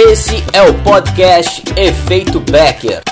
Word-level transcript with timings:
Esse 0.00 0.44
é 0.52 0.62
o 0.62 0.74
podcast 0.84 1.60
Efeito 1.76 2.38
Becker. 2.38 3.02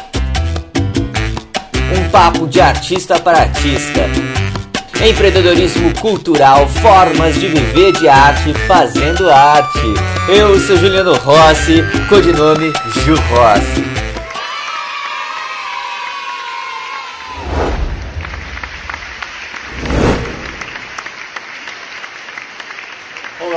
Um 1.93 2.09
papo 2.11 2.46
de 2.46 2.61
artista 2.61 3.19
para 3.19 3.39
artista. 3.39 4.03
Empreendedorismo 5.04 5.93
cultural, 5.99 6.69
formas 6.69 7.35
de 7.41 7.49
viver 7.49 7.91
de 7.91 8.09
arte 8.09 8.54
fazendo 8.69 9.29
arte. 9.29 9.80
Eu 10.29 10.61
sou 10.61 10.77
Juliano 10.77 11.17
Rossi, 11.17 11.82
codinome 12.09 12.72
Ju 13.05 13.16
Rossi. 13.16 13.96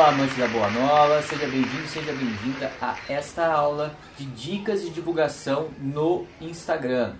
Amantes 0.10 0.38
da 0.38 0.48
Boa 0.48 0.71
Nova, 0.71 1.21
seja 1.21 1.46
bem-vindo, 1.46 1.88
seja 1.88 2.12
bem-vinda 2.14 2.71
a 2.82 2.97
esta 3.07 3.46
aula 3.46 3.96
de 4.18 4.25
dicas 4.25 4.82
de 4.82 4.89
divulgação 4.89 5.70
no 5.79 6.25
Instagram. 6.42 7.14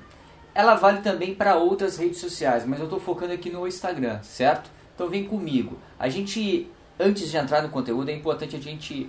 Ela 0.56 0.74
vale 0.74 1.02
também 1.02 1.36
para 1.36 1.56
outras 1.56 1.98
redes 1.98 2.20
sociais, 2.20 2.66
mas 2.66 2.80
eu 2.80 2.86
estou 2.86 3.00
focando 3.00 3.32
aqui 3.32 3.52
no 3.52 3.68
Instagram, 3.68 4.24
certo? 4.24 4.72
Então 4.96 5.08
vem 5.08 5.24
comigo. 5.26 5.78
A 6.00 6.10
gente, 6.10 6.68
antes 7.00 7.30
de 7.30 7.38
entrar 7.38 7.62
no 7.62 7.70
conteúdo, 7.70 8.10
é 8.10 8.14
importante 8.16 8.56
a 8.56 8.60
gente 8.60 9.08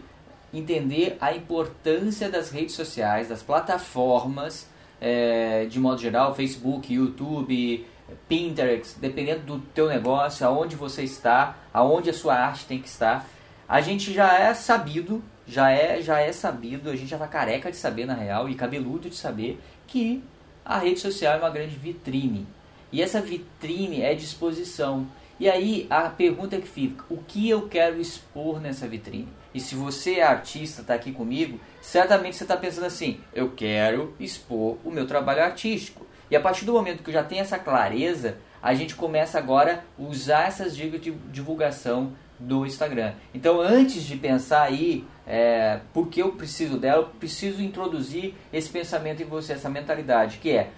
entender 0.52 1.16
a 1.18 1.34
importância 1.34 2.28
das 2.28 2.50
redes 2.50 2.74
sociais, 2.74 3.30
das 3.30 3.42
plataformas, 3.42 4.68
é, 5.00 5.64
de 5.64 5.80
modo 5.80 5.98
geral, 5.98 6.34
Facebook, 6.34 6.92
YouTube, 6.92 7.86
Pinterest, 8.28 9.00
dependendo 9.00 9.40
do 9.40 9.58
teu 9.58 9.88
negócio, 9.88 10.46
aonde 10.46 10.76
você 10.76 11.02
está, 11.02 11.56
aonde 11.72 12.10
a 12.10 12.12
sua 12.12 12.34
arte 12.34 12.66
tem 12.66 12.78
que 12.78 12.86
estar 12.88 13.26
a 13.70 13.80
gente 13.80 14.12
já 14.12 14.36
é 14.36 14.52
sabido, 14.52 15.22
já 15.46 15.70
é, 15.70 16.02
já 16.02 16.18
é 16.18 16.32
sabido, 16.32 16.90
a 16.90 16.96
gente 16.96 17.06
já 17.06 17.16
tá 17.16 17.28
careca 17.28 17.70
de 17.70 17.76
saber 17.76 18.04
na 18.04 18.14
real 18.14 18.48
e 18.48 18.56
cabeludo 18.56 19.08
de 19.08 19.14
saber 19.14 19.60
que 19.86 20.24
a 20.64 20.76
rede 20.76 20.98
social 20.98 21.34
é 21.34 21.38
uma 21.38 21.50
grande 21.50 21.76
vitrine. 21.76 22.48
E 22.90 23.00
essa 23.00 23.20
vitrine 23.20 24.02
é 24.02 24.12
disposição. 24.12 25.06
E 25.38 25.48
aí 25.48 25.86
a 25.88 26.08
pergunta 26.08 26.58
que 26.58 26.66
fica, 26.66 27.04
o 27.08 27.18
que 27.18 27.48
eu 27.48 27.68
quero 27.68 28.00
expor 28.00 28.60
nessa 28.60 28.88
vitrine? 28.88 29.28
E 29.54 29.60
se 29.60 29.76
você 29.76 30.14
é 30.14 30.24
artista, 30.24 30.80
está 30.82 30.94
aqui 30.94 31.12
comigo, 31.12 31.60
certamente 31.80 32.34
você 32.34 32.42
está 32.42 32.56
pensando 32.56 32.86
assim, 32.86 33.20
eu 33.32 33.52
quero 33.52 34.16
expor 34.18 34.78
o 34.84 34.90
meu 34.90 35.06
trabalho 35.06 35.44
artístico. 35.44 36.04
E 36.28 36.34
a 36.34 36.40
partir 36.40 36.64
do 36.64 36.72
momento 36.72 37.04
que 37.04 37.10
eu 37.10 37.14
já 37.14 37.22
tenho 37.22 37.42
essa 37.42 37.56
clareza, 37.56 38.36
a 38.60 38.74
gente 38.74 38.96
começa 38.96 39.38
agora 39.38 39.84
a 39.96 40.02
usar 40.02 40.48
essas 40.48 40.76
dicas 40.76 41.00
de 41.00 41.12
divulgação 41.12 42.12
do 42.40 42.66
Instagram. 42.66 43.12
Então, 43.34 43.60
antes 43.60 44.02
de 44.02 44.16
pensar 44.16 44.62
aí 44.62 45.06
é, 45.26 45.80
por 45.92 46.08
que 46.08 46.20
eu 46.20 46.32
preciso 46.32 46.78
dela, 46.78 47.02
eu 47.02 47.06
preciso 47.06 47.62
introduzir 47.62 48.34
esse 48.52 48.68
pensamento 48.70 49.22
em 49.22 49.26
você, 49.26 49.52
essa 49.52 49.68
mentalidade, 49.68 50.38
que 50.38 50.50
é 50.50 50.70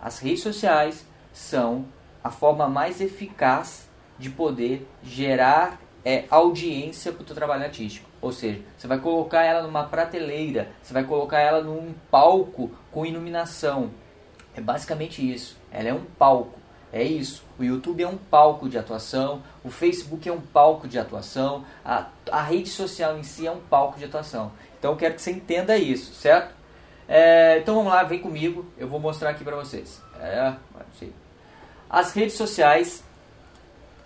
as 0.00 0.18
redes 0.18 0.42
sociais 0.42 1.06
são 1.32 1.84
a 2.24 2.30
forma 2.30 2.68
mais 2.68 3.00
eficaz 3.00 3.88
de 4.18 4.30
poder 4.30 4.88
gerar 5.02 5.78
é, 6.04 6.24
audiência 6.30 7.12
para 7.12 7.22
o 7.22 7.34
trabalho 7.34 7.64
artístico. 7.64 8.08
Ou 8.20 8.32
seja, 8.32 8.60
você 8.76 8.86
vai 8.86 8.98
colocar 8.98 9.42
ela 9.42 9.62
numa 9.62 9.84
prateleira, 9.84 10.70
você 10.82 10.92
vai 10.92 11.04
colocar 11.04 11.40
ela 11.40 11.62
num 11.62 11.94
palco 12.10 12.70
com 12.90 13.06
iluminação. 13.06 13.90
É 14.54 14.60
basicamente 14.60 15.22
isso. 15.28 15.56
Ela 15.70 15.88
é 15.88 15.94
um 15.94 16.04
palco. 16.18 16.59
É 16.92 17.02
isso. 17.02 17.44
O 17.58 17.62
YouTube 17.62 18.02
é 18.02 18.08
um 18.08 18.16
palco 18.16 18.68
de 18.68 18.76
atuação, 18.76 19.42
o 19.62 19.70
Facebook 19.70 20.28
é 20.28 20.32
um 20.32 20.40
palco 20.40 20.88
de 20.88 20.98
atuação, 20.98 21.64
a, 21.84 22.06
a 22.30 22.42
rede 22.42 22.68
social 22.68 23.16
em 23.16 23.22
si 23.22 23.46
é 23.46 23.50
um 23.50 23.60
palco 23.60 23.98
de 23.98 24.04
atuação. 24.04 24.50
Então 24.78 24.92
eu 24.92 24.96
quero 24.96 25.14
que 25.14 25.22
você 25.22 25.30
entenda 25.30 25.76
isso, 25.76 26.14
certo? 26.14 26.54
É, 27.06 27.58
então 27.58 27.74
vamos 27.74 27.92
lá, 27.92 28.02
vem 28.02 28.20
comigo, 28.20 28.66
eu 28.78 28.88
vou 28.88 28.98
mostrar 28.98 29.30
aqui 29.30 29.44
para 29.44 29.56
vocês. 29.56 30.00
É, 30.20 30.54
as 31.88 32.12
redes 32.12 32.34
sociais, 32.36 33.02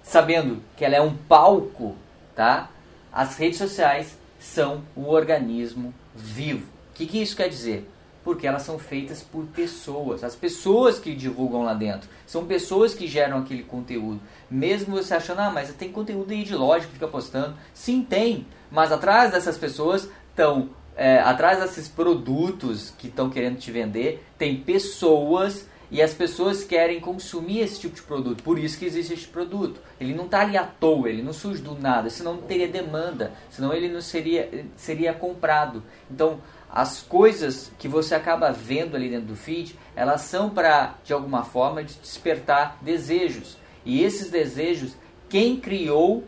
sabendo 0.02 0.62
que 0.76 0.84
ela 0.84 0.96
é 0.96 1.00
um 1.00 1.14
palco, 1.14 1.96
tá? 2.34 2.70
As 3.12 3.36
redes 3.36 3.58
sociais 3.58 4.16
são 4.38 4.82
um 4.96 5.06
organismo 5.06 5.94
vivo. 6.14 6.66
O 6.90 6.94
que, 6.94 7.06
que 7.06 7.20
isso 7.20 7.36
quer 7.36 7.48
dizer? 7.48 7.88
Porque 8.24 8.46
elas 8.46 8.62
são 8.62 8.78
feitas 8.78 9.22
por 9.22 9.44
pessoas. 9.46 10.24
As 10.24 10.34
pessoas 10.34 10.98
que 10.98 11.14
divulgam 11.14 11.62
lá 11.62 11.74
dentro 11.74 12.08
são 12.26 12.46
pessoas 12.46 12.94
que 12.94 13.06
geram 13.06 13.38
aquele 13.38 13.62
conteúdo. 13.62 14.20
Mesmo 14.50 14.96
você 14.96 15.14
achando, 15.14 15.40
ah, 15.40 15.50
mas 15.50 15.72
tem 15.74 15.92
conteúdo 15.92 16.32
aí 16.32 16.42
de 16.42 16.54
que 16.54 16.92
fica 16.92 17.06
postando. 17.06 17.54
Sim, 17.74 18.02
tem, 18.02 18.46
mas 18.70 18.90
atrás 18.90 19.32
dessas 19.32 19.58
pessoas 19.58 20.08
estão. 20.30 20.70
É, 20.96 21.18
atrás 21.18 21.58
desses 21.58 21.88
produtos 21.88 22.94
que 22.96 23.08
estão 23.08 23.28
querendo 23.28 23.58
te 23.58 23.68
vender, 23.72 24.24
tem 24.38 24.60
pessoas 24.60 25.66
e 25.90 26.02
as 26.02 26.12
pessoas 26.12 26.64
querem 26.64 26.98
consumir 26.98 27.60
esse 27.60 27.78
tipo 27.78 27.94
de 27.94 28.02
produto. 28.02 28.42
Por 28.42 28.58
isso 28.58 28.78
que 28.78 28.84
existe 28.84 29.12
esse 29.12 29.26
produto. 29.26 29.80
Ele 30.00 30.14
não 30.14 30.24
está 30.24 30.40
ali 30.40 30.56
à 30.56 30.64
toa, 30.64 31.08
ele 31.08 31.22
não 31.22 31.32
surge 31.32 31.62
do 31.62 31.78
nada, 31.78 32.10
senão 32.10 32.34
não 32.34 32.42
teria 32.42 32.66
demanda, 32.66 33.32
senão 33.50 33.72
ele 33.72 33.88
não 33.88 34.00
seria, 34.00 34.66
seria 34.76 35.12
comprado. 35.12 35.82
Então, 36.10 36.40
as 36.74 37.00
coisas 37.00 37.70
que 37.78 37.86
você 37.86 38.16
acaba 38.16 38.50
vendo 38.50 38.96
ali 38.96 39.08
dentro 39.08 39.28
do 39.28 39.36
feed, 39.36 39.78
elas 39.94 40.22
são 40.22 40.50
para, 40.50 40.96
de 41.04 41.12
alguma 41.12 41.44
forma, 41.44 41.84
despertar 41.84 42.78
desejos. 42.82 43.56
E 43.84 44.02
esses 44.02 44.28
desejos, 44.28 44.96
quem 45.28 45.56
criou, 45.56 46.24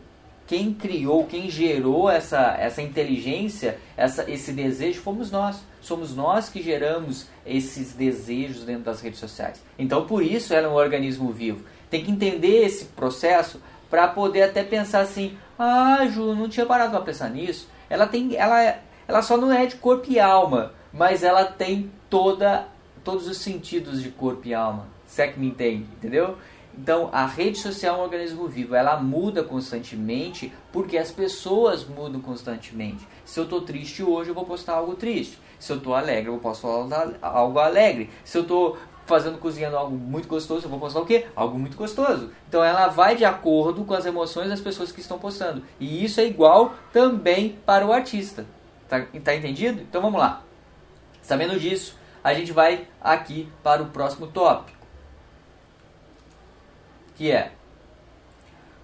quem 0.46 0.72
criou, 0.72 1.26
quem 1.26 1.50
gerou 1.50 2.08
essa, 2.08 2.54
essa 2.60 2.80
inteligência, 2.80 3.80
essa, 3.96 4.30
esse 4.30 4.52
desejo, 4.52 5.00
fomos 5.00 5.32
nós. 5.32 5.64
Somos 5.80 6.14
nós 6.14 6.48
que 6.48 6.62
geramos 6.62 7.26
esses 7.44 7.92
desejos 7.92 8.62
dentro 8.62 8.84
das 8.84 9.00
redes 9.00 9.18
sociais. 9.18 9.60
Então, 9.76 10.06
por 10.06 10.22
isso, 10.22 10.54
ela 10.54 10.68
é 10.68 10.70
um 10.70 10.74
organismo 10.74 11.32
vivo. 11.32 11.64
Tem 11.90 12.04
que 12.04 12.12
entender 12.12 12.64
esse 12.64 12.84
processo 12.84 13.60
para 13.90 14.06
poder 14.06 14.42
até 14.42 14.62
pensar 14.62 15.00
assim: 15.00 15.36
ah, 15.58 16.06
Ju, 16.06 16.36
não 16.36 16.48
tinha 16.48 16.66
parado 16.66 16.92
para 16.92 17.00
pensar 17.00 17.30
nisso. 17.30 17.68
Ela 17.90 18.06
tem, 18.06 18.36
ela 18.36 18.85
ela 19.08 19.22
só 19.22 19.36
não 19.36 19.52
é 19.52 19.66
de 19.66 19.76
corpo 19.76 20.10
e 20.10 20.18
alma, 20.18 20.72
mas 20.92 21.22
ela 21.22 21.44
tem 21.44 21.90
toda, 22.10 22.66
todos 23.04 23.28
os 23.28 23.38
sentidos 23.38 24.02
de 24.02 24.10
corpo 24.10 24.46
e 24.48 24.54
alma. 24.54 24.86
Se 25.06 25.22
é 25.22 25.28
que 25.28 25.38
me 25.38 25.46
entende, 25.46 25.86
entendeu? 25.96 26.36
Então, 26.78 27.08
a 27.10 27.24
rede 27.24 27.58
social 27.58 27.96
é 27.96 27.98
um 27.98 28.02
organismo 28.02 28.46
vivo, 28.46 28.74
ela 28.74 28.98
muda 28.98 29.42
constantemente 29.42 30.52
porque 30.70 30.98
as 30.98 31.10
pessoas 31.10 31.86
mudam 31.86 32.20
constantemente. 32.20 33.06
Se 33.24 33.40
eu 33.40 33.44
estou 33.44 33.62
triste 33.62 34.02
hoje, 34.02 34.30
eu 34.30 34.34
vou 34.34 34.44
postar 34.44 34.74
algo 34.74 34.94
triste. 34.94 35.38
Se 35.58 35.72
eu 35.72 35.78
estou 35.78 35.94
alegre, 35.94 36.28
eu 36.28 36.38
vou 36.38 36.40
postar 36.40 36.68
algo 37.22 37.58
alegre. 37.58 38.10
Se 38.24 38.36
eu 38.36 38.42
estou 38.42 38.76
fazendo, 39.06 39.38
cozinhando 39.38 39.76
algo 39.76 39.96
muito 39.96 40.28
gostoso, 40.28 40.66
eu 40.66 40.70
vou 40.70 40.78
postar 40.78 41.00
o 41.00 41.06
quê? 41.06 41.26
Algo 41.34 41.58
muito 41.58 41.78
gostoso. 41.78 42.30
Então, 42.46 42.62
ela 42.62 42.88
vai 42.88 43.16
de 43.16 43.24
acordo 43.24 43.84
com 43.84 43.94
as 43.94 44.04
emoções 44.04 44.50
das 44.50 44.60
pessoas 44.60 44.92
que 44.92 45.00
estão 45.00 45.18
postando. 45.18 45.62
E 45.80 46.04
isso 46.04 46.20
é 46.20 46.26
igual 46.26 46.74
também 46.92 47.58
para 47.64 47.86
o 47.86 47.92
artista. 47.92 48.44
Tá, 48.88 49.04
tá 49.24 49.34
entendido? 49.34 49.82
Então 49.82 50.00
vamos 50.00 50.20
lá. 50.20 50.42
Sabendo 51.22 51.58
disso, 51.58 51.98
a 52.22 52.32
gente 52.34 52.52
vai 52.52 52.86
aqui 53.00 53.48
para 53.62 53.82
o 53.82 53.90
próximo 53.90 54.26
tópico. 54.28 54.86
Que 57.14 57.30
é: 57.32 57.52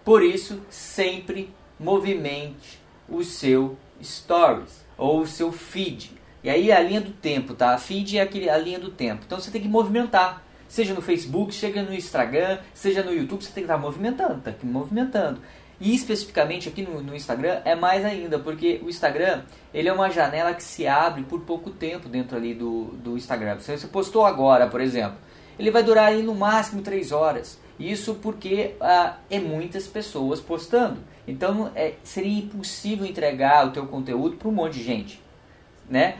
Por 0.05 0.23
isso, 0.23 0.63
sempre 0.69 1.55
movimente 1.79 2.81
o 3.09 3.23
seu 3.23 3.77
stories 4.03 4.85
ou 4.97 5.21
o 5.21 5.27
seu 5.27 5.53
feed. 5.53 6.13
E 6.43 6.51
aí 6.51 6.71
é 6.71 6.77
a 6.77 6.83
linha 6.83 7.01
do 7.01 7.13
tempo, 7.13 7.55
tá? 7.55 7.75
A 7.75 7.79
feed 7.79 8.19
é 8.19 8.23
aquele, 8.23 8.51
a 8.51 8.59
linha 8.59 8.79
do 8.79 8.91
tempo. 8.91 9.23
Então 9.25 9.39
você 9.39 9.51
tem 9.51 9.63
que 9.63 9.69
movimentar. 9.69 10.43
Seja 10.67 10.95
no 10.95 11.03
Facebook, 11.03 11.55
seja 11.55 11.83
no 11.83 11.93
Instagram, 11.93 12.59
seja 12.73 13.03
no 13.03 13.13
YouTube, 13.13 13.45
você 13.45 13.53
tem 13.53 13.63
que 13.63 13.71
estar 13.71 13.77
movimentando, 13.77 14.41
tá 14.41 14.55
movimentando. 14.63 15.43
E 15.83 15.97
especificamente 15.97 16.69
aqui 16.69 16.81
no, 16.81 17.03
no, 17.03 17.13
Instagram 17.13 17.61
é 17.65 17.75
mais 17.75 18.05
ainda, 18.05 18.39
porque 18.39 18.81
o 18.85 18.89
Instagram 18.89 19.43
ele 19.75 19.89
é 19.89 19.93
uma 19.93 20.09
janela 20.09 20.55
que 20.55 20.63
se 20.63 20.87
abre 20.87 21.25
por 21.25 21.41
pouco 21.41 21.71
tempo 21.71 22.09
dentro 22.09 22.37
ali 22.37 22.55
do, 22.55 22.85
do 23.03 23.17
Instagram. 23.17 23.59
Se 23.59 23.77
você 23.77 23.89
postou 23.89 24.25
agora, 24.25 24.69
por 24.69 24.81
exemplo, 24.81 25.17
ele 25.59 25.73
vai 25.73 25.83
durar 25.83 26.07
aí 26.07 26.23
no 26.23 26.37
máximo 26.37 26.83
3 26.83 27.11
horas. 27.11 27.59
Isso 27.81 28.15
porque 28.15 28.77
ah, 28.81 29.17
é 29.29 29.41
muitas 29.41 29.89
pessoas 29.89 30.41
postando. 30.41 31.01
Então 31.27 31.73
é, 31.75 31.95
seria 32.05 32.39
impossível 32.39 33.05
entregar 33.05 33.67
o 33.67 33.73
teu 33.73 33.85
conteúdo 33.89 34.37
para 34.37 34.47
um 34.47 34.53
monte 34.53 34.75
de 34.75 34.85
gente. 34.85 35.21
Né? 35.91 36.19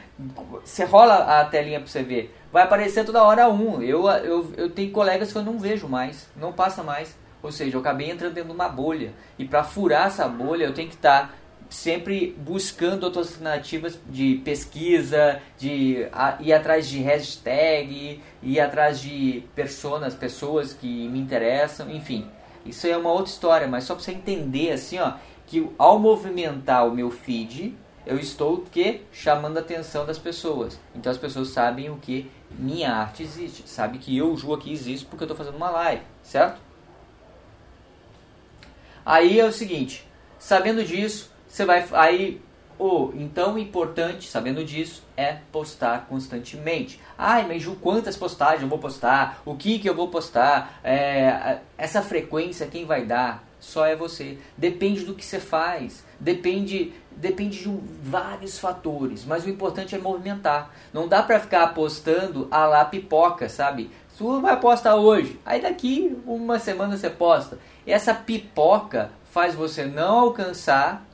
Você 0.65 0.83
rola 0.83 1.39
a 1.39 1.45
telinha 1.45 1.79
para 1.79 1.87
você 1.87 2.03
ver. 2.03 2.35
Vai 2.51 2.63
aparecer 2.63 3.05
toda 3.05 3.23
hora 3.23 3.47
um. 3.47 3.81
Eu, 3.81 4.09
eu, 4.09 4.53
eu 4.57 4.69
tenho 4.69 4.91
colegas 4.91 5.31
que 5.31 5.37
eu 5.37 5.41
não 5.41 5.57
vejo 5.57 5.87
mais, 5.87 6.27
não 6.35 6.51
passa 6.51 6.83
mais. 6.83 7.15
Ou 7.43 7.51
seja, 7.51 7.75
eu 7.75 7.81
acabei 7.81 8.09
entrando 8.09 8.33
dentro 8.33 8.49
de 8.49 8.55
uma 8.55 8.69
bolha. 8.69 9.13
E 9.37 9.43
para 9.43 9.63
furar 9.65 10.07
essa 10.07 10.27
bolha, 10.27 10.63
eu 10.63 10.73
tenho 10.73 10.87
que 10.87 10.95
estar 10.95 11.27
tá 11.27 11.33
sempre 11.69 12.35
buscando 12.37 13.03
outras 13.03 13.33
alternativas 13.33 13.99
de 14.07 14.35
pesquisa, 14.45 15.41
de 15.57 16.07
ir 16.39 16.53
atrás 16.53 16.87
de 16.87 16.99
hashtag, 16.99 18.21
ir 18.41 18.59
atrás 18.59 19.01
de 19.01 19.43
personas, 19.53 20.15
pessoas 20.15 20.71
que 20.71 21.07
me 21.09 21.19
interessam, 21.19 21.89
enfim. 21.91 22.27
Isso 22.65 22.87
é 22.87 22.95
uma 22.95 23.11
outra 23.11 23.31
história, 23.31 23.67
mas 23.67 23.83
só 23.83 23.95
para 23.95 24.03
você 24.03 24.11
entender 24.11 24.71
assim, 24.71 24.99
ó, 24.99 25.13
que 25.45 25.67
ao 25.77 25.99
movimentar 25.99 26.87
o 26.87 26.91
meu 26.91 27.11
feed, 27.11 27.75
eu 28.05 28.17
estou 28.17 28.63
que 28.71 29.01
chamando 29.11 29.57
a 29.57 29.61
atenção 29.61 30.05
das 30.05 30.19
pessoas. 30.19 30.79
Então 30.95 31.11
as 31.11 31.17
pessoas 31.17 31.49
sabem 31.49 31.89
o 31.89 31.97
que 31.97 32.31
minha 32.51 32.91
arte 32.91 33.23
existe, 33.23 33.67
sabe 33.67 33.97
que 33.97 34.15
eu, 34.15 34.35
Ju, 34.37 34.53
aqui 34.53 34.71
existo 34.71 35.07
porque 35.09 35.23
eu 35.23 35.25
estou 35.25 35.37
fazendo 35.37 35.57
uma 35.57 35.71
live, 35.71 36.03
certo? 36.21 36.61
Aí 39.05 39.39
é 39.39 39.45
o 39.45 39.51
seguinte, 39.51 40.07
sabendo 40.39 40.83
disso, 40.83 41.31
você 41.47 41.65
vai 41.65 41.85
aí 41.91 42.41
o 42.79 43.11
então 43.15 43.57
importante, 43.57 44.27
sabendo 44.27 44.63
disso, 44.63 45.03
é 45.15 45.37
postar 45.51 46.07
constantemente. 46.09 46.99
Ai, 47.17 47.45
mas 47.47 47.61
Ju, 47.61 47.77
quantas 47.79 48.17
postagens 48.17 48.63
eu 48.63 48.67
vou 48.67 48.79
postar? 48.79 49.41
O 49.45 49.55
que 49.55 49.79
que 49.79 49.89
eu 49.89 49.95
vou 49.95 50.07
postar? 50.07 50.79
É, 50.83 51.59
essa 51.77 52.01
frequência 52.01 52.67
quem 52.67 52.85
vai 52.85 53.05
dar? 53.05 53.43
Só 53.59 53.85
é 53.85 53.95
você. 53.95 54.37
Depende 54.57 55.05
do 55.05 55.13
que 55.13 55.23
você 55.23 55.39
faz. 55.39 56.03
Depende 56.19 56.93
depende 57.15 57.59
de 57.59 57.79
vários 58.01 58.57
fatores, 58.57 59.23
mas 59.25 59.45
o 59.45 59.49
importante 59.49 59.95
é 59.95 59.99
movimentar. 59.99 60.71
Não 60.91 61.07
dá 61.07 61.21
para 61.21 61.39
ficar 61.39 61.63
apostando 61.63 62.47
a 62.49 62.65
lá 62.65 62.85
pipoca, 62.85 63.47
sabe? 63.47 63.91
Tu 64.17 64.41
vai 64.41 64.59
postar 64.59 64.95
hoje, 64.95 65.39
aí 65.45 65.61
daqui 65.61 66.15
uma 66.25 66.59
semana 66.59 66.97
você 66.97 67.09
posta. 67.09 67.57
Essa 67.85 68.13
pipoca 68.13 69.11
faz 69.31 69.55
você 69.55 69.85
não 69.85 70.19
alcançar 70.19 71.05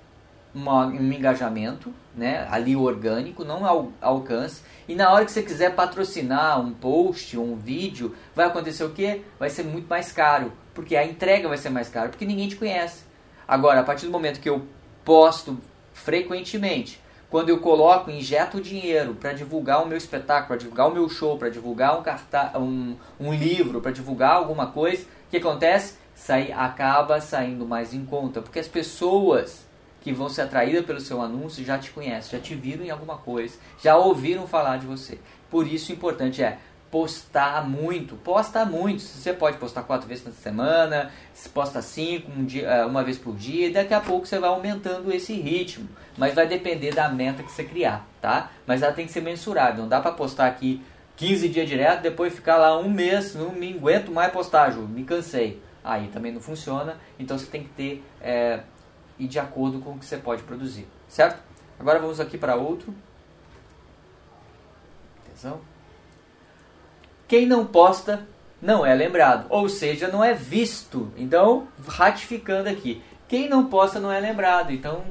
uma, 0.53 0.85
um 0.85 1.11
engajamento, 1.11 1.93
né, 2.15 2.47
ali 2.49 2.75
orgânico, 2.75 3.43
não 3.43 3.65
al 3.65 3.91
alcance. 4.01 4.61
E 4.87 4.95
na 4.95 5.11
hora 5.11 5.25
que 5.25 5.31
você 5.31 5.41
quiser 5.41 5.75
patrocinar 5.75 6.59
um 6.59 6.73
post, 6.73 7.37
um 7.37 7.55
vídeo, 7.55 8.15
vai 8.35 8.45
acontecer 8.45 8.83
o 8.83 8.89
quê? 8.89 9.21
Vai 9.39 9.49
ser 9.49 9.63
muito 9.63 9.87
mais 9.87 10.11
caro, 10.11 10.51
porque 10.73 10.95
a 10.95 11.05
entrega 11.05 11.47
vai 11.47 11.57
ser 11.57 11.69
mais 11.69 11.89
cara, 11.89 12.09
porque 12.09 12.25
ninguém 12.25 12.47
te 12.47 12.55
conhece. 12.55 13.03
Agora, 13.47 13.79
a 13.79 13.83
partir 13.83 14.05
do 14.05 14.11
momento 14.11 14.39
que 14.39 14.49
eu 14.49 14.67
posto 15.03 15.57
frequentemente, 15.93 17.01
quando 17.29 17.49
eu 17.49 17.59
coloco, 17.59 18.09
injeto 18.09 18.59
dinheiro 18.59 19.13
para 19.13 19.33
divulgar 19.33 19.83
o 19.83 19.87
meu 19.87 19.97
espetáculo, 19.97 20.47
para 20.47 20.57
divulgar 20.57 20.87
o 20.87 20.93
meu 20.93 21.07
show, 21.07 21.37
para 21.37 21.49
divulgar 21.49 21.99
um, 21.99 22.01
cartaz, 22.01 22.55
um, 22.55 22.95
um 23.19 23.33
livro, 23.33 23.81
para 23.81 23.91
divulgar 23.91 24.31
alguma 24.31 24.67
coisa, 24.67 25.03
o 25.03 25.29
que 25.29 25.37
acontece? 25.37 25.95
Sai, 26.19 26.51
acaba 26.51 27.21
saindo 27.21 27.65
mais 27.65 27.93
em 27.93 28.05
conta, 28.05 28.41
porque 28.41 28.59
as 28.59 28.67
pessoas 28.67 29.65
que 30.01 30.11
vão 30.11 30.27
ser 30.27 30.41
atraídas 30.41 30.85
pelo 30.85 30.99
seu 30.99 31.21
anúncio 31.21 31.63
já 31.63 31.77
te 31.77 31.91
conhecem, 31.91 32.37
já 32.37 32.43
te 32.43 32.53
viram 32.53 32.83
em 32.83 32.89
alguma 32.89 33.17
coisa, 33.17 33.57
já 33.81 33.95
ouviram 33.95 34.45
falar 34.45 34.77
de 34.77 34.85
você. 34.85 35.17
Por 35.49 35.65
isso 35.65 35.91
o 35.91 35.95
importante 35.95 36.43
é 36.43 36.59
postar 36.91 37.67
muito, 37.67 38.17
posta 38.17 38.65
muito. 38.65 39.01
Você 39.01 39.31
pode 39.31 39.57
postar 39.57 39.83
quatro 39.83 40.09
vezes 40.09 40.25
na 40.25 40.31
semana, 40.31 41.09
se 41.33 41.47
posta 41.47 41.81
cinco, 41.81 42.29
um 42.37 42.43
dia, 42.43 42.67
eh, 42.67 42.85
uma 42.85 43.01
vez 43.01 43.17
por 43.17 43.35
dia, 43.35 43.67
e 43.67 43.73
daqui 43.73 43.93
a 43.93 44.01
pouco 44.01 44.27
você 44.27 44.37
vai 44.39 44.49
aumentando 44.49 45.11
esse 45.13 45.33
ritmo. 45.33 45.87
Mas 46.17 46.35
vai 46.35 46.47
depender 46.47 46.93
da 46.93 47.07
meta 47.07 47.41
que 47.43 47.51
você 47.51 47.63
criar, 47.63 48.05
tá? 48.21 48.51
Mas 48.67 48.81
ela 48.81 48.91
tem 48.91 49.05
que 49.05 49.11
ser 49.13 49.21
mensurável. 49.21 49.83
Não 49.83 49.89
dá 49.89 50.01
para 50.01 50.11
postar 50.11 50.47
aqui 50.47 50.81
15 51.15 51.47
dias 51.47 51.67
direto, 51.67 52.01
depois 52.01 52.33
ficar 52.33 52.57
lá 52.57 52.77
um 52.77 52.89
mês, 52.89 53.33
não 53.33 53.53
me 53.53 53.73
aguento 53.73 54.11
mais 54.11 54.31
postar, 54.33 54.71
Ju, 54.71 54.81
me 54.81 55.05
cansei. 55.05 55.68
Aí 55.89 56.07
também 56.09 56.31
não 56.31 56.39
funciona, 56.39 56.97
então 57.17 57.35
você 57.35 57.47
tem 57.47 57.63
que 57.63 57.69
ter 57.69 58.03
é, 58.21 58.59
ir 59.17 59.27
de 59.27 59.39
acordo 59.39 59.79
com 59.79 59.93
o 59.93 59.97
que 59.97 60.05
você 60.05 60.17
pode 60.17 60.43
produzir, 60.43 60.87
certo? 61.07 61.41
Agora 61.79 61.97
vamos 61.97 62.19
aqui 62.19 62.37
para 62.37 62.55
outro. 62.55 62.93
Atenção. 65.25 65.59
Quem 67.27 67.47
não 67.47 67.65
posta 67.65 68.27
não 68.61 68.85
é 68.85 68.93
lembrado, 68.93 69.47
ou 69.49 69.67
seja, 69.67 70.09
não 70.09 70.23
é 70.23 70.31
visto. 70.31 71.11
Então, 71.17 71.67
ratificando 71.87 72.69
aqui, 72.69 73.01
quem 73.27 73.49
não 73.49 73.65
posta 73.65 73.99
não 73.99 74.11
é 74.11 74.19
lembrado. 74.19 74.71
Então, 74.71 75.03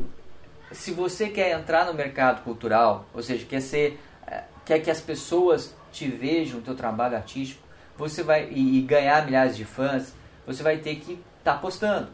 se 0.71 0.93
você 0.93 1.29
quer 1.29 1.59
entrar 1.59 1.87
no 1.87 1.93
mercado 1.93 2.45
cultural, 2.45 3.05
ou 3.13 3.21
seja, 3.21 3.45
quer 3.45 3.61
ser, 3.61 3.99
eh, 4.29 4.45
quer 4.65 4.79
que 4.79 4.93
as 4.93 5.01
pessoas 5.01 5.75
te 5.91 6.07
vejam 6.07 6.61
o 6.61 6.63
teu 6.63 6.77
trabalho 6.77 7.17
artístico, 7.17 7.67
você 7.97 8.23
vai 8.23 8.49
e, 8.53 8.81
ganhar 8.83 9.25
milhares 9.25 9.57
de 9.57 9.65
fãs, 9.65 10.15
você 10.49 10.63
vai 10.63 10.79
ter 10.79 10.97
que 10.97 11.13
estar 11.39 11.55
tá 11.55 11.59
postando. 11.59 12.09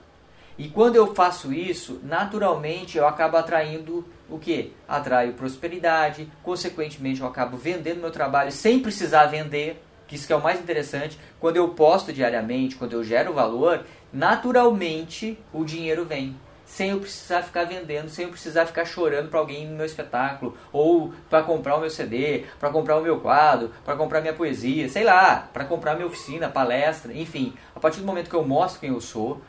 E 0.59 0.69
quando 0.69 0.97
eu 0.97 1.15
faço 1.15 1.53
isso, 1.53 2.01
naturalmente 2.03 2.99
eu 2.99 3.07
acabo 3.07 3.37
atraindo 3.37 4.07
o 4.29 4.39
que? 4.39 4.73
Atraio 4.87 5.33
prosperidade, 5.33 6.31
consequentemente 6.43 7.21
eu 7.21 7.27
acabo 7.27 7.57
vendendo 7.57 8.01
meu 8.01 8.11
trabalho 8.11 8.53
sem 8.53 8.79
precisar 8.79 9.27
vender, 9.27 9.83
que 10.07 10.15
isso 10.15 10.27
que 10.27 10.33
é 10.33 10.37
o 10.37 10.43
mais 10.43 10.61
interessante, 10.61 11.19
quando 11.41 11.57
eu 11.57 11.69
posto 11.71 12.13
diariamente, 12.13 12.77
quando 12.77 12.93
eu 12.93 13.03
gero 13.03 13.33
valor, 13.33 13.85
naturalmente 14.13 15.39
o 15.53 15.65
dinheiro 15.65 16.05
vem. 16.05 16.37
Sem 16.67 16.91
eu 16.91 17.01
precisar 17.01 17.43
ficar 17.43 17.65
vendendo, 17.65 18.09
sem 18.09 18.25
eu 18.25 18.31
precisar 18.31 18.67
ficar 18.67 18.85
chorando 18.85 19.29
para 19.29 19.39
alguém 19.39 19.67
no 19.67 19.77
meu 19.77 19.87
espetáculo, 19.87 20.57
ou 20.73 21.13
para 21.29 21.43
comprar 21.43 21.77
o 21.77 21.81
meu 21.81 21.91
CD, 21.91 22.45
para 22.59 22.71
comprar 22.71 22.97
o 22.97 23.03
meu 23.03 23.21
quadro, 23.21 23.71
para 23.85 23.97
comprar 23.97 24.21
minha 24.21 24.33
poesia, 24.33 24.89
sei 24.89 25.05
lá, 25.05 25.49
para 25.53 25.65
comprar 25.65 25.95
minha 25.95 26.07
oficina, 26.07 26.49
palestra, 26.49 27.13
enfim. 27.13 27.55
A 27.75 27.81
partir 27.81 28.01
do 28.01 28.07
momento 28.07 28.31
que 28.31 28.37
eu 28.37 28.45
mostro 28.45 28.81
quem 28.81 28.91
eu 28.91 29.01
sou, 29.01 29.41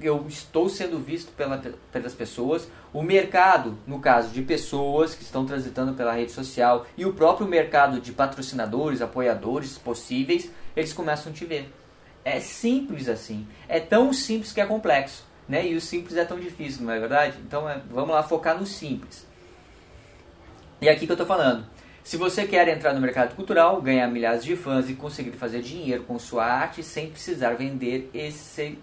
eu 0.00 0.26
estou 0.28 0.68
sendo 0.68 0.98
visto 0.98 1.32
pela, 1.32 1.60
pelas 1.90 2.14
pessoas, 2.14 2.68
o 2.92 3.02
mercado, 3.02 3.78
no 3.86 3.98
caso 3.98 4.28
de 4.28 4.42
pessoas 4.42 5.14
que 5.14 5.22
estão 5.22 5.46
transitando 5.46 5.94
pela 5.94 6.12
rede 6.12 6.32
social 6.32 6.86
e 6.96 7.04
o 7.06 7.12
próprio 7.12 7.46
mercado 7.46 8.00
de 8.00 8.12
patrocinadores, 8.12 9.00
apoiadores 9.00 9.78
possíveis, 9.78 10.50
eles 10.76 10.92
começam 10.92 11.32
a 11.32 11.34
te 11.34 11.44
ver. 11.44 11.72
É 12.24 12.40
simples 12.40 13.08
assim. 13.08 13.46
É 13.68 13.80
tão 13.80 14.12
simples 14.12 14.52
que 14.52 14.60
é 14.60 14.66
complexo. 14.66 15.24
Né? 15.48 15.68
E 15.68 15.76
o 15.76 15.80
simples 15.80 16.16
é 16.16 16.24
tão 16.24 16.40
difícil, 16.40 16.84
não 16.84 16.92
é 16.92 16.98
verdade? 16.98 17.36
Então 17.46 17.68
é, 17.68 17.80
vamos 17.88 18.10
lá 18.10 18.22
focar 18.22 18.58
no 18.58 18.66
simples. 18.66 19.26
E 20.80 20.88
é 20.88 20.92
aqui 20.92 21.06
que 21.06 21.12
eu 21.12 21.14
estou 21.14 21.26
falando. 21.26 21.66
Se 22.02 22.16
você 22.16 22.46
quer 22.46 22.68
entrar 22.68 22.92
no 22.92 23.00
mercado 23.00 23.34
cultural, 23.34 23.82
ganhar 23.82 24.06
milhares 24.06 24.44
de 24.44 24.54
fãs 24.54 24.88
e 24.88 24.94
conseguir 24.94 25.32
fazer 25.32 25.60
dinheiro 25.60 26.04
com 26.04 26.18
sua 26.18 26.44
arte 26.44 26.82
sem 26.82 27.10
precisar 27.10 27.54
vender 27.54 28.10
esse 28.14 28.78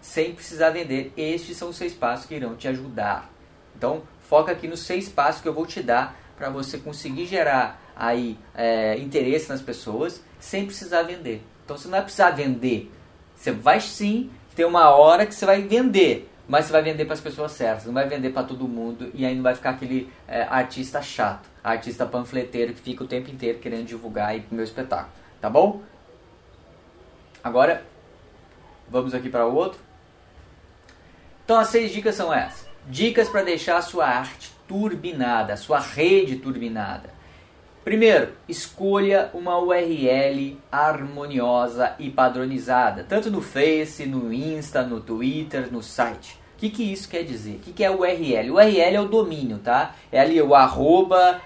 sem 0.00 0.34
precisar 0.34 0.70
vender. 0.70 1.12
Estes 1.16 1.56
são 1.56 1.70
os 1.70 1.76
seis 1.76 1.94
passos 1.94 2.26
que 2.26 2.34
irão 2.34 2.56
te 2.56 2.68
ajudar. 2.68 3.30
Então, 3.76 4.02
foca 4.20 4.52
aqui 4.52 4.68
nos 4.68 4.80
seis 4.80 5.08
passos 5.08 5.40
que 5.40 5.48
eu 5.48 5.54
vou 5.54 5.66
te 5.66 5.82
dar 5.82 6.14
para 6.36 6.50
você 6.50 6.78
conseguir 6.78 7.26
gerar 7.26 7.80
aí 7.96 8.38
é, 8.54 8.98
interesse 8.98 9.48
nas 9.48 9.62
pessoas 9.62 10.22
sem 10.38 10.66
precisar 10.66 11.02
vender. 11.02 11.42
Então, 11.64 11.76
você 11.76 11.86
não 11.86 11.92
vai 11.92 12.02
precisar 12.02 12.30
vender. 12.30 12.92
Você 13.34 13.50
vai 13.50 13.80
sim 13.80 14.30
ter 14.58 14.64
uma 14.64 14.90
hora 14.90 15.24
que 15.24 15.32
você 15.32 15.46
vai 15.46 15.62
vender, 15.62 16.28
mas 16.48 16.64
você 16.64 16.72
vai 16.72 16.82
vender 16.82 17.04
para 17.04 17.14
as 17.14 17.20
pessoas 17.20 17.52
certas, 17.52 17.84
não 17.84 17.94
vai 17.94 18.08
vender 18.08 18.30
para 18.30 18.42
todo 18.42 18.66
mundo 18.66 19.08
e 19.14 19.24
aí 19.24 19.32
não 19.32 19.42
vai 19.44 19.54
ficar 19.54 19.70
aquele 19.70 20.12
é, 20.26 20.42
artista 20.42 21.00
chato, 21.00 21.48
artista 21.62 22.04
panfleteiro 22.04 22.74
que 22.74 22.80
fica 22.80 23.04
o 23.04 23.06
tempo 23.06 23.30
inteiro 23.30 23.60
querendo 23.60 23.86
divulgar 23.86 24.34
o 24.36 24.42
meu 24.50 24.64
espetáculo, 24.64 25.12
tá 25.40 25.48
bom? 25.48 25.80
Agora, 27.44 27.84
vamos 28.88 29.14
aqui 29.14 29.28
para 29.28 29.46
o 29.46 29.54
outro. 29.54 29.78
Então 31.44 31.60
as 31.60 31.68
seis 31.68 31.92
dicas 31.92 32.16
são 32.16 32.34
essas. 32.34 32.66
Dicas 32.88 33.28
para 33.28 33.42
deixar 33.42 33.76
a 33.76 33.82
sua 33.82 34.08
arte 34.08 34.52
turbinada, 34.66 35.52
a 35.52 35.56
sua 35.56 35.78
rede 35.78 36.34
turbinada. 36.34 37.10
Primeiro, 37.88 38.32
escolha 38.46 39.30
uma 39.32 39.56
URL 39.58 40.58
harmoniosa 40.70 41.94
e 41.98 42.10
padronizada, 42.10 43.02
tanto 43.02 43.30
no 43.30 43.40
Face, 43.40 44.04
no 44.04 44.30
Insta, 44.30 44.82
no 44.82 45.00
Twitter, 45.00 45.72
no 45.72 45.82
site. 45.82 46.38
O 46.54 46.58
que, 46.58 46.68
que 46.68 46.82
isso 46.82 47.08
quer 47.08 47.22
dizer? 47.22 47.54
O 47.54 47.58
que, 47.60 47.72
que 47.72 47.82
é 47.82 47.90
URL? 47.90 48.50
URL 48.50 48.94
é 48.94 49.00
o 49.00 49.08
domínio, 49.08 49.56
tá? 49.56 49.94
É 50.12 50.20
ali 50.20 50.38
o 50.42 50.54
arroba. 50.54 51.40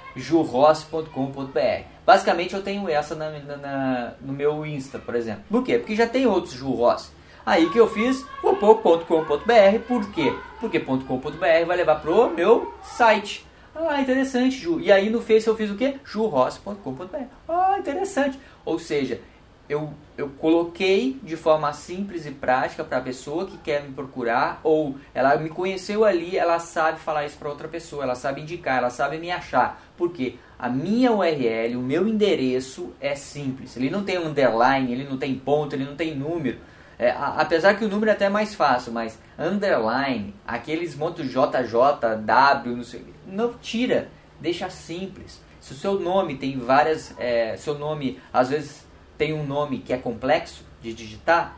Basicamente 2.05 2.55
eu 2.55 2.63
tenho 2.63 2.89
essa 2.89 3.15
na, 3.15 3.31
na, 3.31 4.15
no 4.21 4.33
meu 4.33 4.67
Insta, 4.67 4.99
por 4.99 5.15
exemplo. 5.15 5.45
Por 5.49 5.63
quê? 5.63 5.79
Porque 5.79 5.95
já 5.95 6.09
tem 6.09 6.27
outros 6.27 6.55
Jurros. 6.55 7.13
Aí 7.47 7.71
que 7.71 7.79
eu 7.79 7.87
fiz 7.87 8.27
o 8.43 8.57
.com.br, 8.57 9.79
por 9.87 10.11
quê? 10.11 10.35
Porque 10.59 10.81
.com.br 10.81 11.67
vai 11.69 11.77
levar 11.77 12.01
pro 12.01 12.31
meu 12.31 12.75
site. 12.83 13.47
Ah, 13.75 14.01
interessante, 14.01 14.57
Ju. 14.57 14.81
E 14.81 14.93
aí 14.93 15.09
no 15.09 15.21
Face 15.21 15.47
eu 15.47 15.57
fiz 15.57 15.71
o 15.71 15.77
quê? 15.77 15.97
jurros.com.br. 16.05 17.25
Ah, 17.49 17.77
interessante. 17.79 18.39
Ou 18.65 18.79
seja, 18.79 19.21
eu, 19.69 19.91
eu 20.19 20.29
coloquei 20.29 21.19
de 21.23 21.37
forma 21.37 21.73
simples 21.73 22.27
e 22.27 22.31
prática 22.31 22.85
para 22.85 22.99
a 22.99 23.01
pessoa 23.01 23.47
que 23.47 23.57
quer 23.59 23.83
me 23.83 23.93
procurar, 23.93 24.61
ou 24.63 24.97
ela 25.15 25.37
me 25.37 25.49
conheceu 25.49 26.05
ali, 26.05 26.37
ela 26.37 26.59
sabe 26.59 26.99
falar 26.99 27.25
isso 27.25 27.39
para 27.39 27.49
outra 27.49 27.69
pessoa, 27.69 28.03
ela 28.03 28.15
sabe 28.15 28.43
indicar, 28.43 28.79
ela 28.79 28.91
sabe 28.91 29.19
me 29.19 29.31
achar. 29.31 29.83
Porque 29.97 30.37
a 30.59 30.69
minha 30.69 31.11
URL, 31.11 31.77
o 31.77 31.83
meu 31.83 32.07
endereço 32.07 32.93
é 33.01 33.15
simples. 33.15 33.77
Ele 33.77 33.89
não 33.89 34.05
tem 34.05 34.19
underline, 34.19 34.93
ele 34.93 35.05
não 35.05 35.17
tem 35.17 35.35
ponto, 35.35 35.75
ele 35.75 35.85
não 35.85 35.97
tem 35.97 36.15
número. 36.15 36.59
É, 37.03 37.11
a, 37.11 37.35
apesar 37.41 37.75
que 37.75 37.85
o 37.85 37.89
número 37.89 38.13
é 38.13 38.15
até 38.15 38.29
mais 38.29 38.55
fácil, 38.55 38.93
mas 38.93 39.19
underline, 39.37 40.33
aqueles 40.47 40.95
montos 40.95 41.27
JJ, 41.27 42.17
W, 42.25 42.77
não 42.77 42.85
sei, 42.85 43.05
não 43.27 43.55
tira, 43.55 44.07
deixa 44.39 44.71
simples. 44.71 45.43
Se 45.61 45.73
o 45.73 45.75
seu 45.75 45.99
nome 45.99 46.37
tem 46.37 46.57
várias, 46.57 47.13
é, 47.19 47.57
seu 47.57 47.77
nome 47.77 48.21
às 48.33 48.51
vezes 48.51 48.87
tem 49.19 49.33
um 49.33 49.45
nome 49.45 49.81
que 49.81 49.93
é 49.93 49.99
complexo 49.99 50.65
de 50.81 50.95
digitar, 50.95 51.57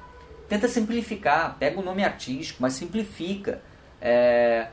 tenta 0.49 0.67
simplificar, 0.67 1.57
pega 1.59 1.79
um 1.79 1.85
nome 1.85 2.03
artístico, 2.03 2.63
mas 2.63 2.73
simplifica. 2.73 3.61
É, 4.01 4.69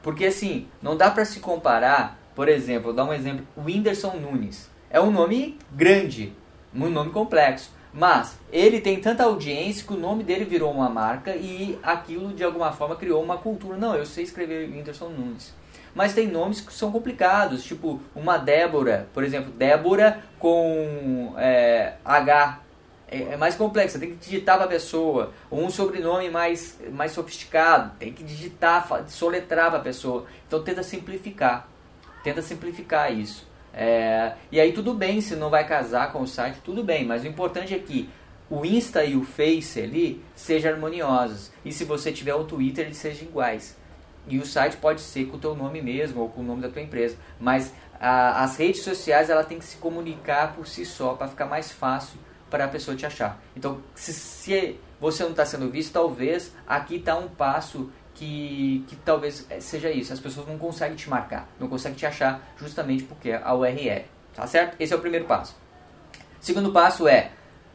Porque 0.00 0.24
assim, 0.24 0.66
não 0.80 0.96
dá 0.96 1.10
para 1.10 1.26
se 1.26 1.40
comparar, 1.40 2.18
por 2.34 2.48
exemplo, 2.48 2.84
vou 2.84 2.94
dar 2.94 3.04
um 3.04 3.12
exemplo, 3.12 3.46
o 3.54 3.64
Whindersson 3.64 4.14
Nunes. 4.16 4.70
É 4.88 4.98
um 4.98 5.10
nome 5.10 5.58
grande, 5.70 6.32
um 6.74 6.88
nome 6.88 7.10
complexo. 7.10 7.75
Mas 7.96 8.36
ele 8.52 8.78
tem 8.78 9.00
tanta 9.00 9.24
audiência 9.24 9.86
que 9.86 9.94
o 9.94 9.96
nome 9.96 10.22
dele 10.22 10.44
virou 10.44 10.70
uma 10.70 10.90
marca 10.90 11.34
e 11.34 11.78
aquilo 11.82 12.34
de 12.34 12.44
alguma 12.44 12.70
forma 12.70 12.94
criou 12.94 13.22
uma 13.22 13.38
cultura. 13.38 13.78
Não, 13.78 13.94
eu 13.94 14.04
sei 14.04 14.22
escrever 14.22 14.68
Whindersson 14.68 15.08
Nunes. 15.08 15.54
Mas 15.94 16.12
tem 16.12 16.28
nomes 16.28 16.60
que 16.60 16.74
são 16.74 16.92
complicados, 16.92 17.64
tipo 17.64 17.98
uma 18.14 18.36
Débora, 18.36 19.08
por 19.14 19.24
exemplo, 19.24 19.50
Débora 19.50 20.22
com 20.38 21.32
é, 21.38 21.94
H. 22.04 22.60
É, 23.08 23.22
é, 23.32 23.36
mais 23.38 23.54
complexo, 23.54 23.98
tem 23.98 24.10
que 24.10 24.16
digitar 24.16 24.56
para 24.56 24.66
a 24.66 24.68
pessoa. 24.68 25.32
Ou 25.50 25.64
um 25.64 25.70
sobrenome 25.70 26.28
mais, 26.28 26.78
mais 26.92 27.12
sofisticado, 27.12 27.92
tem 27.98 28.12
que 28.12 28.22
digitar, 28.22 28.86
soletrar 29.08 29.70
para 29.70 29.78
a 29.78 29.82
pessoa. 29.82 30.26
Então 30.46 30.62
tenta 30.62 30.82
simplificar. 30.82 31.66
Tenta 32.22 32.42
simplificar 32.42 33.10
isso. 33.10 33.48
É, 33.76 34.32
e 34.50 34.58
aí 34.58 34.72
tudo 34.72 34.94
bem 34.94 35.20
se 35.20 35.36
não 35.36 35.50
vai 35.50 35.66
casar 35.66 36.10
com 36.10 36.22
o 36.22 36.26
site, 36.26 36.60
tudo 36.64 36.82
bem, 36.82 37.04
mas 37.04 37.22
o 37.22 37.26
importante 37.26 37.74
é 37.74 37.78
que 37.78 38.08
o 38.48 38.64
Insta 38.64 39.04
e 39.04 39.14
o 39.14 39.22
Face 39.22 39.78
ali 39.80 40.24
sejam 40.34 40.72
harmoniosos. 40.72 41.52
E 41.62 41.70
se 41.72 41.84
você 41.84 42.10
tiver 42.10 42.34
o 42.34 42.44
Twitter, 42.44 42.86
eles 42.86 42.96
sejam 42.96 43.28
iguais. 43.28 43.76
E 44.28 44.38
o 44.38 44.46
site 44.46 44.76
pode 44.78 45.00
ser 45.00 45.26
com 45.26 45.36
o 45.36 45.40
teu 45.40 45.54
nome 45.54 45.82
mesmo 45.82 46.22
ou 46.22 46.28
com 46.28 46.40
o 46.40 46.44
nome 46.44 46.62
da 46.62 46.68
tua 46.68 46.80
empresa. 46.80 47.16
Mas 47.38 47.72
a, 48.00 48.42
as 48.42 48.56
redes 48.56 48.82
sociais 48.82 49.30
ela 49.30 49.44
tem 49.44 49.58
que 49.58 49.64
se 49.64 49.76
comunicar 49.76 50.54
por 50.54 50.66
si 50.66 50.84
só 50.84 51.14
para 51.14 51.28
ficar 51.28 51.46
mais 51.46 51.70
fácil 51.70 52.18
para 52.48 52.64
a 52.64 52.68
pessoa 52.68 52.96
te 52.96 53.04
achar. 53.04 53.40
Então, 53.56 53.80
se, 53.94 54.12
se 54.12 54.78
você 55.00 55.22
não 55.22 55.30
está 55.30 55.44
sendo 55.44 55.68
visto, 55.68 55.92
talvez 55.92 56.52
aqui 56.66 56.96
está 56.96 57.16
um 57.16 57.28
passo 57.28 57.90
que, 58.16 58.84
que 58.88 58.96
talvez 58.96 59.46
seja 59.60 59.90
isso. 59.90 60.12
As 60.12 60.20
pessoas 60.20 60.48
não 60.48 60.58
conseguem 60.58 60.96
te 60.96 61.08
marcar, 61.08 61.48
não 61.60 61.68
conseguem 61.68 61.96
te 61.96 62.06
achar 62.06 62.40
justamente 62.58 63.04
porque 63.04 63.30
é 63.30 63.40
a 63.42 63.54
URL. 63.54 64.04
Tá 64.34 64.46
certo? 64.46 64.76
Esse 64.80 64.92
é 64.92 64.96
o 64.96 65.00
primeiro 65.00 65.26
passo. 65.26 65.56
Segundo 66.40 66.72
passo 66.72 67.06
é 67.06 67.30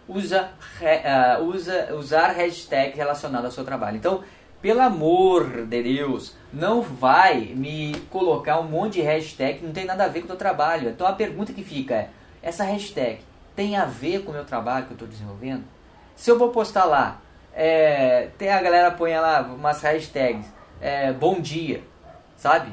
usa, 0.08 0.52
uh, 0.82 1.44
usa, 1.44 1.94
usar 1.96 2.32
hashtag 2.32 2.96
relacionado 2.96 3.46
ao 3.46 3.52
seu 3.52 3.64
trabalho. 3.64 3.98
Então, 3.98 4.24
pelo 4.62 4.82
amor 4.82 5.66
de 5.66 5.82
Deus, 5.82 6.36
não 6.54 6.82
vai 6.82 7.54
me 7.56 7.96
colocar 8.12 8.60
um 8.60 8.68
monte 8.68 8.94
de 8.94 9.02
hashtag 9.02 9.60
que 9.60 9.66
não 9.66 9.74
tem 9.74 9.86
nada 9.86 10.06
a 10.06 10.08
ver 10.08 10.20
com 10.20 10.26
o 10.26 10.30
teu 10.30 10.38
trabalho. 10.38 10.90
Então 10.90 11.08
a 11.08 11.14
pergunta 11.14 11.52
que 11.52 11.64
fica 11.64 11.96
é, 11.96 12.10
essa 12.44 12.64
hashtag 12.64 13.22
tem 13.56 13.76
a 13.76 13.86
ver 13.86 14.24
com 14.24 14.32
o 14.32 14.34
meu 14.34 14.46
trabalho 14.46 14.86
que 14.86 14.92
eu 14.92 14.96
estou 14.96 15.08
desenvolvendo? 15.08 15.64
Se 16.16 16.30
eu 16.30 16.38
vou 16.38 16.50
postar 16.50 16.86
lá, 16.86 17.20
é, 17.54 18.30
tem 18.38 18.50
a 18.50 18.62
galera 18.62 18.92
põe 18.92 19.14
lá 19.16 19.42
umas 19.42 19.82
hashtags, 19.82 20.46
é, 20.80 21.12
bom 21.12 21.40
dia, 21.40 21.82
sabe? 22.38 22.72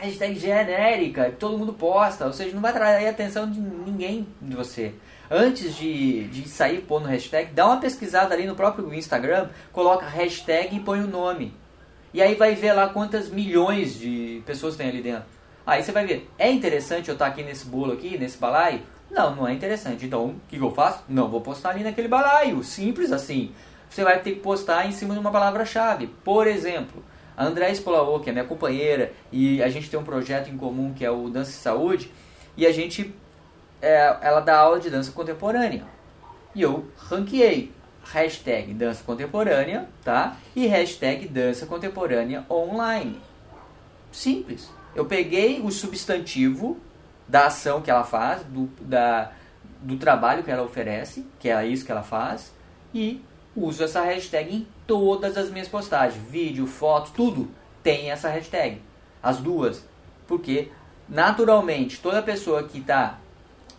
Hashtag 0.00 0.38
genérica, 0.38 1.32
todo 1.38 1.56
mundo 1.56 1.72
posta, 1.72 2.26
ou 2.26 2.32
seja, 2.32 2.54
não 2.54 2.60
vai 2.60 2.70
atrair 2.70 3.06
a 3.06 3.10
atenção 3.10 3.50
de 3.50 3.60
ninguém 3.60 4.26
de 4.40 4.54
você. 4.54 4.94
Antes 5.30 5.74
de, 5.76 6.24
de 6.28 6.48
sair 6.48 6.82
pondo 6.82 7.08
hashtag, 7.08 7.52
dá 7.52 7.66
uma 7.66 7.80
pesquisada 7.80 8.34
ali 8.34 8.46
no 8.46 8.54
próprio 8.54 8.92
Instagram, 8.92 9.48
coloca 9.72 10.04
hashtag 10.04 10.76
e 10.76 10.80
põe 10.80 11.00
o 11.00 11.06
nome. 11.06 11.54
E 12.12 12.20
aí 12.20 12.34
vai 12.34 12.54
ver 12.54 12.74
lá 12.74 12.88
quantas 12.88 13.30
milhões 13.30 13.98
de 13.98 14.42
pessoas 14.44 14.76
tem 14.76 14.88
ali 14.88 15.00
dentro. 15.00 15.24
Aí 15.64 15.82
você 15.82 15.92
vai 15.92 16.04
ver, 16.04 16.28
é 16.38 16.50
interessante 16.50 17.08
eu 17.08 17.14
estar 17.14 17.26
aqui 17.26 17.42
nesse 17.42 17.64
bolo 17.64 17.92
aqui, 17.92 18.18
nesse 18.18 18.36
balaio? 18.36 18.80
Não, 19.12 19.36
não 19.36 19.46
é 19.46 19.52
interessante. 19.52 20.06
Então, 20.06 20.28
o 20.28 20.40
que, 20.48 20.56
eu 20.56 20.70
faço? 20.70 21.04
Não 21.06 21.28
vou 21.28 21.42
postar 21.42 21.70
ali 21.70 21.84
naquele 21.84 22.08
balaio. 22.08 22.64
Simples 22.64 23.12
assim. 23.12 23.52
Você 23.88 24.02
vai 24.02 24.18
ter 24.20 24.32
que 24.32 24.40
postar 24.40 24.86
em 24.86 24.92
cima 24.92 25.12
de 25.12 25.20
uma 25.20 25.30
palavra-chave. 25.30 26.06
Por 26.24 26.46
exemplo, 26.46 27.04
a 27.36 27.44
André 27.44 27.70
Espolaô, 27.70 28.20
que 28.20 28.30
é 28.30 28.32
minha 28.32 28.44
companheira, 28.44 29.12
e 29.30 29.62
a 29.62 29.68
gente 29.68 29.90
tem 29.90 30.00
um 30.00 30.04
projeto 30.04 30.48
em 30.48 30.56
comum 30.56 30.94
que 30.94 31.04
é 31.04 31.10
o 31.10 31.28
Dança 31.28 31.50
e 31.50 31.54
Saúde, 31.54 32.10
e 32.56 32.66
a 32.66 32.72
gente, 32.72 33.14
é, 33.82 34.16
ela 34.22 34.40
dá 34.40 34.56
aula 34.56 34.80
de 34.80 34.88
dança 34.88 35.12
contemporânea. 35.12 35.84
E 36.54 36.62
eu 36.62 36.86
ranqueei 36.96 37.70
hashtag 38.04 38.72
dança 38.72 39.04
contemporânea, 39.04 39.88
tá? 40.02 40.38
E 40.56 40.66
hashtag 40.66 41.28
dança 41.28 41.66
contemporânea 41.66 42.46
online. 42.50 43.20
Simples. 44.10 44.70
Eu 44.94 45.04
peguei 45.04 45.60
o 45.60 45.70
substantivo 45.70 46.78
da 47.28 47.46
ação 47.46 47.80
que 47.80 47.90
ela 47.90 48.04
faz, 48.04 48.42
do, 48.44 48.66
da, 48.80 49.32
do 49.80 49.96
trabalho 49.96 50.42
que 50.42 50.50
ela 50.50 50.62
oferece, 50.62 51.26
que 51.38 51.48
é 51.48 51.66
isso 51.66 51.84
que 51.84 51.92
ela 51.92 52.02
faz, 52.02 52.52
e 52.94 53.22
uso 53.54 53.84
essa 53.84 54.02
hashtag 54.02 54.54
em 54.54 54.68
todas 54.86 55.36
as 55.36 55.50
minhas 55.50 55.68
postagens. 55.68 56.22
Vídeo, 56.28 56.66
foto, 56.66 57.12
tudo 57.12 57.50
tem 57.82 58.10
essa 58.10 58.28
hashtag. 58.28 58.80
As 59.22 59.38
duas. 59.38 59.84
Porque, 60.26 60.70
naturalmente, 61.08 62.00
toda 62.00 62.22
pessoa 62.22 62.62
que 62.64 62.80
tá 62.80 63.18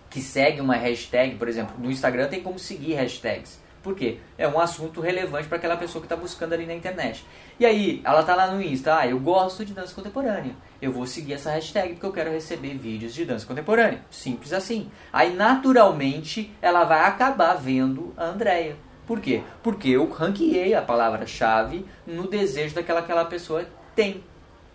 que 0.09 0.21
segue 0.21 0.61
uma 0.61 0.75
hashtag, 0.75 1.37
por 1.37 1.47
exemplo, 1.47 1.73
no 1.79 1.89
Instagram 1.89 2.27
tem 2.27 2.39
como 2.39 2.59
seguir 2.59 2.93
hashtags. 2.93 3.59
Por 3.81 3.95
quê? 3.95 4.19
É 4.37 4.47
um 4.47 4.59
assunto 4.59 5.01
relevante 5.01 5.47
para 5.47 5.57
aquela 5.57 5.75
pessoa 5.75 5.99
que 6.01 6.05
está 6.05 6.15
buscando 6.15 6.53
ali 6.53 6.67
na 6.67 6.73
internet. 6.75 7.25
E 7.59 7.65
aí, 7.65 7.99
ela 8.03 8.21
está 8.21 8.35
lá 8.35 8.51
no 8.51 8.61
Insta, 8.61 8.99
ah, 8.99 9.07
eu 9.07 9.19
gosto 9.19 9.65
de 9.65 9.73
dança 9.73 9.93
contemporânea. 9.93 10.55
Eu 10.83 10.91
vou 10.91 11.07
seguir 11.07 11.31
essa 11.31 11.49
hashtag 11.49 11.93
porque 11.93 12.05
eu 12.05 12.11
quero 12.11 12.29
receber 12.29 12.73
vídeos 12.73 13.13
de 13.13 13.23
dança 13.23 13.47
contemporânea. 13.47 14.01
Simples 14.11 14.51
assim. 14.51 14.91
Aí, 15.13 15.33
naturalmente, 15.33 16.53
ela 16.61 16.83
vai 16.83 17.05
acabar 17.05 17.53
vendo 17.53 18.13
a 18.17 18.25
Andrea. 18.25 18.75
Por 19.07 19.21
quê? 19.21 19.43
Porque 19.63 19.87
eu 19.87 20.09
ranqueei 20.09 20.73
a 20.75 20.81
palavra-chave 20.81 21.85
no 22.05 22.27
desejo 22.27 22.75
daquela 22.75 22.99
que 22.99 23.05
aquela 23.05 23.23
pessoa 23.23 23.65
tem. 23.95 24.25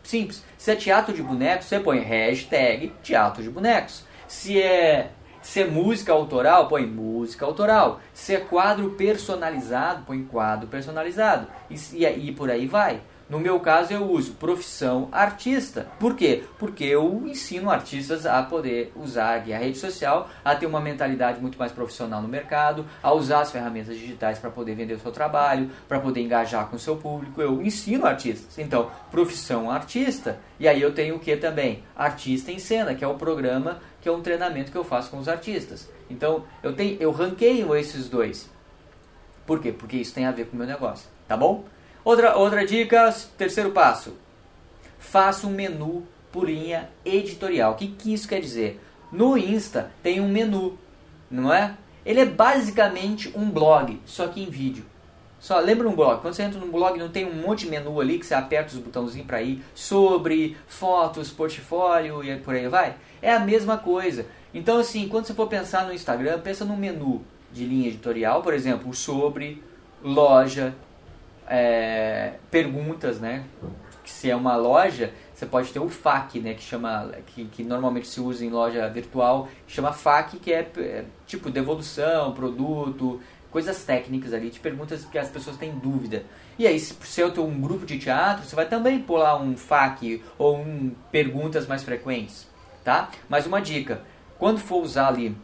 Simples. 0.02 0.42
Se 0.56 0.70
é 0.70 0.76
teatro 0.76 1.12
de 1.12 1.22
bonecos, 1.22 1.66
você 1.66 1.78
põe 1.78 1.98
hashtag 1.98 2.90
teatro 3.02 3.42
de 3.42 3.50
bonecos. 3.50 4.02
Se 4.26 4.58
é 4.58 5.10
se 5.42 5.60
é 5.60 5.66
música 5.66 6.10
autoral, 6.10 6.68
põe 6.68 6.86
música 6.86 7.44
autoral. 7.44 8.00
Se 8.14 8.34
é 8.34 8.40
quadro 8.40 8.92
personalizado, 8.92 10.04
põe 10.06 10.24
quadro 10.24 10.68
personalizado. 10.68 11.48
E, 11.68 11.74
e, 11.92 12.28
e 12.28 12.32
por 12.32 12.50
aí 12.50 12.66
vai. 12.66 13.02
No 13.28 13.38
meu 13.38 13.61
caso, 13.61 13.92
eu 13.92 14.11
uso 14.11 14.32
profissão 14.35 15.08
artista. 15.12 15.87
Por 16.00 16.16
quê? 16.16 16.44
Porque 16.58 16.85
eu 16.85 17.25
ensino 17.26 17.70
artistas 17.70 18.25
a 18.25 18.42
poder 18.42 18.90
usar 18.97 19.35
a 19.35 19.58
rede 19.58 19.76
social, 19.76 20.30
a 20.42 20.54
ter 20.54 20.64
uma 20.64 20.80
mentalidade 20.80 21.38
muito 21.38 21.58
mais 21.58 21.70
profissional 21.70 22.23
no 22.23 22.28
mercado, 22.28 22.87
a 23.02 23.12
usar 23.12 23.40
as 23.40 23.52
ferramentas 23.52 23.97
digitais 23.99 24.38
para 24.38 24.49
poder 24.49 24.75
vender 24.75 24.94
o 24.94 24.99
seu 24.99 25.12
trabalho, 25.12 25.70
para 25.87 26.00
poder 26.00 26.23
engajar 26.23 26.68
com 26.68 26.76
o 26.76 26.78
seu 26.78 26.97
público. 26.97 27.42
Eu 27.42 27.61
ensino 27.61 28.06
artistas. 28.06 28.58
Então, 28.58 28.90
profissão 29.11 29.70
artista. 29.70 30.38
E 30.58 30.66
aí 30.66 30.80
eu 30.80 30.94
tenho 30.94 31.16
o 31.16 31.20
que 31.20 31.37
também? 31.37 31.82
Artista 31.94 32.50
em 32.50 32.58
cena, 32.58 32.94
que 32.94 33.04
é 33.04 33.08
o 33.08 33.14
programa, 33.14 33.78
que 34.00 34.08
é 34.08 34.12
um 34.12 34.23
treinamento 34.23 34.73
que 34.73 34.78
eu 34.78 34.85
faço 34.85 35.11
com 35.11 35.18
os 35.18 35.28
artistas. 35.28 35.87
Então, 36.08 36.44
eu, 36.62 36.75
tenho, 36.75 36.97
eu 36.99 37.11
ranqueio 37.11 37.76
esses 37.76 38.08
dois. 38.08 38.49
Por 39.44 39.61
quê? 39.61 39.70
Porque 39.70 39.99
isso 39.99 40.14
tem 40.14 40.25
a 40.25 40.32
ver 40.32 40.47
com 40.47 40.56
o 40.56 40.58
meu 40.58 40.66
negócio. 40.66 41.11
Tá 41.26 41.37
bom? 41.37 41.64
Outra, 42.08 42.38
outra 42.38 42.64
dica, 42.64 43.14
terceiro 43.36 43.70
passo. 43.70 44.14
Faça 44.98 45.46
um 45.46 45.50
menu 45.50 46.06
por 46.32 46.48
linha 46.48 46.88
editorial. 47.04 47.72
O 47.72 47.74
que, 47.74 47.86
que 47.88 48.14
isso 48.14 48.26
quer 48.26 48.40
dizer? 48.40 48.80
No 49.12 49.36
Insta 49.36 49.92
tem 50.02 50.18
um 50.18 50.26
menu, 50.30 50.78
não 51.30 51.52
é? 51.52 51.76
Ele 52.06 52.20
é 52.20 52.24
basicamente 52.24 53.30
um 53.36 53.50
blog, 53.50 54.00
só 54.06 54.26
que 54.26 54.42
em 54.42 54.48
vídeo. 54.48 54.86
Só 55.38 55.60
lembra 55.60 55.86
um 55.86 55.94
blog? 55.94 56.22
Quando 56.22 56.32
você 56.32 56.44
entra 56.44 56.58
no 56.58 56.72
blog, 56.72 56.98
não 56.98 57.10
tem 57.10 57.26
um 57.26 57.42
monte 57.42 57.66
de 57.66 57.70
menu 57.72 58.00
ali 58.00 58.18
que 58.18 58.24
você 58.24 58.32
aperta 58.32 58.72
os 58.72 58.80
botãozinhos 58.80 59.26
para 59.26 59.42
ir 59.42 59.62
sobre 59.74 60.56
fotos, 60.66 61.30
portfólio 61.30 62.24
e 62.24 62.34
por 62.38 62.54
aí 62.54 62.68
vai? 62.68 62.96
É 63.20 63.34
a 63.34 63.38
mesma 63.38 63.76
coisa. 63.76 64.24
Então, 64.54 64.78
assim, 64.78 65.08
quando 65.08 65.26
você 65.26 65.34
for 65.34 65.46
pensar 65.46 65.84
no 65.84 65.92
Instagram, 65.92 66.40
pensa 66.40 66.64
num 66.64 66.74
menu 66.74 67.22
de 67.52 67.66
linha 67.66 67.88
editorial, 67.88 68.40
por 68.40 68.54
exemplo, 68.54 68.94
sobre, 68.94 69.62
loja, 70.02 70.74
é, 71.48 72.34
perguntas, 72.50 73.20
né? 73.20 73.44
Se 74.04 74.30
é 74.30 74.34
uma 74.34 74.56
loja, 74.56 75.12
você 75.34 75.44
pode 75.44 75.70
ter 75.70 75.78
o 75.78 75.88
FAQ, 75.88 76.40
né? 76.40 76.54
Que 76.54 76.62
chama, 76.62 77.12
que, 77.26 77.44
que 77.46 77.62
normalmente 77.62 78.06
se 78.06 78.20
usa 78.20 78.44
em 78.44 78.50
loja 78.50 78.88
virtual, 78.88 79.48
chama 79.66 79.92
FAQ, 79.92 80.38
que 80.38 80.52
é, 80.52 80.60
é 80.78 81.04
tipo 81.26 81.50
devolução, 81.50 82.32
produto, 82.32 83.20
coisas 83.50 83.84
técnicas 83.84 84.32
ali, 84.32 84.50
de 84.50 84.60
perguntas 84.60 85.04
que 85.04 85.18
as 85.18 85.28
pessoas 85.28 85.56
têm 85.56 85.72
dúvida. 85.78 86.24
E 86.58 86.66
aí, 86.66 86.78
se 86.78 86.94
você 86.94 87.22
é 87.22 87.26
um 87.26 87.60
grupo 87.60 87.84
de 87.84 87.98
teatro, 87.98 88.44
você 88.44 88.56
vai 88.56 88.66
também 88.66 89.04
lá 89.08 89.38
um 89.38 89.56
FAQ 89.56 90.22
ou 90.38 90.58
um 90.58 90.94
perguntas 91.10 91.66
mais 91.66 91.82
frequentes, 91.82 92.48
tá? 92.82 93.10
Mas 93.28 93.46
uma 93.46 93.60
dica, 93.60 94.02
quando 94.38 94.58
for 94.58 94.82
usar 94.82 95.08
ali 95.08 95.36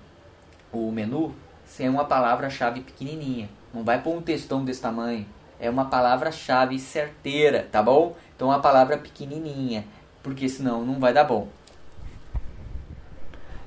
o 0.72 0.90
menu, 0.90 1.34
sem 1.64 1.88
uma 1.88 2.04
palavra-chave 2.04 2.80
pequenininha. 2.80 3.48
Não 3.72 3.82
vai 3.82 4.00
pôr 4.00 4.16
um 4.16 4.22
textão 4.22 4.64
desse 4.64 4.80
tamanho 4.80 5.26
é 5.58 5.68
uma 5.70 5.86
palavra-chave 5.86 6.78
certeira, 6.78 7.68
tá 7.70 7.82
bom? 7.82 8.16
Então 8.34 8.48
uma 8.48 8.60
palavra 8.60 8.98
pequenininha, 8.98 9.84
porque 10.22 10.48
senão 10.48 10.84
não 10.84 10.98
vai 10.98 11.12
dar 11.12 11.24
bom. 11.24 11.48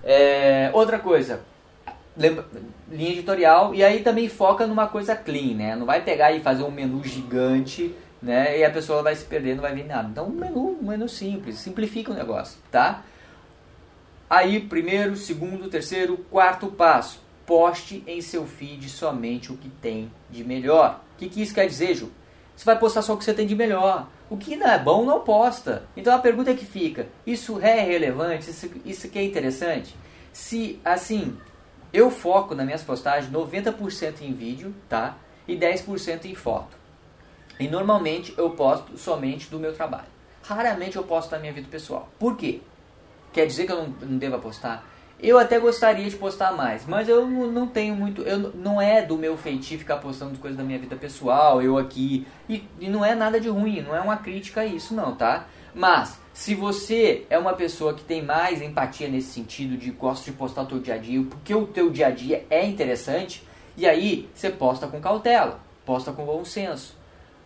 É, 0.03 0.70
outra 0.74 1.00
coisa, 1.00 1.41
lembra, 2.15 2.46
linha 2.89 3.12
editorial 3.12 3.75
e 3.75 3.84
aí 3.84 4.01
também 4.01 4.29
foca 4.29 4.65
numa 4.65 4.88
coisa 4.88 5.15
clean, 5.15 5.56
né? 5.56 5.75
Não 5.75 5.86
vai 5.86 6.01
pegar 6.01 6.32
e 6.32 6.39
fazer 6.39 6.63
um 6.63 6.72
menu 6.72 7.03
gigante 7.03 7.94
né? 8.22 8.60
E 8.60 8.63
a 8.63 8.72
pessoa 8.72 9.03
vai 9.03 9.15
se 9.15 9.25
perder, 9.25 9.56
não 9.56 9.62
vai 9.62 9.74
ver 9.74 9.86
nada. 9.86 10.10
Então, 10.10 10.27
um 10.27 10.32
menu, 10.32 10.77
um 10.82 10.88
menu 10.88 11.08
simples, 11.08 11.60
simplifica 11.60 12.12
o 12.12 12.15
negócio, 12.15 12.58
tá? 12.72 13.03
Aí, 14.29 14.60
primeiro, 14.60 15.15
segundo, 15.15 15.70
terceiro, 15.70 16.17
quarto 16.29 16.67
passo. 16.67 17.25
Poste 17.46 18.03
em 18.06 18.20
seu 18.20 18.46
feed 18.46 18.89
somente 18.89 19.53
o 19.53 19.58
que 19.58 19.70
tem 19.70 20.12
de 20.29 20.44
melhor. 20.44 21.01
O 21.18 21.20
que, 21.20 21.30
que 21.30 21.42
isso 21.42 21.56
quer 21.56 21.66
dizer, 21.66 21.96
Ju? 21.96 22.12
Você 22.56 22.64
vai 22.64 22.78
postar 22.78 23.02
só 23.02 23.16
o 23.16 23.18
que 23.18 23.24
você 23.24 23.34
tem 23.34 23.48
de 23.48 23.56
melhor. 23.56 24.08
O 24.30 24.38
que 24.38 24.56
não 24.56 24.68
é 24.68 24.78
bom, 24.78 25.04
não 25.04 25.22
posta. 25.22 25.88
Então 25.98 26.14
a 26.14 26.20
pergunta 26.20 26.54
que 26.54 26.64
fica, 26.64 27.08
isso 27.26 27.60
é 27.60 27.80
relevante? 27.80 28.52
Isso, 28.52 28.70
isso 28.86 29.10
que 29.10 29.18
é 29.18 29.24
interessante? 29.24 29.96
Se, 30.32 30.80
assim, 30.86 31.36
eu 31.92 32.12
foco 32.12 32.54
nas 32.54 32.68
minhas 32.68 32.84
postagens 32.84 33.34
90% 33.34 34.22
em 34.22 34.32
vídeo, 34.32 34.76
tá? 34.88 35.18
E 35.48 35.58
10% 35.58 36.26
em 36.26 36.36
foto. 36.36 36.78
E 37.60 37.68
normalmente 37.68 38.32
eu 38.38 38.52
posto 38.52 38.96
somente 38.96 39.50
do 39.50 39.58
meu 39.58 39.74
trabalho. 39.74 40.06
Raramente 40.44 40.98
eu 40.98 41.04
posto 41.04 41.32
da 41.32 41.40
minha 41.40 41.52
vida 41.52 41.68
pessoal. 41.68 42.08
Por 42.20 42.38
quê? 42.38 42.62
Quer 43.34 43.48
dizer 43.48 43.66
que 43.66 43.72
eu 43.72 43.78
não, 43.78 43.88
não 44.02 44.18
devo 44.20 44.38
postar? 44.38 44.88
Eu 45.20 45.40
até 45.40 45.60
gostaria 45.60 46.08
de 46.08 46.16
postar 46.16 46.52
mais, 46.52 46.86
mas 46.86 47.10
eu 47.10 47.26
não 47.28 47.66
tenho 47.68 47.96
muito. 47.96 48.22
Eu, 48.22 48.54
não 48.54 48.80
é 48.80 49.02
do 49.02 49.18
meu 49.18 49.36
feitio 49.36 49.80
ficar 49.80 49.98
postando 49.98 50.38
coisas 50.38 50.58
da 50.58 50.64
minha 50.64 50.78
vida 50.78 50.96
pessoal, 50.96 51.62
eu 51.62 51.78
aqui. 51.78 52.28
E, 52.48 52.64
e 52.80 52.88
não 52.88 53.04
é 53.04 53.16
nada 53.16 53.40
de 53.40 53.50
ruim, 53.50 53.82
não 53.82 53.96
é 53.96 54.00
uma 54.00 54.18
crítica 54.18 54.62
a 54.62 54.66
isso, 54.66 54.94
não, 54.94 55.16
tá? 55.16 55.48
Mas, 55.74 56.20
se 56.34 56.54
você 56.54 57.26
é 57.32 57.38
uma 57.38 57.54
pessoa 57.54 57.96
que 57.96 58.04
tem 58.04 58.22
mais 58.22 58.62
empatia 58.62 59.08
nesse 59.08 59.32
sentido, 59.32 59.76
de 59.76 59.90
gosta 59.90 60.30
de 60.30 60.38
postar 60.38 60.64
o 60.64 60.66
teu 60.68 60.80
dia 60.80 60.94
a 60.94 60.98
dia, 60.98 61.24
porque 61.28 61.54
o 61.54 61.66
teu 61.66 61.90
dia 61.90 62.08
a 62.08 62.12
dia 62.12 62.46
é 62.50 62.66
interessante, 62.66 63.44
e 63.76 63.88
aí 63.88 64.30
você 64.34 64.52
posta 64.52 64.88
com 64.88 65.02
cautela, 65.02 65.60
posta 65.86 66.12
com 66.12 66.26
bom 66.26 66.46
senso. 66.46 66.96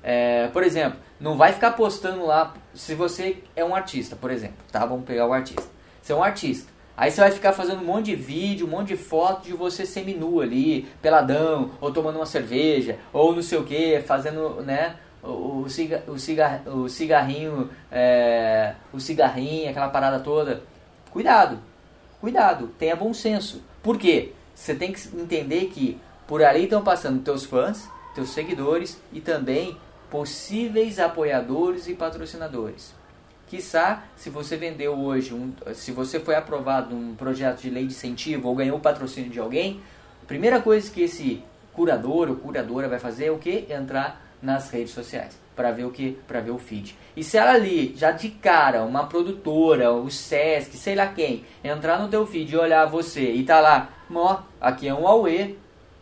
É, 0.03 0.47
por 0.47 0.63
exemplo, 0.63 0.99
não 1.19 1.37
vai 1.37 1.53
ficar 1.53 1.71
postando 1.71 2.25
lá 2.25 2.53
se 2.73 2.95
você 2.95 3.43
é 3.55 3.63
um 3.63 3.75
artista, 3.75 4.15
por 4.15 4.31
exemplo, 4.31 4.57
tá? 4.71 4.85
Vamos 4.85 5.05
pegar 5.05 5.27
o 5.27 5.33
artista. 5.33 5.69
Você 6.01 6.11
é 6.11 6.15
um 6.15 6.23
artista. 6.23 6.70
Aí 6.95 7.09
você 7.09 7.21
vai 7.21 7.31
ficar 7.31 7.53
fazendo 7.53 7.81
um 7.81 7.85
monte 7.85 8.07
de 8.07 8.15
vídeo, 8.15 8.67
um 8.67 8.69
monte 8.69 8.89
de 8.89 8.97
foto 8.97 9.45
de 9.47 9.53
você 9.53 9.85
seminu 9.85 10.41
ali, 10.41 10.87
peladão, 11.01 11.71
ou 11.79 11.91
tomando 11.91 12.17
uma 12.17 12.25
cerveja, 12.25 12.97
ou 13.13 13.33
não 13.33 13.41
sei 13.41 13.57
o 13.57 13.63
que, 13.63 14.01
fazendo, 14.01 14.61
né, 14.61 14.95
o, 15.23 15.67
ciga, 15.69 16.03
o, 16.07 16.17
cigar, 16.17 16.61
o 16.67 16.89
cigarrinho, 16.89 17.69
é, 17.91 18.75
o 18.91 18.99
cigarrinho, 18.99 19.69
aquela 19.69 19.89
parada 19.89 20.19
toda. 20.19 20.63
Cuidado, 21.11 21.59
cuidado, 22.19 22.67
tenha 22.77 22.95
bom 22.95 23.13
senso. 23.13 23.63
Por 23.81 23.97
quê? 23.97 24.33
Você 24.53 24.75
tem 24.75 24.91
que 24.91 25.01
entender 25.15 25.65
que 25.67 25.99
por 26.27 26.43
ali 26.43 26.63
estão 26.63 26.83
passando 26.83 27.23
teus 27.23 27.45
fãs, 27.45 27.89
teus 28.13 28.29
seguidores 28.29 29.01
e 29.11 29.19
também 29.19 29.77
possíveis 30.09 30.99
apoiadores 30.99 31.87
e 31.87 31.93
patrocinadores. 31.93 32.93
Quiçá, 33.51 34.03
se 34.15 34.29
você 34.29 34.55
vendeu 34.55 34.97
hoje, 34.97 35.33
um, 35.33 35.51
se 35.73 35.91
você 35.91 36.21
foi 36.21 36.35
aprovado 36.35 36.95
um 36.95 37.13
projeto 37.15 37.59
de 37.59 37.69
lei 37.69 37.85
de 37.85 37.91
incentivo 37.91 38.47
ou 38.47 38.55
ganhou 38.55 38.77
o 38.77 38.79
patrocínio 38.79 39.29
de 39.29 39.41
alguém, 39.41 39.81
a 40.23 40.25
primeira 40.25 40.61
coisa 40.61 40.89
que 40.89 41.01
esse 41.01 41.43
curador 41.73 42.29
ou 42.29 42.37
curadora 42.37 42.87
vai 42.87 42.97
fazer 42.97 43.25
é 43.25 43.31
o 43.31 43.37
que? 43.37 43.67
Entrar 43.69 44.25
nas 44.41 44.69
redes 44.69 44.93
sociais 44.93 45.37
para 45.53 45.69
ver 45.69 45.83
o 45.83 45.91
que? 45.91 46.17
Para 46.25 46.39
ver 46.39 46.51
o 46.51 46.57
feed. 46.57 46.95
E 47.13 47.25
se 47.25 47.37
ela 47.37 47.51
ali, 47.51 47.93
já 47.93 48.11
de 48.11 48.29
cara, 48.29 48.83
uma 48.83 49.07
produtora, 49.07 49.91
o 49.91 50.09
SESC, 50.09 50.77
sei 50.77 50.95
lá 50.95 51.07
quem, 51.07 51.43
entrar 51.61 51.99
no 51.99 52.07
teu 52.07 52.25
feed 52.25 52.53
e 52.53 52.57
olhar 52.57 52.85
você 52.85 53.33
e 53.33 53.43
tá 53.43 53.59
lá, 53.59 53.89
ó, 54.15 54.43
aqui 54.61 54.87
é 54.87 54.93
um 54.93 55.05
Aue, 55.05 55.59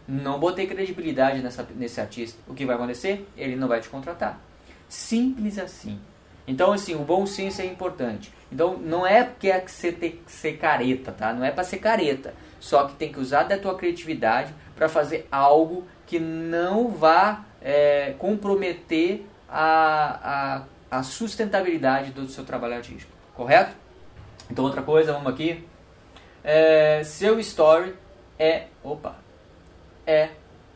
não 0.08 0.39
botei 0.39 0.68
credibilidade 0.68 1.41
nessa, 1.41 1.68
nesse 1.75 2.00
artista. 2.00 2.39
O 2.48 2.53
que 2.53 2.63
vai 2.63 2.75
acontecer? 2.75 3.27
Ele 3.36 3.56
não 3.56 3.68
vai 3.68 3.82
te 3.82 3.89
contratar. 3.89 4.39
Simples 4.88 5.58
assim. 5.58 6.00
Então, 6.50 6.74
assim, 6.74 6.96
o 6.96 7.03
bom 7.03 7.27
senso 7.27 7.62
é 7.62 7.65
importante. 7.65 8.34
Então, 8.51 8.75
não 8.75 9.06
é 9.06 9.24
porque 9.24 9.51
é 9.51 9.60
que 9.60 9.70
você 9.70 9.91
tem 9.91 10.13
que 10.13 10.32
ser 10.32 10.53
careta, 10.53 11.12
tá? 11.12 11.32
Não 11.32 11.46
é 11.46 11.51
para 11.51 11.63
ser 11.63 11.77
careta. 11.77 12.34
Só 12.60 12.88
que 12.88 12.95
tem 12.95 13.12
que 13.12 13.19
usar 13.19 13.43
da 13.43 13.56
tua 13.56 13.78
criatividade 13.78 14.52
para 14.76 14.89
fazer 14.89 15.28
algo 15.32 15.86
que 16.08 16.17
não 16.17 16.89
vá 16.89 17.45
é, 17.62 18.15
comprometer 18.17 19.28
a, 19.47 20.63
a, 20.89 20.97
a 20.97 21.04
sustentabilidade 21.04 22.13
do 22.13 22.28
seu 22.28 22.43
trabalho 22.43 22.74
artístico. 22.78 23.12
Correto? 23.36 23.76
Então, 24.50 24.65
outra 24.65 24.82
coisa, 24.82 25.13
vamos 25.13 25.32
aqui. 25.32 25.63
É, 26.43 27.04
seu 27.04 27.39
story 27.39 27.93
é. 28.39 28.65
Opa! 28.84 29.17
É. 30.08 30.30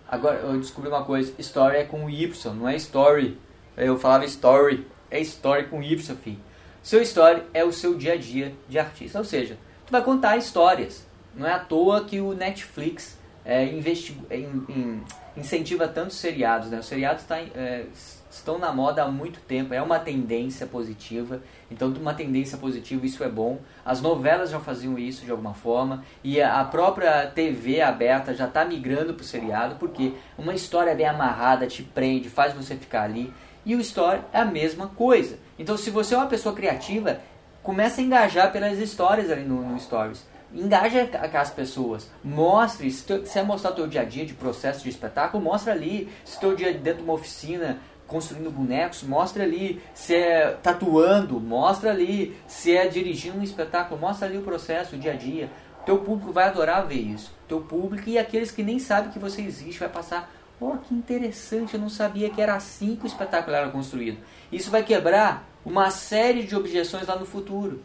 Agora 0.07 0.37
eu 0.37 0.59
descobri 0.59 0.87
uma 0.87 1.03
coisa: 1.03 1.33
story 1.39 1.77
é 1.77 1.83
com 1.83 2.07
Y, 2.07 2.53
não 2.53 2.69
é 2.69 2.75
story. 2.75 3.39
Eu 3.75 3.97
falava 3.97 4.23
story 4.25 4.85
é 5.13 5.19
story 5.21 5.67
com 5.67 5.81
Y, 5.81 6.15
filho. 6.17 6.39
Seu 6.81 7.01
story 7.01 7.43
é 7.53 7.63
o 7.63 7.71
seu 7.71 7.95
dia 7.95 8.13
a 8.13 8.17
dia 8.17 8.53
de 8.67 8.77
artista. 8.79 9.19
Ou 9.19 9.23
seja, 9.23 9.57
tu 9.85 9.91
vai 9.91 10.03
contar 10.03 10.35
histórias. 10.37 11.05
Não 11.35 11.47
é 11.47 11.53
à 11.53 11.59
toa 11.59 12.03
que 12.03 12.19
o 12.19 12.33
Netflix 12.33 13.17
é, 13.45 13.63
investi 13.65 14.17
é, 14.29 14.39
in, 14.39 14.65
in, 14.67 15.01
incentiva 15.37 15.87
tantos 15.87 16.17
seriados. 16.17 16.69
Né? 16.69 16.79
Os 16.79 16.85
seriados 16.87 17.23
tá, 17.23 17.37
é, 17.39 17.85
estão 18.29 18.57
na 18.57 18.73
moda 18.73 19.03
há 19.03 19.07
muito 19.07 19.39
tempo. 19.41 19.73
É 19.73 19.81
uma 19.81 19.99
tendência 19.99 20.65
positiva. 20.65 21.41
Então, 21.69 21.89
uma 21.89 22.13
tendência 22.13 22.57
positiva, 22.57 23.05
isso 23.05 23.23
é 23.23 23.29
bom. 23.29 23.59
As 23.85 24.01
novelas 24.01 24.49
já 24.49 24.59
faziam 24.59 24.97
isso 24.97 25.23
de 25.25 25.31
alguma 25.31 25.53
forma. 25.53 26.03
E 26.23 26.41
a 26.41 26.63
própria 26.65 27.27
TV 27.27 27.81
aberta 27.81 28.33
já 28.33 28.47
está 28.47 28.65
migrando 28.65 29.13
para 29.13 29.21
o 29.21 29.25
seriado. 29.25 29.75
Porque 29.75 30.13
uma 30.37 30.53
história 30.53 30.93
bem 30.95 31.07
amarrada 31.07 31.67
te 31.67 31.83
prende, 31.83 32.29
faz 32.29 32.53
você 32.53 32.75
ficar 32.75 33.03
ali. 33.03 33.33
E 33.65 33.75
o 33.75 33.79
story 33.79 34.21
é 34.33 34.39
a 34.39 34.45
mesma 34.45 34.87
coisa. 34.87 35.37
Então, 35.57 35.77
se 35.77 35.89
você 35.89 36.13
é 36.13 36.17
uma 36.17 36.27
pessoa 36.27 36.53
criativa, 36.53 37.19
comece 37.61 38.01
a 38.01 38.03
engajar 38.03 38.51
pelas 38.51 38.77
histórias 38.77 39.31
ali 39.31 39.43
no, 39.43 39.61
no 39.61 39.79
Stories. 39.79 40.25
Engaja 40.53 41.09
as 41.33 41.49
pessoas. 41.49 42.11
Mostre, 42.23 42.91
se 42.91 43.03
você 43.03 43.39
é 43.39 43.43
mostrar 43.43 43.71
o 43.71 43.75
teu 43.75 43.87
dia 43.87 44.01
a 44.01 44.05
dia 44.05 44.25
de 44.25 44.33
processo 44.33 44.83
de 44.83 44.89
espetáculo, 44.89 45.43
mostra 45.43 45.73
ali. 45.73 46.09
Se 46.23 46.39
teu 46.39 46.55
dia 46.55 46.73
dentro 46.73 46.99
de 46.99 47.03
uma 47.05 47.13
oficina 47.13 47.79
construindo 48.05 48.51
bonecos, 48.51 49.01
mostra 49.01 49.43
ali. 49.43 49.81
Se 49.95 50.13
é 50.13 50.51
tatuando, 50.61 51.39
mostra 51.39 51.89
ali. 51.89 52.37
Se 52.45 52.75
é 52.75 52.87
dirigindo 52.87 53.39
um 53.39 53.43
espetáculo, 53.43 53.99
mostra 53.99 54.27
ali 54.27 54.37
o 54.37 54.43
processo, 54.43 54.95
o 54.95 54.99
dia 54.99 55.13
a 55.13 55.15
dia. 55.15 55.49
Teu 55.85 55.97
público 55.99 56.31
vai 56.31 56.45
adorar 56.45 56.85
ver 56.85 56.99
isso. 56.99 57.33
Teu 57.47 57.61
público 57.61 58.07
e 58.09 58.19
aqueles 58.19 58.51
que 58.51 58.61
nem 58.61 58.77
sabem 58.77 59.11
que 59.11 59.19
você 59.19 59.41
existe 59.41 59.79
vai 59.79 59.89
passar 59.89 60.31
Oh, 60.65 60.77
que 60.77 60.93
interessante, 60.93 61.73
eu 61.73 61.79
não 61.81 61.89
sabia 61.89 62.29
que 62.29 62.41
era 62.41 62.55
assim 62.55 62.95
que 62.95 63.03
o 63.03 63.07
espetáculo 63.07 63.53
era 63.53 63.69
construído. 63.69 64.17
Isso 64.49 64.71
vai 64.71 64.81
quebrar 64.81 65.45
uma 65.65 65.89
série 65.89 66.43
de 66.43 66.55
objeções 66.55 67.05
lá 67.05 67.17
no 67.17 67.25
futuro. 67.25 67.81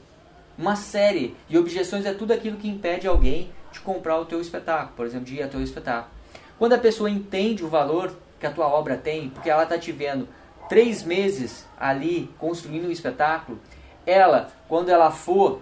Uma 0.57 0.77
série 0.77 1.35
de 1.49 1.59
objeções 1.59 2.07
é 2.07 2.15
tudo 2.15 2.33
aquilo 2.33 2.57
que 2.57 2.69
impede 2.69 3.09
alguém 3.09 3.51
de 3.73 3.81
comprar 3.81 4.17
o 4.21 4.27
teu 4.27 4.41
espetáculo, 4.41 4.93
por 4.95 5.07
exemplo, 5.07 5.27
de 5.27 5.35
ir 5.35 5.43
ao 5.43 5.49
teu 5.49 5.61
espetáculo. 5.61 6.13
Quando 6.57 6.75
a 6.75 6.79
pessoa 6.79 7.11
entende 7.11 7.65
o 7.65 7.69
valor 7.69 8.17
que 8.39 8.47
a 8.47 8.53
tua 8.53 8.69
obra 8.69 8.97
tem, 8.97 9.29
porque 9.29 9.51
ela 9.51 9.65
está 9.65 9.77
te 9.77 9.91
vendo 9.91 10.29
três 10.69 11.03
meses 11.03 11.67
ali 11.81 12.33
construindo 12.39 12.87
um 12.87 12.93
espetáculo, 12.93 13.59
ela, 14.07 14.53
quando 14.69 14.89
ela 14.89 15.11
for 15.11 15.61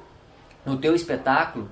no 0.67 0.77
teu 0.77 0.95
espetáculo, 0.95 1.71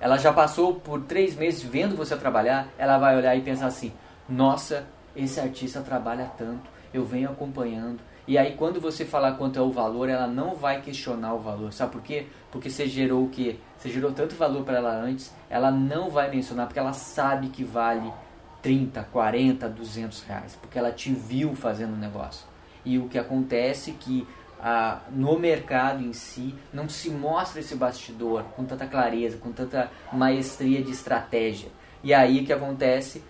ela 0.00 0.16
já 0.16 0.32
passou 0.32 0.76
por 0.76 1.02
três 1.02 1.34
meses 1.34 1.62
vendo 1.62 1.94
você 1.94 2.16
trabalhar, 2.16 2.68
ela 2.78 2.96
vai 2.96 3.18
olhar 3.18 3.36
e 3.36 3.42
pensar 3.42 3.66
assim: 3.66 3.92
nossa, 4.28 4.86
esse 5.16 5.40
artista 5.40 5.80
trabalha 5.80 6.30
tanto, 6.36 6.70
eu 6.92 7.04
venho 7.04 7.30
acompanhando. 7.30 8.00
E 8.26 8.36
aí 8.36 8.54
quando 8.54 8.80
você 8.80 9.04
falar 9.04 9.32
quanto 9.32 9.58
é 9.58 9.62
o 9.62 9.70
valor, 9.70 10.08
ela 10.08 10.26
não 10.26 10.54
vai 10.54 10.82
questionar 10.82 11.32
o 11.34 11.38
valor. 11.38 11.72
Sabe 11.72 11.92
por 11.92 12.02
quê? 12.02 12.26
Porque 12.50 12.68
você 12.68 12.86
gerou 12.86 13.24
o 13.24 13.30
quê? 13.30 13.56
Você 13.76 13.88
gerou 13.88 14.12
tanto 14.12 14.34
valor 14.34 14.64
para 14.64 14.76
ela 14.76 14.92
antes, 14.92 15.34
ela 15.48 15.70
não 15.70 16.10
vai 16.10 16.30
mencionar 16.30 16.66
porque 16.66 16.78
ela 16.78 16.92
sabe 16.92 17.48
que 17.48 17.64
vale 17.64 18.12
30, 18.60 19.02
40, 19.04 19.68
200 19.68 20.22
reais, 20.24 20.58
porque 20.60 20.78
ela 20.78 20.92
te 20.92 21.10
viu 21.12 21.54
fazendo 21.54 21.94
o 21.94 21.96
negócio. 21.96 22.46
E 22.84 22.98
o 22.98 23.08
que 23.08 23.18
acontece 23.18 23.92
é 23.92 23.94
que 23.98 24.26
ah, 24.60 25.00
no 25.10 25.38
mercado 25.38 26.02
em 26.02 26.12
si 26.12 26.54
não 26.72 26.88
se 26.88 27.10
mostra 27.10 27.60
esse 27.60 27.76
bastidor 27.76 28.42
com 28.56 28.64
tanta 28.64 28.86
clareza, 28.86 29.38
com 29.38 29.52
tanta 29.52 29.90
maestria 30.12 30.82
de 30.82 30.90
estratégia. 30.90 31.70
E 32.02 32.12
aí 32.12 32.40
o 32.40 32.46
que 32.46 32.52
acontece? 32.52 33.22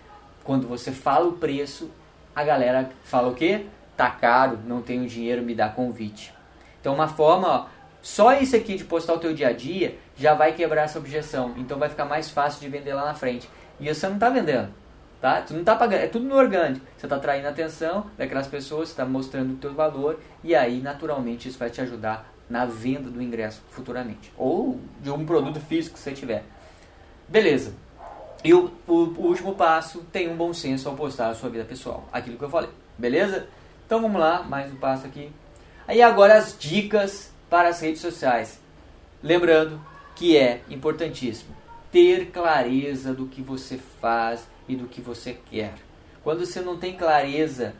Quando 0.49 0.67
você 0.67 0.91
fala 0.91 1.27
o 1.27 1.33
preço, 1.33 1.91
a 2.35 2.43
galera 2.43 2.89
fala 3.03 3.27
o 3.27 3.35
quê? 3.35 3.67
Tá 3.95 4.09
caro, 4.09 4.57
não 4.65 4.81
tenho 4.81 5.07
dinheiro, 5.07 5.43
me 5.43 5.53
dá 5.53 5.69
convite. 5.69 6.33
Então 6.81 6.95
uma 6.95 7.07
forma, 7.07 7.47
ó, 7.47 7.65
só 8.01 8.33
isso 8.33 8.55
aqui 8.55 8.75
de 8.75 8.83
postar 8.83 9.13
o 9.13 9.19
teu 9.19 9.31
dia 9.31 9.49
a 9.49 9.53
dia 9.53 9.99
já 10.15 10.33
vai 10.33 10.53
quebrar 10.53 10.85
essa 10.85 10.97
objeção. 10.97 11.53
Então 11.55 11.77
vai 11.77 11.87
ficar 11.87 12.05
mais 12.05 12.31
fácil 12.31 12.61
de 12.61 12.67
vender 12.67 12.95
lá 12.95 13.05
na 13.05 13.13
frente. 13.13 13.47
E 13.79 13.93
você 13.93 14.07
não 14.07 14.15
está 14.15 14.27
vendendo, 14.31 14.73
tá? 15.21 15.39
Tu 15.39 15.53
não 15.53 15.63
tá 15.63 15.75
pagando, 15.75 16.01
é 16.01 16.07
tudo 16.07 16.25
no 16.25 16.35
orgânico. 16.35 16.83
Você 16.97 17.05
está 17.05 17.17
atraindo 17.17 17.45
a 17.45 17.51
atenção 17.51 18.07
daquelas 18.17 18.47
pessoas, 18.47 18.89
está 18.89 19.05
mostrando 19.05 19.53
o 19.53 19.57
teu 19.57 19.75
valor 19.75 20.19
e 20.43 20.55
aí 20.55 20.81
naturalmente 20.81 21.47
isso 21.47 21.59
vai 21.59 21.69
te 21.69 21.79
ajudar 21.79 22.27
na 22.49 22.65
venda 22.65 23.07
do 23.11 23.21
ingresso 23.21 23.61
futuramente 23.69 24.33
ou 24.35 24.79
de 24.99 25.11
um 25.11 25.27
produto 25.27 25.59
físico 25.59 25.93
que 25.93 26.01
você 26.01 26.11
tiver. 26.11 26.43
Beleza. 27.27 27.87
E 28.43 28.53
o, 28.53 28.71
o, 28.87 28.93
o, 28.93 29.27
último 29.27 29.55
passo, 29.55 30.01
tem 30.11 30.29
um 30.29 30.35
bom 30.35 30.53
senso 30.53 30.87
ao 30.87 30.95
postar 30.95 31.29
a 31.29 31.35
sua 31.35 31.49
vida 31.49 31.65
pessoal. 31.65 32.07
Aquilo 32.11 32.37
que 32.37 32.43
eu 32.43 32.49
falei. 32.49 32.69
Beleza? 32.97 33.47
Então 33.85 34.01
vamos 34.01 34.19
lá, 34.19 34.43
mais 34.43 34.71
um 34.71 34.75
passo 34.77 35.05
aqui. 35.05 35.31
Aí 35.87 36.01
agora 36.01 36.37
as 36.37 36.57
dicas 36.57 37.33
para 37.49 37.69
as 37.69 37.81
redes 37.81 38.01
sociais. 38.01 38.61
Lembrando 39.21 39.81
que 40.15 40.37
é 40.37 40.61
importantíssimo 40.69 41.59
ter 41.91 42.27
clareza 42.27 43.13
do 43.13 43.25
que 43.25 43.41
você 43.41 43.77
faz 43.99 44.47
e 44.67 44.75
do 44.75 44.87
que 44.87 45.01
você 45.01 45.37
quer. 45.49 45.73
Quando 46.23 46.45
você 46.45 46.61
não 46.61 46.77
tem 46.77 46.95
clareza 46.95 47.73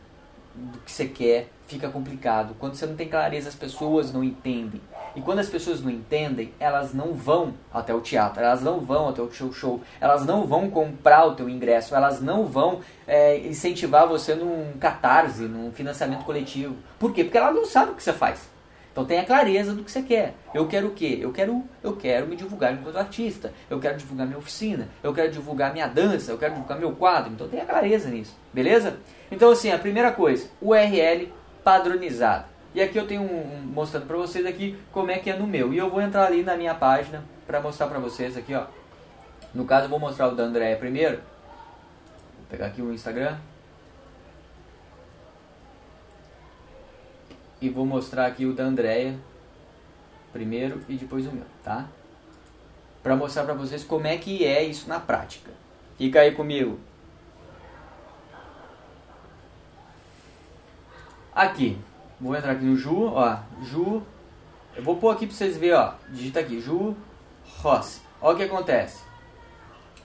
do 0.56 0.80
que 0.80 0.92
você 0.92 1.06
quer, 1.08 1.50
fica 1.70 1.88
complicado. 1.88 2.56
Quando 2.60 2.74
você 2.74 2.86
não 2.86 2.96
tem 2.96 3.08
clareza, 3.08 3.48
as 3.48 3.56
pessoas 3.56 4.12
não 4.12 4.24
entendem. 4.24 4.82
E 5.16 5.22
quando 5.22 5.40
as 5.40 5.48
pessoas 5.48 5.82
não 5.82 5.90
entendem, 5.92 6.54
elas 6.60 6.94
não 6.94 7.14
vão 7.14 7.54
até 7.74 7.94
o 7.94 8.02
teatro, 8.02 8.44
elas 8.44 8.62
não 8.62 8.80
vão 8.80 9.10
até 9.10 9.22
o 9.22 9.32
seu 9.32 9.52
show, 9.52 9.82
elas 10.02 10.26
não 10.26 10.46
vão 10.46 10.70
comprar 10.70 11.26
o 11.26 11.36
teu 11.36 11.50
ingresso, 11.50 11.96
elas 11.96 12.22
não 12.22 12.46
vão 12.46 12.82
é, 13.08 13.38
incentivar 13.38 14.08
você 14.08 14.36
num 14.36 14.74
catarse, 14.80 15.44
num 15.44 15.72
financiamento 15.72 16.26
coletivo. 16.26 16.76
Por 16.98 17.14
quê? 17.14 17.24
Porque 17.24 17.38
elas 17.38 17.56
não 17.56 17.66
sabem 17.66 17.94
o 17.94 17.96
que 17.96 18.04
você 18.04 18.14
faz. 18.14 18.50
Então 18.92 19.06
tenha 19.06 19.24
clareza 19.24 19.74
do 19.74 19.84
que 19.84 19.92
você 19.92 20.02
quer. 20.02 20.34
Eu 20.54 20.68
quero 20.68 20.88
o 20.88 20.92
quê? 20.92 21.20
Eu 21.22 21.32
quero, 21.32 21.64
eu 21.82 21.96
quero 21.96 22.28
me 22.28 22.36
divulgar 22.36 22.74
enquanto 22.74 22.98
artista. 22.98 23.54
Eu 23.70 23.80
quero 23.80 23.98
divulgar 23.98 24.28
minha 24.28 24.40
oficina. 24.40 24.90
Eu 25.02 25.14
quero 25.14 25.32
divulgar 25.32 25.72
minha 25.72 25.88
dança. 25.88 26.32
Eu 26.32 26.38
quero 26.38 26.54
divulgar 26.56 26.78
meu 26.78 26.92
quadro. 26.92 27.32
Então 27.32 27.48
tenha 27.48 27.66
clareza 27.66 28.10
nisso. 28.10 28.36
Beleza? 28.52 28.98
Então 29.32 29.52
assim, 29.52 29.72
a 29.72 29.78
primeira 29.78 30.12
coisa, 30.12 30.50
URL 30.62 31.32
padronizado. 31.64 32.46
E 32.74 32.82
aqui 32.82 32.98
eu 32.98 33.08
tenho 33.08 33.22
um, 33.22 33.56
um, 33.56 33.62
mostrando 33.62 34.06
para 34.06 34.18
vocês 34.18 34.46
aqui 34.46 34.78
como 34.92 35.10
é 35.12 35.18
que 35.18 35.30
é 35.30 35.36
no 35.36 35.48
meu. 35.48 35.74
E 35.74 35.78
eu 35.78 35.90
vou 35.90 36.02
entrar 36.02 36.26
ali 36.26 36.44
na 36.44 36.56
minha 36.56 36.76
página 36.76 37.24
para 37.48 37.60
mostrar 37.60 37.88
para 37.88 38.00
vocês 38.00 38.38
aqui, 38.38 38.54
ó. 38.54 38.66
No 39.54 39.66
caso 39.66 39.86
eu 39.86 39.90
vou 39.90 40.00
mostrar 40.00 40.28
o 40.28 40.36
da 40.36 40.44
Andréia 40.44 40.78
primeiro. 40.78 41.18
Vou 41.18 42.46
pegar 42.50 42.68
aqui 42.68 42.82
o 42.82 42.94
Instagram. 42.94 43.38
E 47.62 47.70
vou 47.70 47.86
mostrar 47.86 48.28
aqui 48.28 48.46
o 48.46 48.54
da 48.54 48.64
Andréia 48.64 49.18
primeiro 50.32 50.82
e 50.88 50.96
depois 50.96 51.26
o 51.26 51.32
meu, 51.32 51.46
tá? 51.64 51.88
Para 53.02 53.16
mostrar 53.16 53.44
para 53.44 53.54
vocês 53.54 53.84
como 53.84 54.06
é 54.06 54.18
que 54.18 54.46
é 54.46 54.64
isso 54.64 54.88
na 54.88 55.00
prática. 55.00 55.52
Fica 55.98 56.22
aí 56.22 56.32
comigo. 56.32 56.80
Aqui, 61.40 61.78
Vou 62.20 62.36
entrar 62.36 62.52
aqui 62.52 62.66
no 62.66 62.76
Ju, 62.76 63.06
ó. 63.06 63.38
Ju. 63.64 64.04
Eu 64.76 64.84
vou 64.84 64.98
pôr 64.98 65.12
aqui 65.12 65.26
pra 65.26 65.34
vocês 65.34 65.56
verem, 65.56 65.74
ó. 65.74 65.94
Digita 66.10 66.42
aqui, 66.42 66.60
Ju 66.60 66.98
Rossi. 67.62 68.02
Olha 68.22 68.34
o 68.34 68.38
que 68.38 68.44
acontece. 68.44 69.02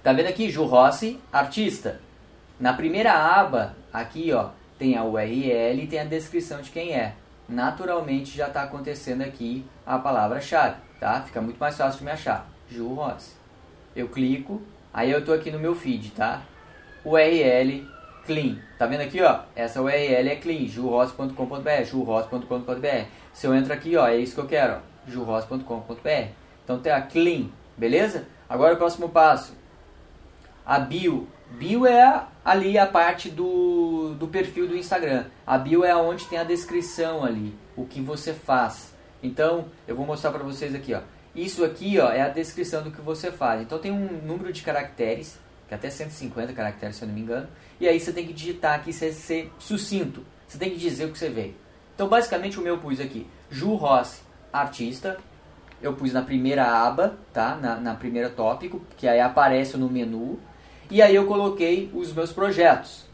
Tá 0.01 0.13
vendo 0.13 0.29
aqui, 0.29 0.49
Ju 0.49 0.65
Rossi, 0.65 1.21
artista. 1.33 2.01
Na 2.61 2.73
primeira 2.73 3.13
aba, 3.13 3.75
aqui, 3.93 4.33
ó, 4.33 4.51
tem 4.79 4.97
a 4.97 5.03
URL 5.03 5.83
e 5.83 5.89
tem 5.89 5.99
a 5.99 6.05
descrição 6.05 6.63
de 6.63 6.71
quem 6.71 6.95
é. 6.95 7.17
Naturalmente 7.49 8.37
já 8.37 8.47
está 8.47 8.63
acontecendo 8.63 9.23
aqui 9.23 9.67
a 9.85 9.99
palavra-chave, 9.99 10.77
tá? 11.01 11.21
Fica 11.23 11.41
muito 11.41 11.59
mais 11.59 11.77
fácil 11.77 11.99
de 11.99 12.05
me 12.05 12.13
achar. 12.13 12.47
Ju 12.71 12.95
Rossi. 12.95 13.33
Eu 13.97 14.09
clico, 14.09 14.63
aí 14.93 15.11
eu 15.11 15.25
tô 15.25 15.33
aqui 15.33 15.51
no 15.51 15.59
meu 15.59 15.75
feed, 15.75 16.13
tá? 16.13 16.43
URL 17.05 17.85
clean. 18.27 18.59
Tá 18.79 18.87
vendo 18.87 19.01
aqui, 19.01 19.21
ó? 19.23 19.41
Essa 19.55 19.81
URL 19.81 20.29
é 20.29 20.37
clean, 20.37 20.67
jurros.com.br, 20.67 21.85
jurros.com.br. 21.85 23.05
Se 23.33 23.47
eu 23.47 23.55
entro 23.55 23.73
aqui, 23.73 23.97
ó, 23.97 24.07
é 24.07 24.17
isso 24.17 24.35
que 24.35 24.41
eu 24.41 24.47
quero, 24.47 24.81
jurros.com.br. 25.07 26.29
Então 26.65 26.79
tem 26.79 26.93
a 26.93 27.03
clean, 27.03 27.49
beleza? 27.77 28.27
Agora 28.49 28.75
o 28.75 28.77
próximo 28.77 29.09
passo. 29.09 29.55
A 30.65 30.79
bio. 30.79 31.29
Bio 31.53 31.87
é 31.87 32.25
ali 32.45 32.79
a 32.79 32.87
parte 32.87 33.31
do, 33.31 34.15
do 34.19 34.27
perfil 34.27 34.67
do 34.67 34.77
Instagram. 34.77 35.27
A 35.47 35.59
bio 35.59 35.85
é 35.85 35.95
onde 35.95 36.27
tem 36.27 36.39
a 36.39 36.45
descrição 36.45 37.25
ali, 37.25 37.55
o 37.77 37.85
que 37.85 38.01
você 38.01 38.33
faz. 38.33 38.95
Então, 39.23 39.67
eu 39.87 39.95
vou 39.95 40.07
mostrar 40.07 40.31
para 40.31 40.43
vocês 40.43 40.75
aqui, 40.75 40.95
ó. 40.95 41.01
Isso 41.35 41.65
aqui, 41.65 41.99
ó, 41.99 42.11
é 42.11 42.21
a 42.21 42.29
descrição 42.29 42.83
do 42.83 42.91
que 42.91 43.01
você 43.01 43.31
faz. 43.31 43.61
Então 43.63 43.79
tem 43.79 43.91
um 43.91 44.23
número 44.23 44.53
de 44.53 44.63
caracteres 44.63 45.39
que 45.67 45.75
é 45.75 45.77
até 45.77 45.91
150 45.91 46.53
caracteres, 46.53 46.97
se 46.97 47.03
eu 47.03 47.09
não 47.09 47.15
me 47.15 47.23
engano. 47.23 47.49
E 47.81 47.89
aí 47.89 47.99
você 47.99 48.13
tem 48.13 48.27
que 48.27 48.33
digitar 48.33 48.75
aqui, 48.75 48.93
ser, 48.93 49.13
ser 49.13 49.53
sucinto. 49.59 50.25
Você 50.47 50.59
tem 50.59 50.71
que 50.71 50.77
dizer 50.77 51.07
o 51.07 51.13
que 51.13 51.19
você 51.19 51.29
veio. 51.29 51.55
Então, 51.95 52.09
basicamente, 52.09 52.59
o 52.59 52.63
meu 52.63 52.79
pus 52.79 53.01
aqui, 53.01 53.27
Ju 53.51 53.75
Rossi, 53.75 54.23
artista. 54.53 55.19
Eu 55.83 55.93
pus 55.93 56.13
na 56.13 56.23
primeira 56.23 56.65
aba, 56.65 57.17
tá? 57.33 57.57
Na, 57.57 57.77
na 57.77 57.95
primeira 57.95 58.31
tópico, 58.31 58.81
que 58.97 59.07
aí 59.07 59.21
aparece 59.21 59.77
no 59.77 59.89
menu. 59.89 60.39
E 60.91 61.03
aí 61.03 61.15
eu 61.15 61.27
coloquei 61.27 61.91
os 61.95 62.13
meus 62.13 62.33
projetos. 62.33 63.05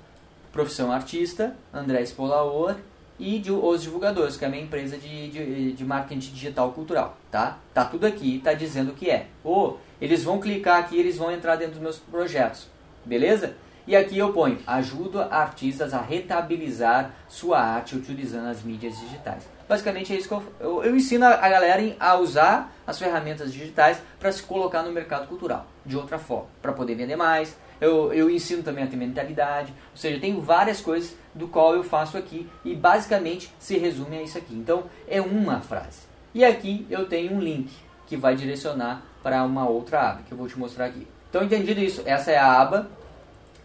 Profissão 0.52 0.90
Artista, 0.90 1.56
André 1.72 2.04
Spolaor 2.04 2.76
e 3.18 3.38
de, 3.38 3.52
Os 3.52 3.82
Divulgadores, 3.82 4.36
que 4.36 4.44
é 4.44 4.48
a 4.48 4.50
minha 4.50 4.62
empresa 4.62 4.96
de, 4.96 5.28
de, 5.28 5.72
de 5.72 5.84
marketing 5.84 6.32
digital 6.32 6.72
cultural, 6.72 7.16
tá? 7.30 7.58
Tá 7.72 7.84
tudo 7.84 8.06
aqui, 8.06 8.40
tá 8.42 8.54
dizendo 8.54 8.92
o 8.92 8.94
que 8.94 9.10
é. 9.10 9.26
Ou 9.44 9.78
eles 10.00 10.24
vão 10.24 10.40
clicar 10.40 10.80
aqui, 10.80 10.98
eles 10.98 11.18
vão 11.18 11.30
entrar 11.30 11.56
dentro 11.56 11.74
dos 11.74 11.82
meus 11.82 11.98
projetos, 11.98 12.66
beleza? 13.04 13.54
E 13.90 13.96
aqui 13.96 14.16
eu 14.16 14.32
ponho, 14.32 14.56
ajuda 14.68 15.26
artistas 15.32 15.92
a 15.92 16.00
rentabilizar 16.00 17.10
sua 17.26 17.58
arte 17.58 17.96
utilizando 17.96 18.46
as 18.46 18.62
mídias 18.62 18.96
digitais. 18.96 19.48
Basicamente 19.68 20.12
é 20.12 20.16
isso 20.16 20.28
que 20.28 20.34
eu, 20.34 20.44
eu, 20.60 20.84
eu 20.84 20.96
ensino 20.96 21.26
a 21.26 21.48
galera 21.48 21.96
a 21.98 22.14
usar 22.14 22.72
as 22.86 23.00
ferramentas 23.00 23.52
digitais 23.52 24.00
para 24.20 24.30
se 24.30 24.44
colocar 24.44 24.84
no 24.84 24.92
mercado 24.92 25.26
cultural, 25.26 25.66
de 25.84 25.96
outra 25.96 26.20
forma, 26.20 26.46
para 26.62 26.72
poder 26.72 26.94
vender 26.94 27.16
mais, 27.16 27.56
eu, 27.80 28.12
eu 28.12 28.30
ensino 28.30 28.62
também 28.62 28.84
a 28.84 28.86
ter 28.86 28.94
mentalidade, 28.94 29.74
ou 29.90 29.96
seja, 29.96 30.20
tenho 30.20 30.40
várias 30.40 30.80
coisas 30.80 31.16
do 31.34 31.48
qual 31.48 31.74
eu 31.74 31.82
faço 31.82 32.16
aqui 32.16 32.48
e 32.64 32.76
basicamente 32.76 33.52
se 33.58 33.76
resume 33.76 34.18
a 34.18 34.22
isso 34.22 34.38
aqui. 34.38 34.54
Então 34.54 34.84
é 35.08 35.20
uma 35.20 35.60
frase. 35.62 36.02
E 36.32 36.44
aqui 36.44 36.86
eu 36.88 37.08
tenho 37.08 37.32
um 37.32 37.40
link 37.40 37.72
que 38.06 38.16
vai 38.16 38.36
direcionar 38.36 39.02
para 39.20 39.42
uma 39.42 39.68
outra 39.68 40.10
aba 40.10 40.22
que 40.22 40.30
eu 40.30 40.38
vou 40.38 40.46
te 40.46 40.56
mostrar 40.56 40.84
aqui. 40.84 41.08
Então 41.28 41.42
entendido 41.42 41.80
isso, 41.80 42.02
essa 42.06 42.30
é 42.30 42.38
a 42.38 42.60
aba, 42.60 42.88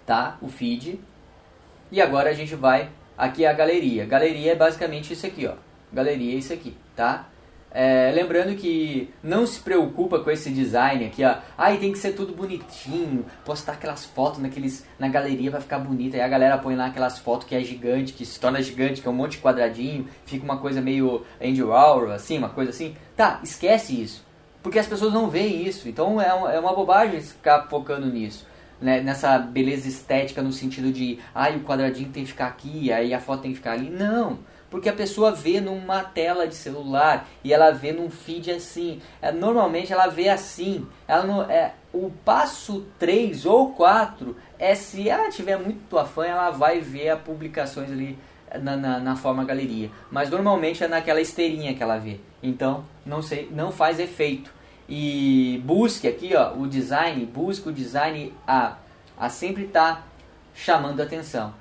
tá? 0.06 0.38
O 0.42 0.48
feed. 0.48 1.00
E 1.92 2.02
agora 2.02 2.30
a 2.30 2.34
gente 2.34 2.56
vai 2.56 2.90
aqui 3.18 3.46
a 3.46 3.54
galeria. 3.54 4.06
Galeria 4.06 4.52
é 4.54 4.56
basicamente 4.56 5.14
isso 5.14 5.26
aqui, 5.26 5.48
ó. 5.48 5.54
Galeria 5.92 6.36
é 6.36 6.38
isso 6.38 6.54
aqui, 6.54 6.76
tá? 6.96 7.28
É, 7.78 8.10
lembrando 8.16 8.56
que 8.56 9.14
não 9.22 9.46
se 9.46 9.60
preocupa 9.60 10.20
com 10.20 10.32
esse 10.32 10.50
design 10.50 11.06
aqui, 11.06 11.26
ó. 11.26 11.36
Ai, 11.58 11.78
tem 11.78 11.92
que 11.92 11.98
ser 11.98 12.14
tudo 12.14 12.34
bonitinho, 12.34 13.26
postar 13.44 13.74
aquelas 13.74 14.06
fotos 14.06 14.40
naqueles, 14.40 14.86
na 14.98 15.10
galeria 15.10 15.52
vai 15.52 15.60
ficar 15.60 15.80
bonita. 15.80 16.16
Aí 16.16 16.24
a 16.24 16.28
galera 16.28 16.58
põe 16.58 16.74
lá 16.74 16.86
aquelas 16.86 17.20
fotos 17.20 17.46
que 17.46 17.54
é 17.54 17.60
gigante, 17.62 18.14
que 18.14 18.26
se 18.26 18.40
torna 18.40 18.62
gigante, 18.62 19.02
que 19.02 19.08
é 19.10 19.12
um 19.12 19.14
monte 19.14 19.34
de 19.34 19.40
quadradinho, 19.40 20.08
fica 20.26 20.46
uma 20.46 20.58
coisa 20.58 20.80
meio 20.80 21.26
Andy 21.42 21.62
Warhol, 21.62 22.12
assim, 22.12 22.38
uma 22.38 22.48
coisa 22.48 22.72
assim. 22.72 22.96
Tá, 23.14 23.42
esquece 23.44 24.02
isso, 24.02 24.26
porque 24.64 24.80
as 24.80 24.88
pessoas 24.88 25.14
não 25.14 25.30
veem 25.30 25.68
isso. 25.68 25.90
Então 25.90 26.22
é, 26.22 26.28
é 26.28 26.60
uma 26.60 26.74
bobagem 26.74 27.20
ficar 27.20 27.68
focando 27.68 28.08
nisso. 28.08 28.48
Né, 28.86 29.02
nessa 29.02 29.40
beleza 29.40 29.88
estética 29.88 30.44
no 30.44 30.54
sentido 30.54 30.92
de, 30.92 31.18
ai, 31.34 31.58
o 31.58 31.62
quadradinho 31.62 32.12
tem 32.12 32.24
que 32.24 32.30
ficar 32.30 32.46
aqui, 32.46 32.92
aí 32.92 33.16
a 33.16 33.20
foto 33.20 33.42
tem 33.42 33.50
que 33.50 33.58
ficar 33.58 33.72
ali. 33.72 33.90
Não! 33.90 34.38
Porque 34.70 34.88
a 34.88 34.94
pessoa 34.94 35.32
vê 35.32 35.60
numa 35.60 36.04
tela 36.04 36.48
de 36.48 36.54
celular 36.54 37.28
e 37.44 37.52
ela 37.52 37.72
vê 37.72 37.92
num 37.92 38.12
feed 38.12 38.52
assim. 38.52 39.02
É, 39.22 39.32
normalmente 39.32 39.92
ela 39.92 40.06
vê 40.06 40.30
assim. 40.30 40.86
Ela 41.08 41.24
não, 41.24 41.42
é, 41.44 41.74
o 41.92 42.12
passo 42.24 42.86
3 43.00 43.46
ou 43.46 43.72
4 43.72 44.36
é 44.60 44.76
se 44.76 45.10
ela 45.10 45.30
tiver 45.30 45.58
muito 45.58 45.98
afã, 45.98 46.26
ela 46.26 46.52
vai 46.52 46.80
ver 46.80 47.10
as 47.10 47.22
publicações 47.22 47.92
ali 47.92 48.20
na, 48.62 48.78
na, 48.78 49.00
na, 49.00 49.16
forma 49.16 49.44
galeria. 49.44 49.90
Mas 50.12 50.30
normalmente 50.30 50.84
é 50.84 50.88
naquela 50.88 51.22
esteirinha 51.22 51.74
que 51.74 51.82
ela 51.82 51.98
vê. 51.98 52.20
Então 52.44 52.86
não, 53.06 53.22
sei, 53.22 53.50
não 53.52 53.72
faz 53.72 54.00
efeito. 54.00 54.54
E 54.88 55.62
busque 55.66 56.08
aqui 56.08 56.36
ó, 56.36 56.54
o 56.54 56.68
design, 56.68 57.26
busque 57.26 57.70
o 57.70 57.72
design 57.72 58.34
a, 58.48 58.78
a 59.18 59.30
sempre 59.30 59.66
estar 59.66 59.96
tá 59.96 60.04
chamando 60.54 61.02
atenção 61.02 61.54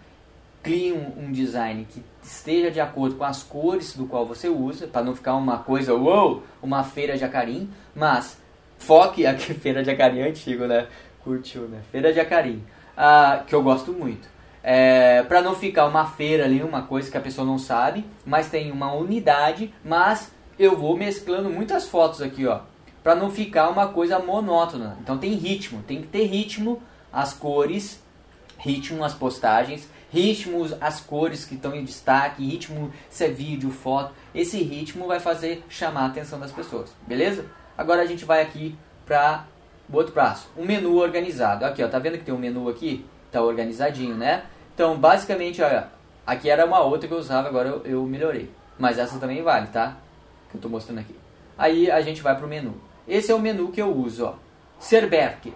crie 0.65 0.95
um, 0.95 1.27
um, 1.27 1.31
design 1.31 1.87
que 1.89 2.03
esteja 2.23 2.71
de 2.71 2.81
acordo 2.81 3.17
com 3.17 3.25
as 3.25 3.43
cores 3.43 3.95
do 3.95 4.07
qual 4.07 4.25
você 4.25 4.49
usa, 4.49 4.89
para 4.89 5.05
não 5.05 5.15
ficar 5.15 5.35
uma 5.35 5.59
coisa, 5.59 5.95
uou, 5.95 6.43
uma 6.63 6.83
feira 6.83 7.19
de 7.19 7.25
acarim, 7.25 7.71
mas 7.95 8.41
foque 8.79 9.27
aqui, 9.27 9.53
feira 9.55 9.85
de 9.85 9.91
acarim 9.91 10.21
é 10.21 10.29
antigo, 10.29 10.67
né? 10.67 10.89
Curtiu, 11.23 11.69
né? 11.69 11.83
Feira 11.93 12.13
de 12.13 12.19
acarim, 12.19 12.65
ah, 12.97 13.45
que 13.47 13.55
eu 13.55 13.63
gosto 13.63 13.93
muito. 13.93 14.27
É, 14.63 15.23
para 15.25 15.43
não 15.43 15.55
ficar 15.55 15.85
uma 15.85 16.07
feira 16.07 16.47
ali, 16.47 16.63
uma 16.63 16.81
coisa 16.81 17.11
que 17.11 17.19
a 17.19 17.21
pessoa 17.21 17.47
não 17.47 17.59
sabe, 17.59 18.03
mas 18.25 18.49
tem 18.49 18.73
uma 18.73 18.95
unidade, 18.95 19.73
mas 19.85 20.33
eu 20.59 20.75
vou 20.79 20.97
mesclando 20.97 21.51
muitas 21.51 21.87
fotos 21.87 22.23
aqui, 22.23 22.47
ó, 22.47 22.61
para 23.05 23.14
não 23.14 23.31
ficar 23.31 23.69
uma 23.69 23.87
coisa 23.87 24.19
monótona. 24.19 24.99
Então 25.01 25.17
tem 25.17 25.35
ritmo, 25.35 25.81
tem 25.85 26.01
que 26.01 26.09
ter 26.09 26.25
ritmo, 26.25 26.83
as 27.12 27.33
cores, 27.33 28.03
ritmo, 28.59 29.05
as 29.05 29.14
postagens, 29.14 29.88
ritmos, 30.11 30.75
as 30.81 30.99
cores 30.99 31.45
que 31.45 31.55
estão 31.55 31.73
em 31.77 31.85
destaque, 31.85 32.45
ritmo 32.45 32.90
se 33.09 33.25
é 33.25 33.29
vídeo, 33.29 33.71
foto. 33.71 34.12
Esse 34.35 34.61
ritmo 34.61 35.07
vai 35.07 35.21
fazer 35.21 35.64
chamar 35.69 36.03
a 36.03 36.07
atenção 36.07 36.40
das 36.40 36.51
pessoas, 36.51 36.90
beleza? 37.07 37.47
Agora 37.79 38.03
a 38.03 38.07
gente 38.07 38.25
vai 38.25 38.43
aqui 38.43 38.77
para 39.07 39.45
o 39.88 39.97
outro 39.97 40.12
braço, 40.12 40.49
um 40.57 40.64
menu 40.64 40.97
organizado. 40.97 41.64
Aqui, 41.64 41.85
ó, 41.85 41.88
tá 41.88 42.01
vendo 42.01 42.19
que 42.19 42.25
tem 42.25 42.35
um 42.35 42.38
menu 42.38 42.69
aqui? 42.69 43.07
Tá 43.31 43.40
organizadinho, 43.40 44.17
né? 44.17 44.45
Então, 44.75 44.97
basicamente, 44.97 45.62
olha, 45.62 45.88
Aqui 46.27 46.49
era 46.49 46.64
uma 46.64 46.81
outra 46.81 47.07
que 47.07 47.12
eu 47.12 47.19
usava, 47.19 47.49
agora 47.49 47.69
eu, 47.69 47.83
eu 47.85 48.07
melhorei. 48.07 48.51
Mas 48.79 48.99
essa 48.99 49.19
também 49.19 49.43
vale, 49.43 49.67
tá? 49.67 49.97
Que 50.49 50.57
eu 50.57 50.59
estou 50.59 50.71
mostrando 50.71 51.01
aqui. 51.01 51.14
Aí 51.57 51.90
a 51.90 52.01
gente 52.01 52.23
vai 52.23 52.35
para 52.35 52.47
o 52.47 52.49
menu. 52.49 52.75
Esse 53.07 53.31
é 53.31 53.35
o 53.35 53.38
menu 53.38 53.71
que 53.71 53.81
eu 53.81 53.95
uso, 53.95 54.27
ó. 54.27 54.35
Serberker, 54.79 55.53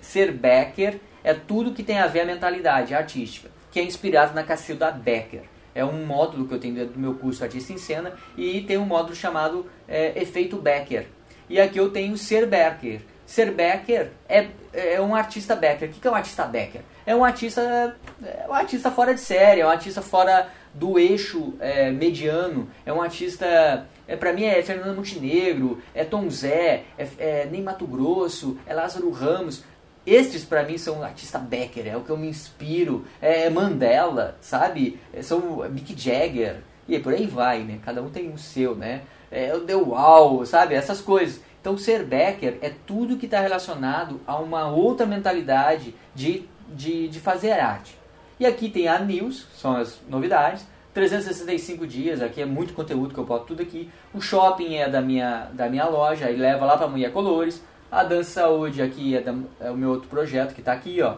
Serbecker 0.00 1.00
é 1.22 1.34
tudo 1.34 1.72
que 1.72 1.82
tem 1.82 1.98
a 1.98 2.06
ver 2.06 2.20
a 2.20 2.24
mentalidade 2.24 2.94
artística, 2.94 3.50
que 3.70 3.80
é 3.80 3.82
inspirado 3.82 4.34
na 4.34 4.42
Cacilda 4.42 4.90
Becker. 4.90 5.42
É 5.74 5.84
um 5.84 6.04
módulo 6.04 6.46
que 6.46 6.54
eu 6.54 6.58
tenho 6.58 6.74
dentro 6.74 6.94
do 6.94 6.98
meu 6.98 7.14
curso 7.14 7.44
Artista 7.44 7.72
em 7.72 7.78
Cena 7.78 8.14
e 8.36 8.62
tem 8.62 8.76
um 8.76 8.84
módulo 8.84 9.14
chamado 9.14 9.66
é, 9.86 10.20
Efeito 10.20 10.56
Becker. 10.56 11.06
E 11.48 11.60
aqui 11.60 11.78
eu 11.78 11.90
tenho 11.90 12.16
Ser 12.16 12.46
Becker. 12.46 13.02
Ser 13.24 13.52
Becker 13.52 14.10
é, 14.28 14.48
é 14.72 15.00
um 15.00 15.14
artista 15.14 15.54
Becker. 15.54 15.90
O 15.90 15.92
que 15.92 16.06
é 16.06 16.10
um 16.10 16.14
artista 16.14 16.44
Becker? 16.44 16.82
É 17.06 17.14
um 17.14 17.24
artista, 17.24 17.96
é 18.22 18.46
um 18.48 18.54
artista 18.54 18.90
fora 18.90 19.14
de 19.14 19.20
série, 19.20 19.60
é 19.60 19.66
um 19.66 19.70
artista 19.70 20.02
fora 20.02 20.48
do 20.74 20.98
eixo 20.98 21.54
é, 21.60 21.90
mediano, 21.90 22.68
é 22.84 22.92
um 22.92 23.00
artista 23.00 23.86
é, 24.10 24.16
para 24.16 24.32
mim 24.32 24.42
é 24.42 24.60
Fernando 24.60 24.96
Montenegro, 24.96 25.80
é 25.94 26.04
Tom 26.04 26.28
Zé, 26.28 26.82
é, 26.98 27.06
é 27.16 27.48
Ney 27.48 27.62
Mato 27.62 27.86
Grosso, 27.86 28.58
é 28.66 28.74
Lázaro 28.74 29.08
Ramos. 29.12 29.62
Estes 30.04 30.44
para 30.44 30.64
mim 30.64 30.76
são 30.76 31.04
artista 31.04 31.38
Becker, 31.38 31.86
é 31.86 31.96
o 31.96 32.00
que 32.00 32.10
eu 32.10 32.16
me 32.16 32.26
inspiro, 32.26 33.04
é 33.22 33.48
Mandela, 33.48 34.36
sabe? 34.40 34.98
É, 35.14 35.22
são 35.22 35.58
Mick 35.70 35.94
Jagger 35.96 36.56
e 36.88 36.98
por 36.98 37.12
aí 37.12 37.24
vai, 37.24 37.60
né? 37.60 37.78
Cada 37.84 38.02
um 38.02 38.10
tem 38.10 38.28
o 38.32 38.36
seu, 38.36 38.74
né? 38.74 39.02
É 39.30 39.54
o 39.54 39.60
The 39.60 39.76
Wall, 39.76 40.44
sabe? 40.44 40.74
Essas 40.74 41.00
coisas. 41.00 41.40
Então 41.60 41.78
ser 41.78 42.02
Becker 42.02 42.58
é 42.62 42.72
tudo 42.84 43.16
que 43.16 43.26
está 43.26 43.40
relacionado 43.40 44.20
a 44.26 44.36
uma 44.40 44.66
outra 44.72 45.06
mentalidade 45.06 45.94
de, 46.16 46.48
de, 46.68 47.06
de 47.06 47.20
fazer 47.20 47.52
arte. 47.52 47.96
E 48.40 48.46
aqui 48.46 48.68
tem 48.68 48.88
a 48.88 48.98
News, 48.98 49.46
são 49.54 49.76
as 49.76 50.00
novidades. 50.08 50.66
365 50.92 51.86
dias, 51.86 52.20
aqui 52.20 52.42
é 52.42 52.46
muito 52.46 52.74
conteúdo 52.74 53.14
que 53.14 53.20
eu 53.20 53.24
boto 53.24 53.46
tudo 53.46 53.62
aqui. 53.62 53.90
O 54.12 54.20
shopping 54.20 54.76
é 54.76 54.88
da 54.88 55.00
minha, 55.00 55.48
da 55.52 55.68
minha 55.68 55.86
loja, 55.86 56.26
aí 56.26 56.36
leva 56.36 56.64
lá 56.64 56.76
para 56.76 56.88
Mulher 56.88 57.12
Colores. 57.12 57.62
A 57.90 58.04
Dança 58.04 58.40
Saúde 58.42 58.82
aqui 58.82 59.16
é, 59.16 59.20
da, 59.20 59.34
é 59.60 59.70
o 59.70 59.76
meu 59.76 59.90
outro 59.90 60.08
projeto 60.08 60.54
que 60.54 60.60
está 60.60 60.72
aqui, 60.72 61.00
ó. 61.02 61.16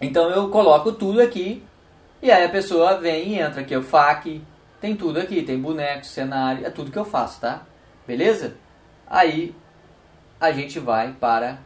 Então 0.00 0.28
eu 0.30 0.48
coloco 0.48 0.92
tudo 0.92 1.20
aqui 1.20 1.62
e 2.20 2.30
aí 2.30 2.44
a 2.44 2.48
pessoa 2.48 2.96
vem 2.96 3.28
e 3.28 3.38
entra 3.38 3.60
aqui, 3.60 3.76
o 3.76 3.82
FAQ, 3.82 4.40
tem 4.80 4.96
tudo 4.96 5.20
aqui, 5.20 5.42
tem 5.42 5.58
boneco, 5.58 6.04
cenário, 6.04 6.66
é 6.66 6.70
tudo 6.70 6.90
que 6.90 6.98
eu 6.98 7.04
faço, 7.04 7.40
tá? 7.40 7.62
Beleza? 8.06 8.56
Aí 9.06 9.54
a 10.40 10.50
gente 10.50 10.78
vai 10.78 11.12
para 11.12 11.58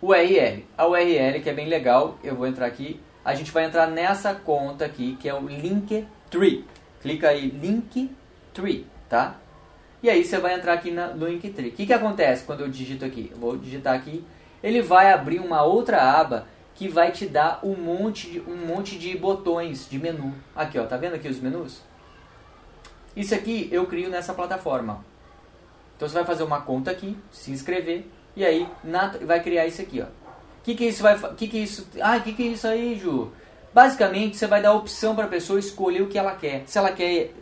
o 0.00 0.08
URL. 0.08 0.64
A 0.76 0.86
URL 0.86 1.40
que 1.42 1.50
é 1.50 1.52
bem 1.52 1.68
legal, 1.68 2.18
eu 2.24 2.34
vou 2.34 2.46
entrar 2.46 2.66
aqui, 2.66 3.00
a 3.24 3.34
gente 3.34 3.52
vai 3.52 3.64
entrar 3.64 3.86
nessa 3.86 4.34
conta 4.34 4.84
aqui, 4.84 5.16
que 5.20 5.28
é 5.28 5.34
o 5.34 5.50
Linktree. 6.28 6.64
Clica 7.00 7.28
aí, 7.28 7.48
Linktree, 7.48 8.86
tá? 9.08 9.36
E 10.02 10.08
aí 10.08 10.24
você 10.24 10.38
vai 10.38 10.54
entrar 10.54 10.74
aqui 10.74 10.90
no 10.90 11.26
Linktree. 11.26 11.70
O 11.70 11.72
que, 11.72 11.86
que 11.86 11.92
acontece 11.92 12.44
quando 12.44 12.60
eu 12.60 12.68
digito 12.68 13.04
aqui? 13.04 13.30
Eu 13.32 13.38
vou 13.38 13.56
digitar 13.56 13.94
aqui. 13.94 14.24
Ele 14.62 14.82
vai 14.82 15.12
abrir 15.12 15.40
uma 15.40 15.62
outra 15.62 16.02
aba 16.02 16.46
que 16.74 16.88
vai 16.88 17.10
te 17.10 17.26
dar 17.26 17.60
um 17.64 17.74
monte 17.74 18.30
de, 18.30 18.40
um 18.40 18.56
monte 18.56 18.98
de 18.98 19.16
botões 19.16 19.88
de 19.88 19.98
menu. 19.98 20.34
Aqui, 20.54 20.78
ó, 20.78 20.84
tá 20.84 20.96
vendo 20.96 21.14
aqui 21.14 21.28
os 21.28 21.40
menus? 21.40 21.82
Isso 23.16 23.34
aqui 23.34 23.68
eu 23.72 23.86
crio 23.86 24.08
nessa 24.08 24.34
plataforma. 24.34 25.04
Então 25.96 26.08
você 26.08 26.14
vai 26.14 26.24
fazer 26.24 26.44
uma 26.44 26.60
conta 26.60 26.92
aqui, 26.92 27.16
se 27.32 27.50
inscrever 27.50 28.06
e 28.36 28.44
aí 28.44 28.68
vai 29.26 29.42
criar 29.42 29.66
isso 29.66 29.82
aqui, 29.82 30.00
ó. 30.00 30.04
O 30.04 30.62
que 30.62 30.74
que 30.74 30.84
isso 30.84 31.02
vai, 31.02 31.18
que 31.34 31.48
que 31.48 31.58
isso? 31.58 31.88
Ah, 32.00 32.20
que 32.20 32.32
que 32.32 32.42
é 32.42 32.46
isso 32.46 32.66
aí, 32.68 32.96
Ju? 32.96 33.32
Basicamente, 33.72 34.36
você 34.36 34.46
vai 34.46 34.62
dar 34.62 34.70
a 34.70 34.74
opção 34.74 35.14
para 35.14 35.24
a 35.24 35.28
pessoa 35.28 35.58
escolher 35.58 36.02
o 36.02 36.08
que 36.08 36.18
ela 36.18 36.34
quer. 36.34 36.62
Se 36.66 36.78
ela 36.78 36.90
quer 36.92 37.32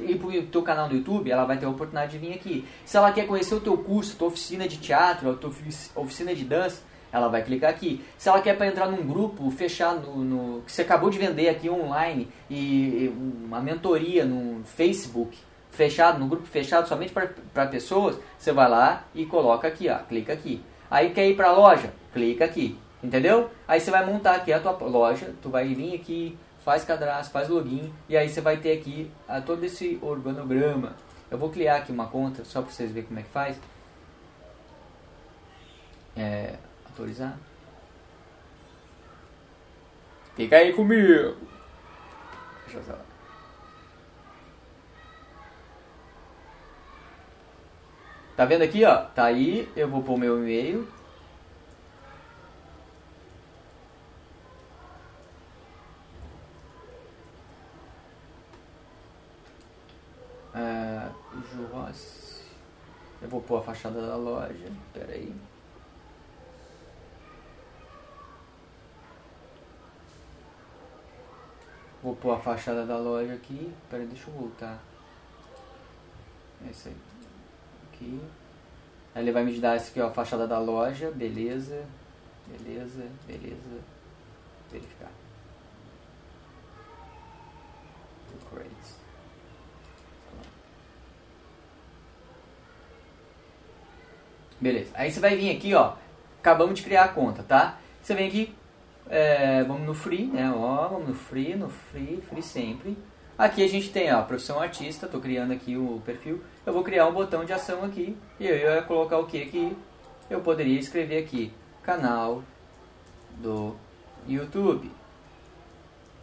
ir 0.00 0.16
para 0.16 0.28
o 0.28 0.42
teu 0.42 0.62
canal 0.62 0.88
do 0.88 0.96
YouTube, 0.96 1.30
ela 1.30 1.44
vai 1.44 1.56
ter 1.56 1.66
a 1.66 1.68
oportunidade 1.68 2.12
de 2.12 2.18
vir 2.18 2.34
aqui. 2.34 2.64
Se 2.84 2.96
ela 2.96 3.12
quer 3.12 3.26
conhecer 3.26 3.54
o 3.54 3.60
teu 3.60 3.76
curso, 3.76 4.14
a 4.14 4.18
tua 4.18 4.28
oficina 4.28 4.66
de 4.66 4.78
teatro, 4.78 5.30
a 5.30 5.34
tua 5.34 5.50
oficina 5.96 6.34
de 6.34 6.44
dança, 6.44 6.82
ela 7.12 7.28
vai 7.28 7.42
clicar 7.42 7.70
aqui. 7.70 8.02
Se 8.16 8.28
ela 8.28 8.40
quer 8.40 8.56
para 8.56 8.66
entrar 8.66 8.88
num 8.88 9.06
grupo, 9.06 9.50
fechar 9.50 9.94
no, 9.94 10.24
no, 10.24 10.62
que 10.62 10.72
você 10.72 10.82
acabou 10.82 11.10
de 11.10 11.18
vender 11.18 11.48
aqui 11.48 11.68
online 11.68 12.28
e, 12.48 13.12
uma 13.44 13.60
mentoria 13.60 14.24
no 14.24 14.64
Facebook, 14.64 15.36
fechado, 15.70 16.18
no 16.18 16.26
grupo 16.26 16.46
fechado 16.46 16.88
somente 16.88 17.12
para 17.12 17.66
pessoas, 17.66 18.16
você 18.38 18.52
vai 18.52 18.68
lá 18.68 19.04
e 19.14 19.26
coloca 19.26 19.68
aqui, 19.68 19.88
ó, 19.88 19.98
clica 19.98 20.32
aqui. 20.32 20.62
Aí 20.90 21.10
quer 21.10 21.28
ir 21.28 21.36
para 21.36 21.48
a 21.48 21.52
loja, 21.52 21.92
clica 22.12 22.44
aqui, 22.44 22.78
entendeu? 23.02 23.50
Aí 23.66 23.80
você 23.80 23.90
vai 23.90 24.04
montar 24.04 24.36
aqui 24.36 24.52
a 24.52 24.60
tua 24.60 24.72
loja, 24.86 25.34
tu 25.42 25.50
vai 25.50 25.74
vir 25.74 25.94
aqui, 25.94 26.38
faz 26.64 26.84
cadastro, 26.84 27.32
faz 27.32 27.48
login 27.48 27.92
e 28.08 28.16
aí 28.16 28.28
você 28.28 28.40
vai 28.40 28.56
ter 28.56 28.78
aqui 28.78 29.10
a, 29.26 29.40
todo 29.40 29.64
esse 29.64 29.98
organograma. 30.00 30.94
Eu 31.30 31.38
vou 31.38 31.50
criar 31.50 31.76
aqui 31.76 31.90
uma 31.90 32.08
conta 32.08 32.44
só 32.44 32.62
para 32.62 32.70
vocês 32.70 32.92
verem 32.92 33.08
como 33.08 33.18
é 33.18 33.22
que 33.22 33.30
faz. 33.30 33.60
É, 36.16 36.56
autorizar. 36.86 37.38
Fica 40.36 40.56
aí 40.56 40.72
comigo. 40.72 41.36
Deixa 42.64 42.78
eu 42.78 42.84
só. 42.84 42.98
Tá 48.36 48.46
vendo 48.46 48.62
aqui, 48.62 48.84
ó? 48.84 48.96
Tá 48.96 49.24
aí, 49.24 49.70
eu 49.76 49.88
vou 49.88 50.02
pôr 50.02 50.18
meu 50.18 50.38
e-mail. 50.38 50.88
Eu 63.22 63.28
vou 63.28 63.40
pôr 63.40 63.58
a 63.58 63.62
fachada 63.62 64.06
da 64.06 64.16
loja. 64.16 64.72
Pera 64.92 65.12
aí. 65.12 65.34
Vou 72.02 72.16
pôr 72.16 72.32
a 72.32 72.38
fachada 72.38 72.84
da 72.84 72.98
loja 72.98 73.34
aqui. 73.34 73.72
Pera 73.88 74.04
deixa 74.04 74.28
eu 74.28 74.34
voltar. 74.34 74.82
É 76.66 76.70
isso 76.70 76.88
aí. 76.88 76.96
Aqui. 77.88 78.20
Aí 79.14 79.22
ele 79.22 79.32
vai 79.32 79.44
me 79.44 79.58
dar 79.60 79.76
esse 79.76 79.90
aqui, 79.90 80.00
ó, 80.00 80.08
a 80.08 80.10
fachada 80.10 80.46
da 80.46 80.58
loja. 80.58 81.10
Beleza. 81.12 81.86
Beleza, 82.46 83.08
beleza. 83.26 83.80
Verificar. 84.70 85.10
Great. 88.52 89.01
Beleza. 94.62 94.92
Aí 94.94 95.10
você 95.10 95.18
vai 95.18 95.34
vir 95.34 95.50
aqui, 95.50 95.74
ó. 95.74 95.94
Acabamos 96.38 96.76
de 96.76 96.84
criar 96.84 97.04
a 97.04 97.08
conta, 97.08 97.42
tá? 97.42 97.80
Você 98.00 98.14
vem 98.14 98.28
aqui, 98.28 98.54
é, 99.10 99.64
vamos 99.64 99.84
no 99.84 99.92
free, 99.92 100.26
né? 100.26 100.52
Ó, 100.54 100.86
vamos 100.86 101.08
no 101.08 101.14
free, 101.14 101.56
no 101.56 101.68
free, 101.68 102.22
free 102.28 102.42
sempre. 102.42 102.96
Aqui 103.36 103.64
a 103.64 103.68
gente 103.68 103.90
tem, 103.90 104.14
ó, 104.14 104.22
profissão 104.22 104.60
artista. 104.60 105.08
Tô 105.08 105.18
criando 105.18 105.52
aqui 105.52 105.76
o 105.76 106.00
perfil. 106.06 106.40
Eu 106.64 106.72
vou 106.72 106.84
criar 106.84 107.08
um 107.08 107.12
botão 107.12 107.44
de 107.44 107.52
ação 107.52 107.82
aqui. 107.82 108.16
E 108.38 108.46
eu 108.46 108.56
ia 108.56 108.82
colocar 108.82 109.18
o 109.18 109.26
que 109.26 109.42
aqui? 109.42 109.76
Eu 110.30 110.40
poderia 110.40 110.78
escrever 110.78 111.18
aqui, 111.18 111.52
canal 111.82 112.44
do 113.38 113.74
YouTube. 114.28 114.88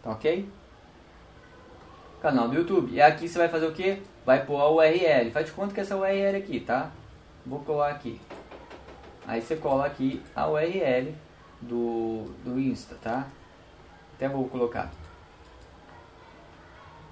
Tá 0.02 0.12
ok? 0.12 0.48
Canal 2.22 2.48
do 2.48 2.54
YouTube. 2.54 2.92
E 2.94 3.02
aqui 3.02 3.28
você 3.28 3.36
vai 3.36 3.50
fazer 3.50 3.66
o 3.66 3.72
que? 3.72 4.02
Vai 4.24 4.46
pôr 4.46 4.58
a 4.58 4.70
URL. 4.70 5.30
Faz 5.30 5.44
de 5.44 5.52
conta 5.52 5.74
que 5.74 5.80
essa 5.80 5.94
URL 5.94 6.38
aqui, 6.38 6.60
tá? 6.60 6.90
Vou 7.50 7.58
colar 7.58 7.90
aqui. 7.90 8.20
Aí 9.26 9.42
você 9.42 9.56
cola 9.56 9.84
aqui 9.84 10.22
a 10.36 10.48
URL 10.48 11.12
do, 11.60 12.26
do 12.44 12.60
Insta, 12.60 12.94
tá? 13.02 13.26
Até 14.14 14.28
vou 14.28 14.48
colocar. 14.48 14.88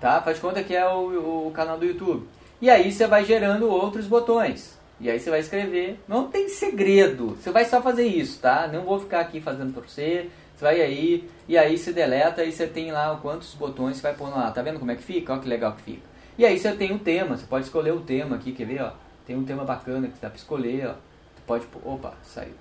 Tá? 0.00 0.22
Faz 0.22 0.38
conta 0.38 0.62
que 0.62 0.76
é 0.76 0.86
o, 0.86 1.48
o 1.48 1.50
canal 1.50 1.76
do 1.76 1.84
YouTube. 1.84 2.28
E 2.62 2.70
aí 2.70 2.92
você 2.92 3.08
vai 3.08 3.24
gerando 3.24 3.68
outros 3.68 4.06
botões. 4.06 4.78
E 5.00 5.10
aí 5.10 5.18
você 5.18 5.28
vai 5.28 5.40
escrever. 5.40 5.98
Não 6.06 6.28
tem 6.28 6.48
segredo. 6.48 7.34
Você 7.34 7.50
vai 7.50 7.64
só 7.64 7.82
fazer 7.82 8.06
isso, 8.06 8.40
tá? 8.40 8.68
Não 8.68 8.84
vou 8.84 9.00
ficar 9.00 9.18
aqui 9.18 9.40
fazendo 9.40 9.72
pra 9.72 9.82
você. 9.82 10.30
Você 10.54 10.64
vai 10.64 10.80
aí, 10.80 11.28
e 11.48 11.58
aí 11.58 11.76
você 11.76 11.92
deleta 11.92 12.44
e 12.44 12.52
você 12.52 12.68
tem 12.68 12.92
lá 12.92 13.18
quantos 13.20 13.54
botões 13.54 13.96
você 13.96 14.02
vai 14.02 14.14
pôr 14.14 14.28
lá. 14.28 14.52
Tá 14.52 14.62
vendo 14.62 14.78
como 14.78 14.92
é 14.92 14.94
que 14.94 15.02
fica? 15.02 15.32
Olha 15.32 15.42
que 15.42 15.48
legal 15.48 15.72
que 15.72 15.82
fica. 15.82 16.02
E 16.38 16.46
aí 16.46 16.56
você 16.56 16.72
tem 16.76 16.94
o 16.94 16.98
tema, 17.00 17.36
você 17.36 17.44
pode 17.44 17.64
escolher 17.64 17.92
o 17.92 18.00
tema 18.00 18.36
aqui, 18.36 18.52
quer 18.52 18.64
ver? 18.64 18.82
Ó? 18.82 19.07
Tem 19.28 19.36
um 19.36 19.44
tema 19.44 19.62
bacana 19.62 20.08
que 20.08 20.18
dá 20.18 20.30
para 20.30 20.38
escolher, 20.38 20.86
ó. 20.86 20.92
Tu 20.94 21.42
pode, 21.46 21.68
opa, 21.84 22.14
saiu. 22.22 22.54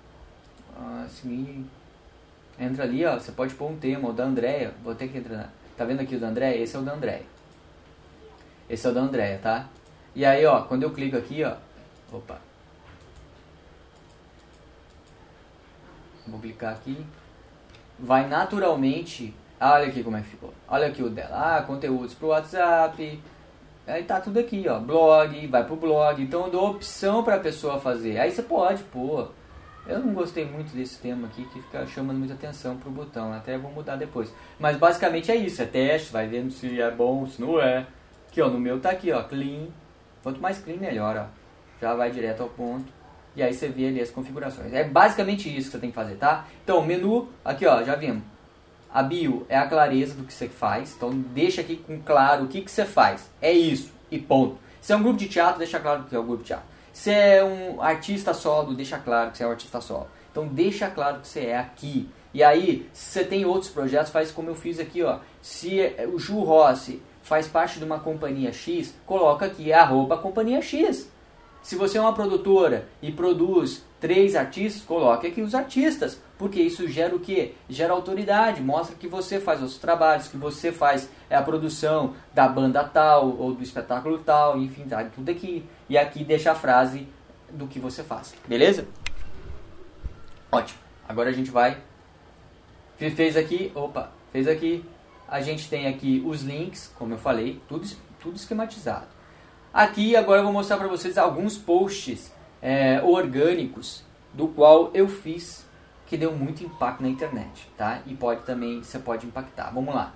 Assim, 1.06 1.66
entra 2.60 2.84
ali, 2.84 3.06
ó, 3.06 3.16
você 3.16 3.32
pode 3.32 3.56
pôr 3.56 3.72
um 3.72 3.78
tema, 3.78 4.10
o 4.10 4.14
da 4.14 4.26
Andréia, 4.26 4.74
vou 4.84 4.94
ter 4.94 5.08
que 5.08 5.18
entrar. 5.18 5.50
Tá 5.78 5.86
vendo 5.86 6.02
aqui 6.02 6.18
o 6.18 6.20
da 6.20 6.28
Andréia? 6.28 6.62
Esse 6.62 6.76
é 6.76 6.80
o 6.80 6.84
da 6.84 6.92
Andréia. 6.92 7.24
Esse 8.70 8.86
é 8.86 8.90
o 8.90 8.94
da 8.94 9.00
Andréia, 9.00 9.40
tá? 9.40 9.70
E 10.14 10.26
aí, 10.26 10.46
ó, 10.46 10.64
quando 10.64 10.84
eu 10.84 10.92
clico 10.92 11.16
aqui, 11.16 11.42
ó, 11.42 11.56
opa. 12.12 12.42
Vou 16.28 16.42
clicar 16.42 16.74
aqui. 16.74 17.06
Vai 17.98 18.28
naturalmente 18.28 19.34
Olha 19.60 19.88
aqui 19.88 20.04
como 20.04 20.16
é 20.16 20.22
que 20.22 20.28
ficou. 20.28 20.54
Olha 20.68 20.88
aqui 20.88 21.02
o 21.02 21.10
dela. 21.10 21.58
Ah, 21.58 21.62
conteúdos 21.64 22.14
pro 22.14 22.28
WhatsApp. 22.28 23.20
Aí 23.88 24.04
tá 24.04 24.20
tudo 24.20 24.38
aqui, 24.38 24.66
ó. 24.68 24.80
Blog, 24.80 25.48
vai 25.48 25.64
pro 25.64 25.78
blog. 25.78 26.22
Então 26.22 26.46
eu 26.46 26.52
dou 26.52 26.72
opção 26.72 27.24
pra 27.24 27.40
pessoa 27.40 27.80
fazer. 27.80 28.20
Aí 28.20 28.30
você 28.30 28.44
pode, 28.44 28.84
pô. 28.84 29.28
Eu 29.88 30.00
não 30.00 30.14
gostei 30.14 30.44
muito 30.44 30.76
desse 30.76 31.00
tema 31.00 31.28
aqui 31.28 31.46
que 31.46 31.62
fica 31.62 31.88
chamando 31.88 32.18
muita 32.18 32.34
atenção 32.34 32.76
pro 32.76 32.92
botão. 32.92 33.32
Até 33.32 33.58
vou 33.58 33.72
mudar 33.72 33.96
depois. 33.96 34.34
Mas 34.60 34.76
basicamente 34.76 35.32
é 35.32 35.36
isso. 35.38 35.62
É 35.62 35.66
teste, 35.66 36.12
vai 36.12 36.28
vendo 36.28 36.52
se 36.52 36.82
é 36.82 36.92
bom, 36.92 37.26
se 37.26 37.40
não 37.40 37.62
é. 37.62 37.88
Aqui, 38.30 38.42
ó. 38.42 38.50
No 38.50 38.60
meu 38.60 38.80
tá 38.82 38.90
aqui, 38.90 39.10
ó. 39.14 39.24
Clean. 39.24 39.68
Quanto 40.22 40.42
mais 40.42 40.60
clean, 40.60 40.78
melhor, 40.78 41.16
ó. 41.16 41.26
Já 41.82 41.96
vai 41.96 42.12
direto 42.12 42.44
ao 42.44 42.50
ponto. 42.50 42.92
E 43.38 43.42
aí 43.42 43.54
você 43.54 43.70
vê 43.70 43.88
ali 43.88 44.02
as 44.02 44.12
configurações. 44.12 44.74
É 44.74 44.84
basicamente 44.84 45.48
isso 45.48 45.68
que 45.68 45.74
você 45.74 45.80
tem 45.80 45.92
que 45.92 45.96
fazer, 45.96 46.16
tá? 46.16 46.46
Então, 46.64 46.84
menu, 46.84 47.30
aqui 47.46 47.66
ó, 47.66 47.84
já 47.84 47.96
vimos. 47.96 48.24
A 48.94 49.04
bio 49.04 49.46
é 49.50 49.58
a 49.58 49.68
clareza 49.68 50.16
do 50.16 50.24
que 50.24 50.34
você 50.34 50.48
faz. 50.48 50.94
Então 50.96 51.12
deixa 51.12 51.62
aqui 51.62 51.76
com 51.76 52.00
claro 52.02 52.46
o 52.46 52.48
que, 52.48 52.62
que 52.62 52.72
você 52.72 52.86
faz. 52.86 53.30
É 53.42 53.52
isso. 53.52 53.92
E 54.10 54.18
ponto. 54.18 54.58
Se 54.82 54.94
é 54.94 54.96
um 54.96 55.04
grupo 55.04 55.18
de 55.18 55.28
teatro, 55.28 55.60
deixa 55.60 55.80
claro 55.80 56.04
que 56.04 56.16
é 56.16 56.20
um 56.20 56.26
grupo 56.26 56.44
de 56.44 56.48
teatro. 56.48 56.66
Se 56.94 57.12
é 57.12 57.44
um 57.44 57.82
artista 57.82 58.34
solo, 58.34 58.74
deixa 58.74 58.98
claro 58.98 59.32
que 59.32 59.38
você 59.38 59.44
é 59.44 59.48
um 59.48 59.52
artista 59.52 59.82
solo. 59.82 60.08
Então 60.32 60.48
deixa 60.48 60.90
claro 60.90 61.20
que 61.20 61.28
você 61.28 61.48
é 61.48 61.58
aqui. 61.58 62.10
E 62.34 62.44
aí, 62.44 62.90
se 62.94 63.12
você 63.12 63.24
tem 63.24 63.46
outros 63.46 63.72
projetos, 63.72 64.12
faz 64.12 64.32
como 64.32 64.50
eu 64.50 64.56
fiz 64.56 64.80
aqui, 64.80 65.04
ó. 65.04 65.20
Se 65.42 65.80
é, 65.80 66.08
o 66.08 66.18
Ju 66.20 66.44
Rossi 66.44 67.02
faz 67.22 67.48
parte 67.48 67.80
de 67.80 67.86
uma 67.86 68.00
companhia 68.00 68.54
X, 68.54 68.94
coloca 69.06 69.46
aqui 69.46 69.74
arroba 69.74 70.18
companhia 70.18 70.62
X. 70.62 71.12
Se 71.68 71.76
você 71.76 71.98
é 71.98 72.02
uma 72.02 72.14
produtora 72.14 72.88
e 73.02 73.12
produz 73.12 73.84
três 74.00 74.38
artistas, 74.38 74.82
coloque 74.84 75.28
aqui 75.28 75.42
os 75.42 75.54
artistas, 75.54 76.18
porque 76.38 76.62
isso 76.62 76.88
gera 76.88 77.14
o 77.14 77.20
que? 77.20 77.56
Gera 77.68 77.92
autoridade, 77.92 78.62
mostra 78.62 78.96
que 78.96 79.06
você 79.06 79.38
faz 79.38 79.62
os 79.62 79.78
trabalhos, 79.78 80.30
que 80.30 80.38
você 80.38 80.72
faz 80.72 81.10
é, 81.30 81.36
a 81.36 81.42
produção 81.42 82.14
da 82.34 82.48
banda 82.48 82.86
tal 82.86 83.36
ou 83.38 83.54
do 83.54 83.62
espetáculo 83.62 84.20
tal, 84.20 84.58
enfim, 84.58 84.84
tá 84.84 85.04
tudo 85.14 85.30
aqui. 85.30 85.66
E 85.90 85.98
aqui 85.98 86.24
deixa 86.24 86.54
a 86.54 86.56
frase 86.56 87.06
do 87.50 87.68
que 87.68 87.82
você 87.82 88.02
faz, 88.02 88.34
beleza? 88.48 88.88
Ótimo. 90.50 90.80
Agora 91.06 91.30
a 91.32 91.34
gente 91.34 91.52
vai 91.52 91.80
fez 92.96 93.36
aqui, 93.36 93.74
opa, 93.76 94.14
fez 94.32 94.48
aqui. 94.48 94.86
A 95.28 95.42
gente 95.42 95.70
tem 95.70 95.86
aqui 95.86 96.24
os 96.26 96.44
links, 96.44 96.90
como 96.98 97.14
eu 97.14 97.18
falei, 97.18 97.62
tudo 97.68 97.86
tudo 98.22 98.38
esquematizado. 98.38 99.17
Aqui 99.78 100.16
agora 100.16 100.40
eu 100.40 100.44
vou 100.44 100.52
mostrar 100.52 100.76
para 100.78 100.88
vocês 100.88 101.20
alguns 101.20 101.56
posts 101.56 102.34
é, 102.60 103.00
orgânicos 103.04 104.04
do 104.34 104.48
qual 104.48 104.90
eu 104.92 105.08
fiz 105.08 105.68
que 106.08 106.18
deu 106.18 106.32
muito 106.32 106.64
impacto 106.64 107.04
na 107.04 107.08
internet, 107.08 107.70
tá? 107.78 108.02
E 108.08 108.16
pode 108.16 108.42
também, 108.42 108.82
você 108.82 108.98
pode 108.98 109.28
impactar. 109.28 109.70
Vamos 109.70 109.94
lá. 109.94 110.16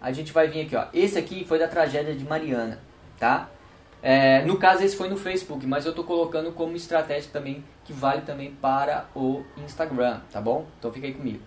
A 0.00 0.10
gente 0.12 0.32
vai 0.32 0.48
vir 0.48 0.62
aqui, 0.62 0.74
ó. 0.74 0.86
Esse 0.94 1.18
aqui 1.18 1.44
foi 1.44 1.58
da 1.58 1.68
tragédia 1.68 2.14
de 2.14 2.24
Mariana, 2.24 2.80
tá? 3.18 3.50
É, 4.02 4.40
no 4.46 4.56
caso, 4.56 4.82
esse 4.82 4.96
foi 4.96 5.10
no 5.10 5.16
Facebook, 5.18 5.66
mas 5.66 5.84
eu 5.84 5.92
tô 5.92 6.02
colocando 6.02 6.50
como 6.50 6.74
estratégia 6.74 7.30
também, 7.30 7.62
que 7.84 7.92
vale 7.92 8.22
também 8.22 8.50
para 8.50 9.08
o 9.14 9.44
Instagram, 9.58 10.22
tá 10.32 10.40
bom? 10.40 10.64
Então 10.78 10.90
fica 10.90 11.06
aí 11.06 11.12
comigo. 11.12 11.42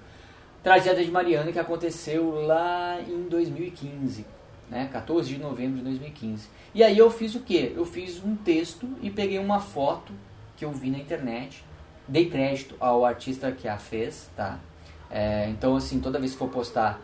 Tragédia 0.62 1.04
de 1.04 1.10
Mariana 1.10 1.52
que 1.52 1.58
aconteceu 1.58 2.46
lá 2.46 3.02
em 3.02 3.24
2015, 3.24 4.24
né? 4.70 4.90
14 4.92 5.30
de 5.30 5.40
novembro 5.40 5.78
de 5.78 5.84
2015. 5.84 6.48
E 6.74 6.84
aí 6.84 6.98
eu 6.98 7.10
fiz 7.10 7.36
o 7.36 7.40
que? 7.42 7.74
Eu 7.76 7.86
fiz 7.86 8.24
um 8.24 8.36
texto 8.36 8.88
e 9.02 9.10
peguei 9.10 9.40
uma 9.40 9.60
foto 9.60 10.14
que 10.56 10.66
eu 10.66 10.72
vi 10.72 10.90
na 10.90 10.98
internet, 10.98 11.64
dei 12.08 12.30
crédito 12.30 12.76
ao 12.80 13.06
artista 13.06 13.52
que 13.52 13.68
a 13.68 13.78
fez, 13.78 14.30
tá? 14.36 14.60
É, 15.10 15.48
então 15.50 15.76
assim, 15.76 16.00
toda 16.00 16.20
vez 16.20 16.32
que 16.32 16.38
for 16.38 16.50
postar, 16.50 17.00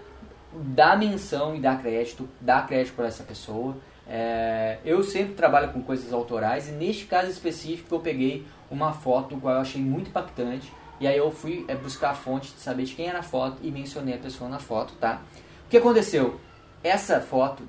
dá 0.53 0.95
menção 0.95 1.55
e 1.55 1.59
dá 1.59 1.75
crédito, 1.75 2.27
dá 2.41 2.61
crédito 2.61 2.95
para 2.95 3.07
essa 3.07 3.23
pessoa. 3.23 3.77
É, 4.07 4.79
eu 4.83 5.03
sempre 5.03 5.35
trabalho 5.35 5.71
com 5.71 5.81
coisas 5.83 6.11
autorais 6.11 6.67
e 6.67 6.71
neste 6.71 7.05
caso 7.05 7.29
específico 7.29 7.93
eu 7.93 7.99
peguei 7.99 8.45
uma 8.71 8.91
foto 8.91 9.37
que 9.37 9.45
eu 9.45 9.49
achei 9.49 9.81
muito 9.81 10.09
impactante 10.09 10.73
e 10.99 11.07
aí 11.07 11.17
eu 11.17 11.31
fui 11.31 11.63
é, 11.67 11.75
buscar 11.75 12.09
a 12.09 12.13
fonte 12.15 12.51
de 12.51 12.59
saber 12.59 12.83
de 12.83 12.95
quem 12.95 13.07
era 13.07 13.19
a 13.19 13.23
foto 13.23 13.57
e 13.61 13.71
mencionei 13.71 14.15
a 14.15 14.17
pessoa 14.17 14.49
na 14.49 14.59
foto, 14.59 14.93
tá? 14.99 15.21
O 15.65 15.69
que 15.69 15.77
aconteceu? 15.77 16.39
Essa 16.83 17.19
foto 17.19 17.63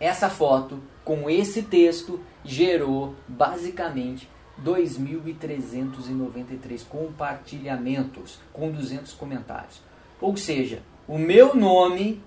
essa 0.00 0.30
foto 0.30 0.80
com 1.04 1.28
esse 1.28 1.62
texto 1.62 2.20
gerou 2.44 3.16
basicamente 3.26 4.30
2.393 4.62 6.86
compartilhamentos 6.86 8.38
com 8.52 8.70
200 8.70 9.12
comentários. 9.14 9.82
Ou 10.20 10.36
seja, 10.36 10.82
o 11.06 11.18
meu 11.18 11.56
nome 11.56 12.22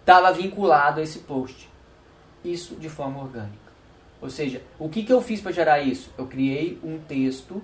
estava 0.00 0.32
vinculado 0.32 1.00
a 1.00 1.02
esse 1.02 1.18
post. 1.20 1.70
Isso 2.42 2.74
de 2.76 2.88
forma 2.88 3.20
orgânica. 3.20 3.70
Ou 4.20 4.30
seja, 4.30 4.62
o 4.78 4.88
que, 4.88 5.02
que 5.02 5.12
eu 5.12 5.20
fiz 5.20 5.40
para 5.40 5.50
gerar 5.52 5.80
isso? 5.80 6.12
Eu 6.16 6.26
criei 6.26 6.78
um 6.82 6.98
texto 6.98 7.62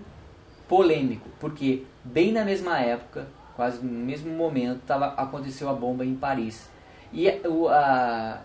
polêmico, 0.69 1.29
porque 1.38 1.85
bem 2.03 2.33
na 2.33 2.45
mesma 2.45 2.79
época, 2.79 3.29
quase 3.55 3.85
no 3.85 3.92
mesmo 3.92 4.35
momento, 4.35 4.81
tava, 4.87 5.09
aconteceu 5.09 5.69
a 5.69 5.73
bomba 5.73 6.05
em 6.05 6.14
Paris. 6.14 6.69
E 7.12 7.29
o, 7.47 7.69
a, 7.69 8.40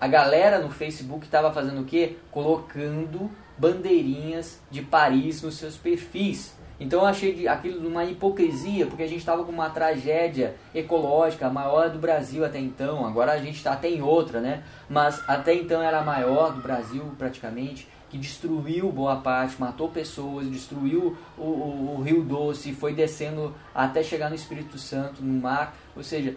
a 0.00 0.08
galera 0.08 0.58
no 0.58 0.70
Facebook 0.70 1.26
estava 1.26 1.52
fazendo 1.52 1.82
o 1.82 1.84
quê? 1.84 2.16
Colocando 2.30 3.30
bandeirinhas 3.56 4.60
de 4.70 4.82
Paris 4.82 5.42
nos 5.42 5.56
seus 5.56 5.76
perfis. 5.76 6.56
Então 6.80 7.00
eu 7.00 7.06
achei 7.06 7.48
aquilo 7.48 7.88
uma 7.88 8.04
hipocrisia, 8.04 8.86
porque 8.86 9.02
a 9.02 9.08
gente 9.08 9.18
estava 9.18 9.42
com 9.44 9.50
uma 9.50 9.68
tragédia 9.68 10.54
ecológica, 10.72 11.48
a 11.48 11.50
maior 11.50 11.90
do 11.90 11.98
Brasil 11.98 12.44
até 12.44 12.60
então. 12.60 13.04
Agora 13.04 13.32
a 13.32 13.38
gente 13.38 13.56
está 13.56 13.72
até 13.72 13.90
em 13.90 14.00
outra, 14.00 14.40
né? 14.40 14.62
Mas 14.88 15.20
até 15.28 15.54
então 15.54 15.82
era 15.82 15.98
a 15.98 16.04
maior 16.04 16.52
do 16.52 16.62
Brasil 16.62 17.02
praticamente, 17.18 17.88
que 18.08 18.16
destruiu 18.16 18.92
boa 18.92 19.16
parte, 19.16 19.60
matou 19.60 19.88
pessoas, 19.88 20.48
destruiu 20.48 21.16
o, 21.36 21.42
o, 21.42 21.96
o 21.98 22.02
Rio 22.02 22.22
Doce, 22.22 22.72
foi 22.72 22.94
descendo 22.94 23.52
até 23.74 24.02
chegar 24.02 24.28
no 24.28 24.36
Espírito 24.36 24.78
Santo, 24.78 25.22
no 25.22 25.40
mar. 25.40 25.76
Ou 25.96 26.02
seja, 26.04 26.36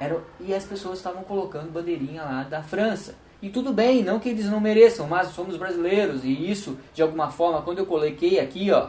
era, 0.00 0.18
e 0.40 0.54
as 0.54 0.64
pessoas 0.64 0.96
estavam 0.96 1.22
colocando 1.22 1.70
bandeirinha 1.70 2.22
lá 2.22 2.42
da 2.42 2.62
França. 2.62 3.14
E 3.42 3.50
tudo 3.50 3.72
bem, 3.72 4.02
não 4.02 4.18
que 4.18 4.30
eles 4.30 4.46
não 4.46 4.60
mereçam, 4.60 5.06
mas 5.06 5.28
somos 5.28 5.56
brasileiros. 5.56 6.24
E 6.24 6.50
isso, 6.50 6.78
de 6.94 7.02
alguma 7.02 7.30
forma, 7.30 7.60
quando 7.62 7.78
eu 7.78 7.86
coloquei 7.86 8.40
aqui, 8.40 8.70
ó, 8.70 8.88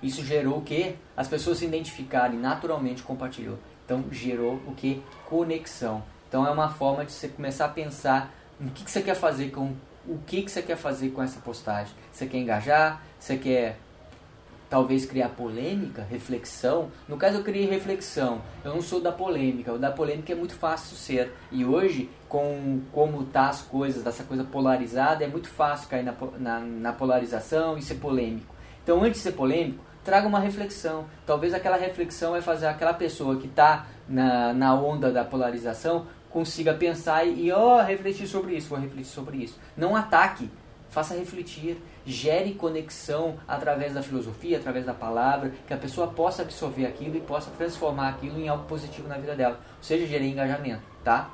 isso 0.00 0.24
gerou 0.24 0.58
o 0.58 0.62
que? 0.62 0.94
As 1.16 1.26
pessoas 1.26 1.58
se 1.58 1.64
identificarem, 1.64 2.38
naturalmente 2.38 3.02
compartilhou. 3.02 3.58
Então 3.84 4.04
gerou 4.12 4.60
o 4.66 4.74
que? 4.74 5.02
Conexão. 5.26 6.02
Então 6.28 6.46
é 6.46 6.50
uma 6.50 6.68
forma 6.68 7.04
de 7.04 7.10
você 7.10 7.28
começar 7.28 7.64
a 7.64 7.68
pensar 7.68 8.32
no 8.60 8.70
que, 8.70 8.84
que 8.84 8.90
você 8.90 9.02
quer 9.02 9.14
fazer 9.14 9.50
com 9.50 9.74
o 10.06 10.18
que, 10.26 10.42
que 10.42 10.50
você 10.50 10.62
quer 10.62 10.76
fazer 10.76 11.10
com 11.10 11.22
essa 11.22 11.40
postagem. 11.40 11.92
Você 12.12 12.26
quer 12.26 12.38
engajar? 12.38 13.02
Você 13.18 13.36
quer 13.36 13.78
talvez 14.68 15.06
criar 15.06 15.30
polêmica, 15.30 16.06
reflexão. 16.08 16.90
No 17.08 17.16
caso 17.16 17.38
eu 17.38 17.44
criei 17.44 17.66
reflexão. 17.66 18.42
Eu 18.64 18.74
não 18.74 18.82
sou 18.82 19.00
da 19.00 19.10
polêmica. 19.10 19.72
O 19.72 19.78
da 19.78 19.90
polêmica 19.90 20.32
é 20.32 20.36
muito 20.36 20.54
fácil 20.54 20.96
ser. 20.96 21.32
E 21.50 21.64
hoje, 21.64 22.10
com 22.28 22.80
como 22.92 23.24
tá 23.24 23.48
as 23.48 23.62
coisas, 23.62 24.02
dessa 24.02 24.24
coisa 24.24 24.44
polarizada, 24.44 25.24
é 25.24 25.28
muito 25.28 25.48
fácil 25.48 25.88
cair 25.88 26.04
na, 26.04 26.14
na, 26.38 26.60
na 26.60 26.92
polarização 26.92 27.78
e 27.78 27.82
ser 27.82 27.96
polêmico. 27.96 28.54
Então, 28.82 29.02
antes 29.02 29.20
de 29.20 29.24
ser 29.24 29.32
polêmico, 29.32 29.84
traga 30.04 30.26
uma 30.26 30.40
reflexão. 30.40 31.06
Talvez 31.26 31.54
aquela 31.54 31.76
reflexão 31.76 32.32
vai 32.32 32.42
fazer 32.42 32.66
aquela 32.66 32.94
pessoa 32.94 33.36
que 33.36 33.46
está 33.46 33.86
na, 34.08 34.52
na 34.52 34.74
onda 34.74 35.10
da 35.10 35.24
polarização 35.24 36.06
consiga 36.30 36.74
pensar 36.74 37.24
e, 37.24 37.50
ó, 37.50 37.78
oh, 37.78 37.82
refletir 37.82 38.26
sobre 38.26 38.54
isso, 38.54 38.68
vou 38.68 38.78
refletir 38.78 39.10
sobre 39.10 39.38
isso. 39.38 39.58
Não 39.76 39.96
ataque, 39.96 40.50
faça 40.90 41.14
refletir, 41.14 41.78
gere 42.08 42.54
conexão 42.54 43.36
através 43.46 43.92
da 43.92 44.02
filosofia, 44.02 44.56
através 44.56 44.86
da 44.86 44.94
palavra, 44.94 45.52
que 45.66 45.74
a 45.74 45.76
pessoa 45.76 46.06
possa 46.08 46.42
absorver 46.42 46.86
aquilo 46.86 47.16
e 47.16 47.20
possa 47.20 47.50
transformar 47.50 48.08
aquilo 48.08 48.40
em 48.40 48.48
algo 48.48 48.64
positivo 48.64 49.06
na 49.06 49.18
vida 49.18 49.36
dela, 49.36 49.60
ou 49.76 49.82
seja, 49.82 50.06
gerar 50.06 50.24
engajamento, 50.24 50.82
tá? 51.04 51.30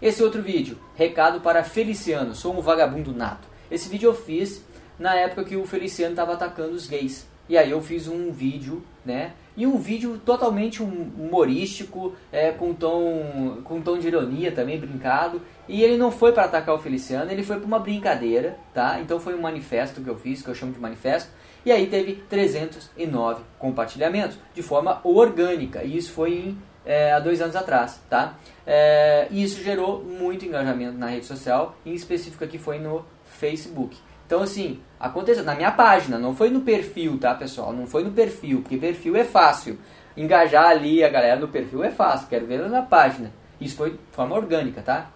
Esse 0.00 0.22
outro 0.22 0.40
vídeo, 0.40 0.78
recado 0.94 1.40
para 1.40 1.64
Feliciano, 1.64 2.32
sou 2.32 2.56
um 2.56 2.60
vagabundo 2.60 3.12
nato. 3.12 3.48
Esse 3.68 3.88
vídeo 3.88 4.10
eu 4.10 4.14
fiz 4.14 4.62
na 4.96 5.16
época 5.16 5.44
que 5.44 5.56
o 5.56 5.66
Feliciano 5.66 6.12
estava 6.12 6.34
atacando 6.34 6.74
os 6.74 6.86
gays. 6.86 7.26
E 7.48 7.58
aí 7.58 7.70
eu 7.70 7.82
fiz 7.82 8.06
um 8.06 8.30
vídeo, 8.30 8.84
né? 9.04 9.32
E 9.58 9.66
um 9.66 9.76
vídeo 9.76 10.20
totalmente 10.24 10.80
humorístico, 10.80 12.14
é, 12.30 12.52
com, 12.52 12.72
tom, 12.72 13.58
com 13.64 13.82
tom 13.82 13.98
de 13.98 14.06
ironia 14.06 14.52
também, 14.52 14.78
brincado. 14.78 15.42
E 15.66 15.82
ele 15.82 15.96
não 15.96 16.12
foi 16.12 16.30
para 16.30 16.44
atacar 16.44 16.76
o 16.76 16.78
Feliciano, 16.78 17.28
ele 17.28 17.42
foi 17.42 17.56
para 17.56 17.66
uma 17.66 17.80
brincadeira, 17.80 18.56
tá? 18.72 19.00
Então 19.00 19.18
foi 19.18 19.34
um 19.34 19.40
manifesto 19.40 20.00
que 20.00 20.08
eu 20.08 20.16
fiz, 20.16 20.42
que 20.42 20.48
eu 20.48 20.54
chamo 20.54 20.72
de 20.72 20.78
manifesto. 20.78 21.32
E 21.66 21.72
aí 21.72 21.88
teve 21.88 22.22
309 22.28 23.42
compartilhamentos, 23.58 24.38
de 24.54 24.62
forma 24.62 25.00
orgânica. 25.02 25.82
E 25.82 25.96
isso 25.96 26.12
foi 26.12 26.34
em, 26.34 26.58
é, 26.86 27.12
há 27.12 27.18
dois 27.18 27.40
anos 27.40 27.56
atrás, 27.56 28.00
tá? 28.08 28.38
É, 28.64 29.26
e 29.28 29.42
isso 29.42 29.60
gerou 29.60 30.04
muito 30.04 30.44
engajamento 30.44 30.96
na 30.96 31.08
rede 31.08 31.26
social, 31.26 31.76
em 31.84 31.94
específico 31.94 32.44
aqui 32.44 32.58
foi 32.58 32.78
no 32.78 33.04
Facebook. 33.24 33.96
Então, 34.28 34.42
assim, 34.42 34.78
aconteceu 35.00 35.42
na 35.42 35.54
minha 35.54 35.72
página, 35.72 36.18
não 36.18 36.36
foi 36.36 36.50
no 36.50 36.60
perfil, 36.60 37.16
tá, 37.18 37.34
pessoal? 37.34 37.72
Não 37.72 37.86
foi 37.86 38.04
no 38.04 38.10
perfil, 38.10 38.60
porque 38.60 38.76
perfil 38.76 39.16
é 39.16 39.24
fácil. 39.24 39.78
engajar 40.14 40.66
ali 40.66 41.02
a 41.02 41.08
galera 41.08 41.40
no 41.40 41.48
perfil 41.48 41.82
é 41.82 41.90
fácil, 41.90 42.28
quero 42.28 42.44
ver 42.44 42.68
na 42.68 42.82
página. 42.82 43.32
Isso 43.58 43.74
foi 43.74 43.92
de 43.92 43.98
forma 44.12 44.36
orgânica, 44.36 44.82
tá? 44.82 45.10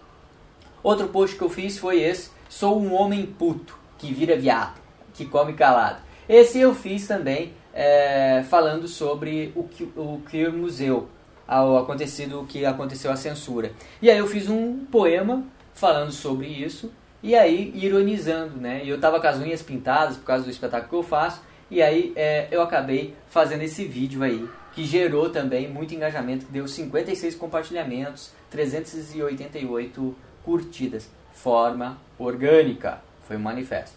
Outro 0.81 1.09
post 1.09 1.37
que 1.37 1.43
eu 1.43 1.49
fiz 1.49 1.77
foi 1.77 2.01
esse: 2.01 2.31
Sou 2.49 2.81
um 2.81 2.91
homem 2.91 3.23
puto 3.23 3.77
que 3.99 4.11
vira 4.11 4.35
viado, 4.35 4.81
que 5.13 5.25
come 5.25 5.53
calado. 5.53 6.01
Esse 6.27 6.59
eu 6.59 6.73
fiz 6.73 7.05
também 7.05 7.53
é, 7.71 8.43
falando 8.49 8.87
sobre 8.87 9.53
o 9.55 9.65
que 9.65 9.83
o 9.95 10.23
Queer 10.27 10.51
Museu, 10.51 11.07
ao 11.47 11.77
acontecido 11.77 12.41
o 12.41 12.47
que 12.47 12.65
aconteceu 12.65 13.11
a 13.11 13.15
censura. 13.15 13.73
E 14.01 14.09
aí 14.09 14.17
eu 14.17 14.25
fiz 14.25 14.49
um 14.49 14.85
poema 14.85 15.43
falando 15.71 16.11
sobre 16.11 16.47
isso 16.47 16.91
e 17.23 17.35
aí 17.35 17.71
ironizando, 17.73 18.57
né? 18.57 18.81
Eu 18.85 18.99
tava 18.99 19.19
com 19.19 19.27
as 19.27 19.39
unhas 19.39 19.61
pintadas 19.61 20.17
por 20.17 20.25
causa 20.25 20.43
do 20.43 20.51
espetáculo 20.51 20.89
que 20.89 20.95
eu 20.95 21.03
faço 21.03 21.41
e 21.71 21.81
aí 21.81 22.11
é, 22.15 22.49
eu 22.51 22.61
acabei 22.61 23.15
fazendo 23.29 23.63
esse 23.63 23.85
vídeo 23.85 24.21
aí 24.21 24.47
que 24.73 24.83
gerou 24.83 25.29
também 25.29 25.69
muito 25.69 25.93
engajamento, 25.93 26.45
que 26.45 26.51
deu 26.51 26.67
56 26.67 27.35
compartilhamentos, 27.35 28.31
388 28.49 30.15
curtidas, 30.43 31.09
forma 31.31 31.97
orgânica, 32.17 33.01
foi 33.21 33.37
um 33.37 33.39
manifesto. 33.39 33.95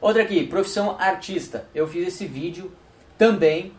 Outra 0.00 0.22
aqui, 0.22 0.46
profissão 0.46 0.96
artista. 0.98 1.66
Eu 1.74 1.86
fiz 1.86 2.08
esse 2.08 2.26
vídeo 2.26 2.72
também, 3.18 3.72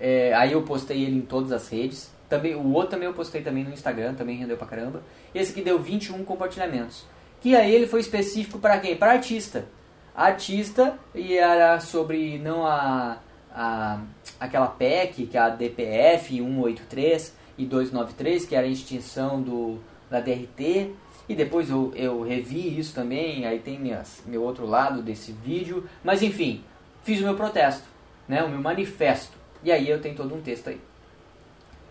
é, 0.00 0.32
aí 0.34 0.52
eu 0.52 0.62
postei 0.62 1.02
ele 1.04 1.16
em 1.16 1.20
todas 1.20 1.52
as 1.52 1.68
redes. 1.68 2.10
Também, 2.28 2.54
o 2.54 2.72
outro 2.72 2.90
também 2.90 3.06
eu 3.06 3.14
postei 3.14 3.42
também 3.42 3.64
no 3.64 3.72
Instagram, 3.72 4.14
também 4.14 4.36
rendeu 4.36 4.56
pra 4.56 4.66
caramba. 4.66 5.02
Esse 5.34 5.52
aqui 5.52 5.62
deu 5.62 5.78
21 5.78 6.24
compartilhamentos. 6.24 7.04
Que 7.40 7.54
aí 7.54 7.72
ele 7.74 7.86
foi 7.86 8.00
específico 8.00 8.58
para 8.58 8.78
quem? 8.78 8.96
Para 8.96 9.12
artista. 9.12 9.66
Artista 10.14 10.98
e 11.14 11.36
era 11.36 11.78
sobre 11.80 12.38
não 12.38 12.66
a, 12.66 13.18
a 13.52 14.00
aquela 14.40 14.66
PEC, 14.66 15.26
que 15.26 15.36
é 15.36 15.40
a 15.40 15.48
DPF 15.48 16.36
183 16.36 17.34
e 17.56 17.64
293, 17.64 18.44
que 18.44 18.54
era 18.54 18.66
a 18.66 18.70
extinção 18.70 19.40
do, 19.40 19.78
da 20.10 20.20
DRT. 20.20 20.92
E 21.28 21.34
depois 21.34 21.68
eu, 21.68 21.92
eu 21.94 22.22
revi 22.22 22.78
isso 22.78 22.94
também, 22.94 23.44
aí 23.44 23.58
tem 23.58 23.78
minhas, 23.78 24.22
meu 24.26 24.42
outro 24.42 24.66
lado 24.66 25.02
desse 25.02 25.32
vídeo. 25.32 25.88
Mas 26.02 26.22
enfim, 26.22 26.64
fiz 27.02 27.20
o 27.20 27.24
meu 27.24 27.34
protesto, 27.34 27.86
né, 28.26 28.42
o 28.42 28.48
meu 28.48 28.60
manifesto. 28.60 29.36
E 29.62 29.70
aí 29.70 29.88
eu 29.88 30.00
tenho 30.00 30.14
todo 30.14 30.34
um 30.34 30.40
texto 30.40 30.68
aí. 30.68 30.80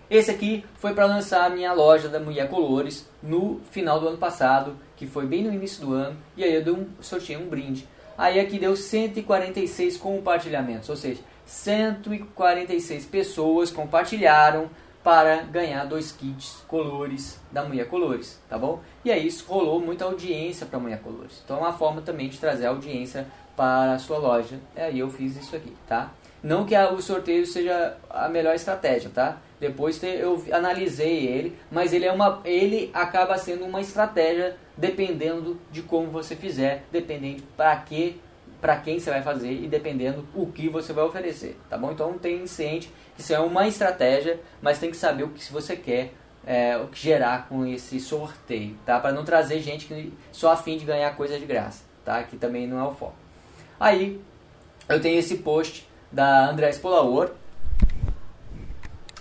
Esse 0.10 0.32
aqui 0.32 0.64
foi 0.76 0.94
para 0.94 1.06
lançar 1.06 1.46
a 1.46 1.50
minha 1.50 1.74
loja 1.74 2.08
da 2.08 2.20
Mulher 2.20 2.50
Colores 2.50 3.08
no 3.22 3.60
final 3.72 4.00
do 4.00 4.08
ano 4.08 4.18
passado, 4.18 4.76
que 4.98 5.08
foi 5.08 5.26
bem 5.26 5.44
no 5.44 5.54
início 5.54 5.86
do 5.86 5.94
ano, 5.94 6.18
e 6.36 6.44
aí 6.44 6.54
eu 6.54 6.64
dei 6.64 6.74
um, 6.74 6.88
sorteei 7.00 7.38
um 7.38 7.48
brinde. 7.48 7.88
Aí 8.18 8.40
aqui 8.40 8.60
deu 8.60 8.76
146 8.76 9.96
compartilhamentos, 9.98 10.90
ou 10.90 10.96
seja, 10.96 11.22
146 11.46 13.06
pessoas 13.06 13.72
compartilharam 13.72 14.70
para 15.04 15.44
ganhar 15.44 15.86
dois 15.86 16.12
kits 16.12 16.64
colores 16.68 17.40
da 17.50 17.64
Mulher 17.64 17.88
Colores, 17.88 18.42
tá 18.50 18.58
bom? 18.58 18.82
E 19.06 19.12
aí 19.12 19.26
isso 19.26 19.46
rolou 19.48 19.80
muita 19.80 20.04
audiência 20.04 20.66
para 20.66 20.78
a 20.78 20.82
Mulher 20.82 21.00
Colores. 21.00 21.42
Então 21.46 21.58
é 21.58 21.60
uma 21.62 21.72
forma 21.72 22.02
também 22.02 22.28
de 22.28 22.38
trazer 22.38 22.66
audiência 22.66 23.26
para 23.56 23.94
a 23.94 24.00
sua 24.00 24.18
loja. 24.18 24.60
E 24.76 24.82
aí 24.82 25.00
eu 25.00 25.10
fiz 25.10 25.38
isso 25.38 25.56
aqui, 25.56 25.74
tá? 25.88 26.12
Não 26.44 26.66
que 26.66 26.76
o 26.76 27.02
sorteio 27.02 27.46
seja 27.46 27.96
a 28.10 28.28
melhor 28.28 28.54
estratégia, 28.54 29.10
tá? 29.10 29.38
Depois 29.60 30.02
eu 30.04 30.44
analisei 30.52 31.26
ele, 31.28 31.58
mas 31.72 31.94
ele 31.94 32.06
é 32.06 32.12
uma, 32.12 32.42
ele 32.46 32.92
acaba 32.94 33.38
sendo 33.38 33.66
uma 33.66 33.82
estratégia 33.82 34.56
dependendo 34.76 35.60
de 35.72 35.82
como 35.82 36.12
você 36.12 36.36
fizer, 36.36 36.84
dependendo 36.92 37.44
para 37.56 37.76
que 37.78 38.22
para 38.62 38.76
quem 38.78 39.00
você 39.00 39.12
vai 39.12 39.22
fazer 39.22 39.52
e 39.52 39.68
dependendo 39.68 40.28
o 40.34 40.48
que 40.48 40.68
você 40.68 40.92
vai 40.92 41.04
oferecer, 41.04 41.56
tá 41.70 41.78
bom? 41.78 41.92
Então 41.92 42.18
tem 42.18 42.46
ciente 42.48 42.92
que 43.16 43.22
isso 43.22 43.34
é 43.34 43.40
uma 43.40 43.68
estratégia, 43.68 44.40
mas 44.62 44.80
tem 44.80 44.90
que 44.90 44.98
saber 44.98 45.24
o 45.24 45.30
que 45.30 45.52
você 45.52 45.76
quer 45.76 46.12
é, 46.48 46.78
o 46.78 46.88
que 46.88 47.00
gerar 47.00 47.48
com 47.50 47.66
esse 47.66 48.00
sorteio, 48.00 48.78
tá? 48.86 49.00
Para 49.00 49.12
não 49.12 49.26
trazer 49.26 49.60
gente 49.60 49.86
que 49.86 50.14
só 50.32 50.54
a 50.54 50.56
fim 50.56 50.78
de 50.78 50.86
ganhar 50.86 51.14
coisa 51.16 51.38
de 51.38 51.46
graça, 51.46 51.84
tá? 52.06 52.24
Que 52.24 52.38
também 52.38 52.66
não 52.66 52.80
é 52.80 52.88
o 52.88 52.94
foco. 52.94 53.16
Aí 53.78 54.22
eu 54.88 55.02
tenho 55.02 55.20
esse 55.20 55.38
post 55.38 55.88
da 56.10 56.50
André 56.50 56.72
Spolaor, 56.72 57.32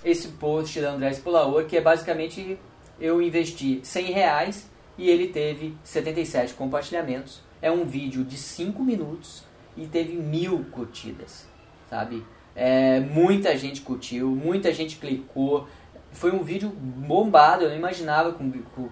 esse 0.06 0.28
post 0.28 0.80
da 0.80 0.92
André 0.92 1.12
Spolaor 1.12 1.64
que 1.66 1.76
é 1.76 1.80
basicamente 1.80 2.58
eu 2.98 3.20
investi 3.20 3.80
100 3.82 4.12
reais 4.12 4.70
e 4.96 5.10
ele 5.10 5.26
teve 5.26 5.76
77 5.82 6.54
compartilhamentos 6.54 7.42
é 7.60 7.70
um 7.70 7.84
vídeo 7.84 8.24
de 8.24 8.38
5 8.38 8.82
minutos 8.82 9.44
e 9.76 9.86
teve 9.86 10.14
mil 10.14 10.64
curtidas, 10.70 11.46
sabe? 11.90 12.24
É, 12.54 13.00
muita 13.00 13.56
gente 13.56 13.82
curtiu, 13.82 14.30
muita 14.30 14.72
gente 14.72 14.96
clicou. 14.96 15.68
Foi 16.12 16.32
um 16.32 16.42
vídeo 16.42 16.70
bombado, 16.70 17.64
eu 17.64 17.68
não 17.68 17.76
imaginava 17.76 18.34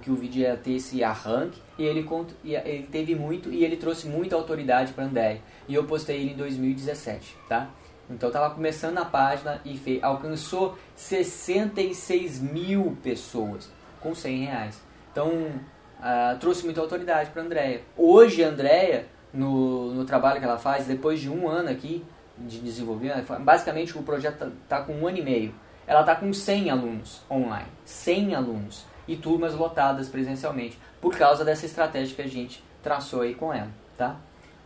que 0.03 0.11
o 0.11 0.15
vídeo 0.15 0.43
ia 0.43 0.57
ter 0.57 0.73
esse 0.73 1.03
arranque. 1.03 1.59
E 1.79 1.85
ele, 1.85 2.07
ele 2.45 2.87
teve 2.91 3.15
muito 3.15 3.51
e 3.51 3.65
ele 3.65 3.77
trouxe 3.77 4.07
muita 4.07 4.37
autoridade 4.37 4.93
para 4.93 5.05
André. 5.05 5.41
E 5.67 5.75
eu 5.75 5.85
postei 5.85 6.21
ele 6.21 6.33
em 6.33 6.37
2017, 6.37 7.37
tá? 7.49 7.71
Então 8.11 8.29
estava 8.29 8.55
começando 8.55 8.99
a 8.99 9.05
página 9.05 9.61
e 9.65 9.77
fez, 9.77 10.03
alcançou 10.03 10.77
66 10.95 12.41
mil 12.41 12.97
pessoas 13.03 13.71
com 14.01 14.15
100 14.15 14.45
reais. 14.45 14.83
Então 15.11 15.29
uh, 15.29 16.39
trouxe 16.39 16.65
muita 16.65 16.81
autoridade 16.81 17.31
para 17.31 17.43
a 17.43 17.45
Andrea. 17.45 17.83
Hoje 17.97 18.45
a 18.45 18.49
Andrea, 18.49 19.07
no, 19.33 19.93
no 19.93 20.05
trabalho 20.05 20.39
que 20.39 20.45
ela 20.45 20.59
faz, 20.59 20.87
depois 20.87 21.21
de 21.21 21.31
um 21.31 21.49
ano 21.49 21.71
aqui 21.71 22.05
de 22.37 22.59
desenvolvimento, 22.61 23.27
basicamente 23.41 23.97
o 23.97 24.03
projeto 24.03 24.35
está 24.35 24.51
tá 24.69 24.83
com 24.83 24.93
um 24.93 25.07
ano 25.07 25.19
e 25.19 25.23
meio. 25.23 25.55
Ela 25.87 26.01
está 26.01 26.17
com 26.17 26.33
100 26.33 26.71
alunos 26.71 27.23
online, 27.31 27.69
100 27.85 28.35
alunos 28.35 28.85
e 29.07 29.17
turmas 29.17 29.55
lotadas 29.55 30.09
presencialmente, 30.09 30.79
por 31.01 31.17
causa 31.17 31.45
dessa 31.45 31.67
estratégia 31.67 32.17
que 32.17 32.23
a 32.23 32.29
gente 32.29 32.65
traçou 32.83 33.21
aí 33.21 33.35
com 33.35 33.53
ela, 33.53 33.69
tá? 33.97 34.17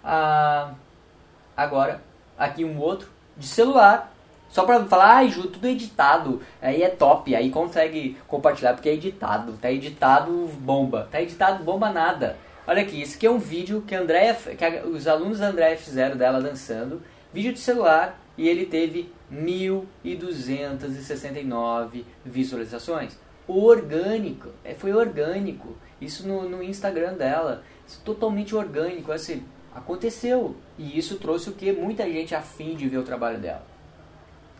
Ah, 0.02 0.74
agora, 1.56 2.00
aqui 2.36 2.64
um 2.64 2.78
outro 2.78 3.17
de 3.38 3.46
celular, 3.46 4.12
só 4.48 4.64
pra 4.64 4.84
falar, 4.86 5.16
ai, 5.16 5.28
Ju, 5.28 5.48
tudo 5.48 5.66
editado. 5.66 6.40
Aí 6.60 6.82
é 6.82 6.88
top, 6.88 7.34
aí 7.34 7.50
consegue 7.50 8.16
compartilhar 8.26 8.72
porque 8.74 8.88
é 8.88 8.94
editado. 8.94 9.52
Tá 9.60 9.70
editado 9.70 10.32
bomba. 10.58 11.06
Tá 11.10 11.20
editado 11.20 11.62
bomba 11.62 11.90
nada. 11.90 12.38
Olha 12.66 12.80
aqui, 12.82 13.00
esse 13.00 13.16
aqui 13.16 13.26
é 13.26 13.30
um 13.30 13.38
vídeo 13.38 13.82
que, 13.86 13.94
a 13.94 14.00
Andrea, 14.00 14.34
que 14.34 14.64
a, 14.64 14.84
os 14.84 15.06
alunos 15.06 15.38
da 15.38 15.48
Andréia 15.48 15.76
fizeram 15.76 16.16
dela 16.16 16.40
dançando. 16.40 17.02
Vídeo 17.32 17.52
de 17.52 17.60
celular 17.60 18.18
e 18.36 18.48
ele 18.48 18.66
teve 18.66 19.12
1.269 19.32 22.04
visualizações. 22.24 23.16
Orgânico, 23.46 24.48
é, 24.64 24.74
foi 24.74 24.92
orgânico. 24.92 25.76
Isso 26.00 26.26
no, 26.26 26.48
no 26.48 26.60
Instagram 26.62 27.12
dela. 27.14 27.62
Isso 27.86 28.00
totalmente 28.04 28.54
orgânico. 28.54 29.12
Assim, 29.12 29.44
aconteceu. 29.78 30.54
E 30.78 30.98
isso 30.98 31.16
trouxe 31.16 31.50
o 31.50 31.52
que? 31.52 31.72
Muita 31.72 32.04
gente 32.04 32.34
afim 32.34 32.74
de 32.74 32.88
ver 32.88 32.98
o 32.98 33.02
trabalho 33.02 33.38
dela. 33.38 33.62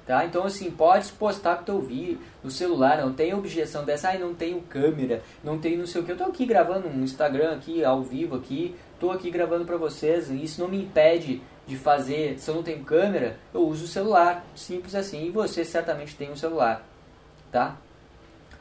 Tá? 0.07 0.25
Então, 0.25 0.45
assim, 0.45 0.71
pode 0.71 1.13
postar 1.13 1.61
o 1.61 1.65
teu 1.65 1.83
vídeo 1.83 2.19
no 2.43 2.51
celular, 2.51 2.97
não 2.97 3.13
tem 3.13 3.35
objeção 3.35 3.85
dessa, 3.85 4.09
ai, 4.09 4.19
não 4.19 4.33
tenho 4.33 4.63
câmera, 4.63 5.23
não 5.45 5.59
tenho 5.59 5.79
não 5.79 5.87
sei 5.87 6.01
o 6.01 6.05
que. 6.05 6.13
Eu 6.13 6.17
tô 6.17 6.25
aqui 6.25 6.47
gravando 6.47 6.89
um 6.89 7.05
Instagram 7.05 7.55
aqui, 7.55 7.85
ao 7.85 8.03
vivo 8.03 8.35
aqui, 8.35 8.75
tô 8.99 9.11
aqui 9.11 9.31
gravando 9.31 9.67
para 9.67 9.77
vocês, 9.77 10.31
e 10.31 10.43
isso 10.43 10.63
não 10.63 10.69
me 10.69 10.81
impede 10.81 11.43
de 11.67 11.77
fazer, 11.77 12.39
se 12.39 12.51
eu 12.51 12.55
não 12.55 12.63
tenho 12.63 12.83
câmera, 12.83 13.37
eu 13.53 13.61
uso 13.69 13.85
o 13.85 13.89
celular, 13.89 14.47
simples 14.57 14.95
assim, 14.95 15.27
e 15.27 15.31
você 15.31 15.63
certamente 15.63 16.17
tem 16.17 16.33
um 16.33 16.37
celular, 16.37 16.83
tá? 17.53 17.77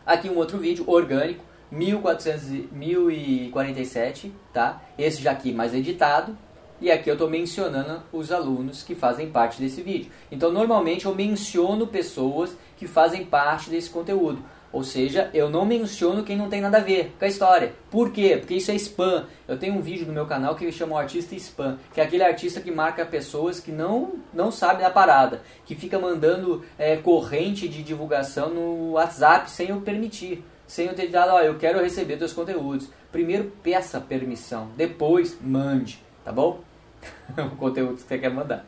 Aqui 0.06 0.30
um 0.30 0.36
outro 0.36 0.58
vídeo, 0.58 0.84
orgânico, 0.86 1.46
1400, 1.72 2.72
1047, 2.74 4.34
tá? 4.54 4.82
Esse 4.98 5.22
já 5.22 5.32
aqui 5.32 5.54
mais 5.54 5.74
editado, 5.74 6.38
e 6.80 6.92
aqui 6.92 7.10
eu 7.10 7.14
estou 7.14 7.30
mencionando 7.30 8.04
os 8.12 8.32
alunos 8.32 8.84
que 8.84 8.96
fazem 8.96 9.30
parte 9.30 9.62
desse 9.62 9.82
vídeo. 9.82 10.12
Então, 10.32 10.52
normalmente 10.52 11.06
eu 11.06 11.16
menciono 11.16 11.88
pessoas 11.88 12.56
que 12.78 12.88
fazem 12.88 13.26
parte 13.26 13.70
desse 13.70 13.90
conteúdo. 13.90 14.44
Ou 14.72 14.84
seja, 14.84 15.30
eu 15.34 15.50
não 15.50 15.66
menciono 15.66 16.24
quem 16.24 16.38
não 16.38 16.50
tem 16.50 16.62
nada 16.62 16.78
a 16.78 16.82
ver 16.82 17.16
com 17.18 17.26
a 17.26 17.28
história. 17.28 17.74
Por 17.90 18.12
quê? 18.12 18.38
Porque 18.38 18.56
isso 18.56 18.70
é 18.70 18.76
spam. 18.76 19.26
Eu 19.48 19.58
tenho 19.58 19.76
um 19.76 19.82
vídeo 19.82 20.06
no 20.06 20.14
meu 20.14 20.26
canal 20.26 20.56
que 20.56 20.70
chama 20.72 20.96
o 20.96 20.98
artista 20.98 21.36
spam, 21.36 21.78
que 21.94 22.02
é 22.02 22.04
aquele 22.04 22.24
artista 22.24 22.60
que 22.60 22.70
marca 22.70 23.06
pessoas 23.06 23.60
que 23.60 23.72
não, 23.72 24.16
não 24.34 24.52
sabem 24.52 24.84
da 24.84 24.90
parada, 24.90 25.42
que 25.66 25.74
fica 25.74 25.98
mandando 25.98 26.64
é, 26.78 26.98
corrente 26.98 27.68
de 27.68 27.82
divulgação 27.82 28.50
no 28.50 28.92
WhatsApp 28.92 29.50
sem 29.50 29.70
eu 29.70 29.80
permitir, 29.82 30.44
sem 30.68 30.88
eu 30.88 30.94
ter 30.94 31.08
dado, 31.08 31.32
ó, 31.32 31.40
eu 31.40 31.58
quero 31.58 31.82
receber 31.82 32.18
teus 32.18 32.34
conteúdos. 32.34 32.90
Primeiro 33.12 33.52
peça 33.64 34.02
permissão, 34.02 34.70
depois 34.76 35.38
mande, 35.42 36.04
tá 36.26 36.32
bom? 36.32 36.67
o 37.52 37.56
conteúdo 37.56 37.96
que 37.96 38.02
você 38.02 38.18
quer 38.18 38.30
mandar. 38.30 38.66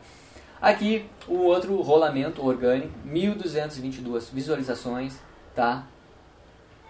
Aqui, 0.60 1.08
o 1.26 1.38
outro 1.38 1.80
rolamento 1.80 2.44
orgânico, 2.44 2.92
1222 3.04 4.28
visualizações, 4.28 5.18
tá? 5.54 5.84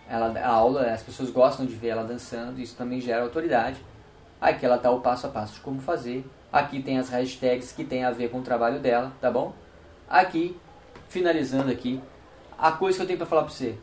Ela, 0.08 0.36
a 0.40 0.48
aula, 0.48 0.90
as 0.90 1.02
pessoas 1.02 1.30
gostam 1.30 1.64
de 1.64 1.74
ver 1.74 1.88
ela 1.88 2.02
dançando, 2.02 2.60
isso 2.60 2.74
também 2.76 3.00
gera 3.00 3.22
autoridade. 3.22 3.80
Aqui 4.40 4.66
ela 4.66 4.76
tá 4.76 4.90
o 4.90 5.00
passo 5.00 5.28
a 5.28 5.30
passo 5.30 5.54
de 5.54 5.60
como 5.60 5.80
fazer. 5.80 6.28
Aqui 6.52 6.82
tem 6.82 6.98
as 6.98 7.08
hashtags 7.10 7.70
que 7.70 7.84
tem 7.84 8.04
a 8.04 8.10
ver 8.10 8.30
com 8.30 8.40
o 8.40 8.42
trabalho 8.42 8.80
dela, 8.80 9.12
tá 9.20 9.30
bom? 9.30 9.54
Aqui, 10.08 10.58
finalizando 11.08 11.70
aqui, 11.70 12.02
a 12.58 12.72
coisa 12.72 12.96
que 12.98 13.02
eu 13.02 13.06
tenho 13.06 13.18
para 13.18 13.26
falar 13.28 13.42
para 13.42 13.52
você. 13.52 13.78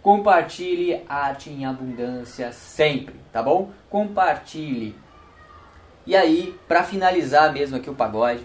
Compartilhe 0.00 1.02
arte 1.08 1.50
em 1.50 1.64
abundância 1.64 2.52
sempre, 2.52 3.16
tá 3.32 3.42
bom? 3.42 3.70
Compartilhe. 3.90 4.94
E 6.06 6.16
aí, 6.16 6.58
para 6.66 6.82
finalizar 6.82 7.52
mesmo 7.52 7.76
aqui 7.76 7.88
o 7.88 7.94
pagode, 7.94 8.42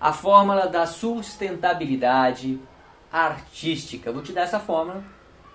a 0.00 0.12
fórmula 0.12 0.66
da 0.66 0.86
sustentabilidade 0.86 2.60
artística. 3.10 4.12
Vou 4.12 4.22
te 4.22 4.32
dar 4.32 4.42
essa 4.42 4.60
fórmula 4.60 5.02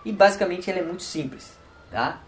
e 0.04 0.12
basicamente 0.12 0.70
ela 0.70 0.80
é 0.80 0.84
muito 0.84 1.04
simples, 1.04 1.58
tá? 1.92 2.22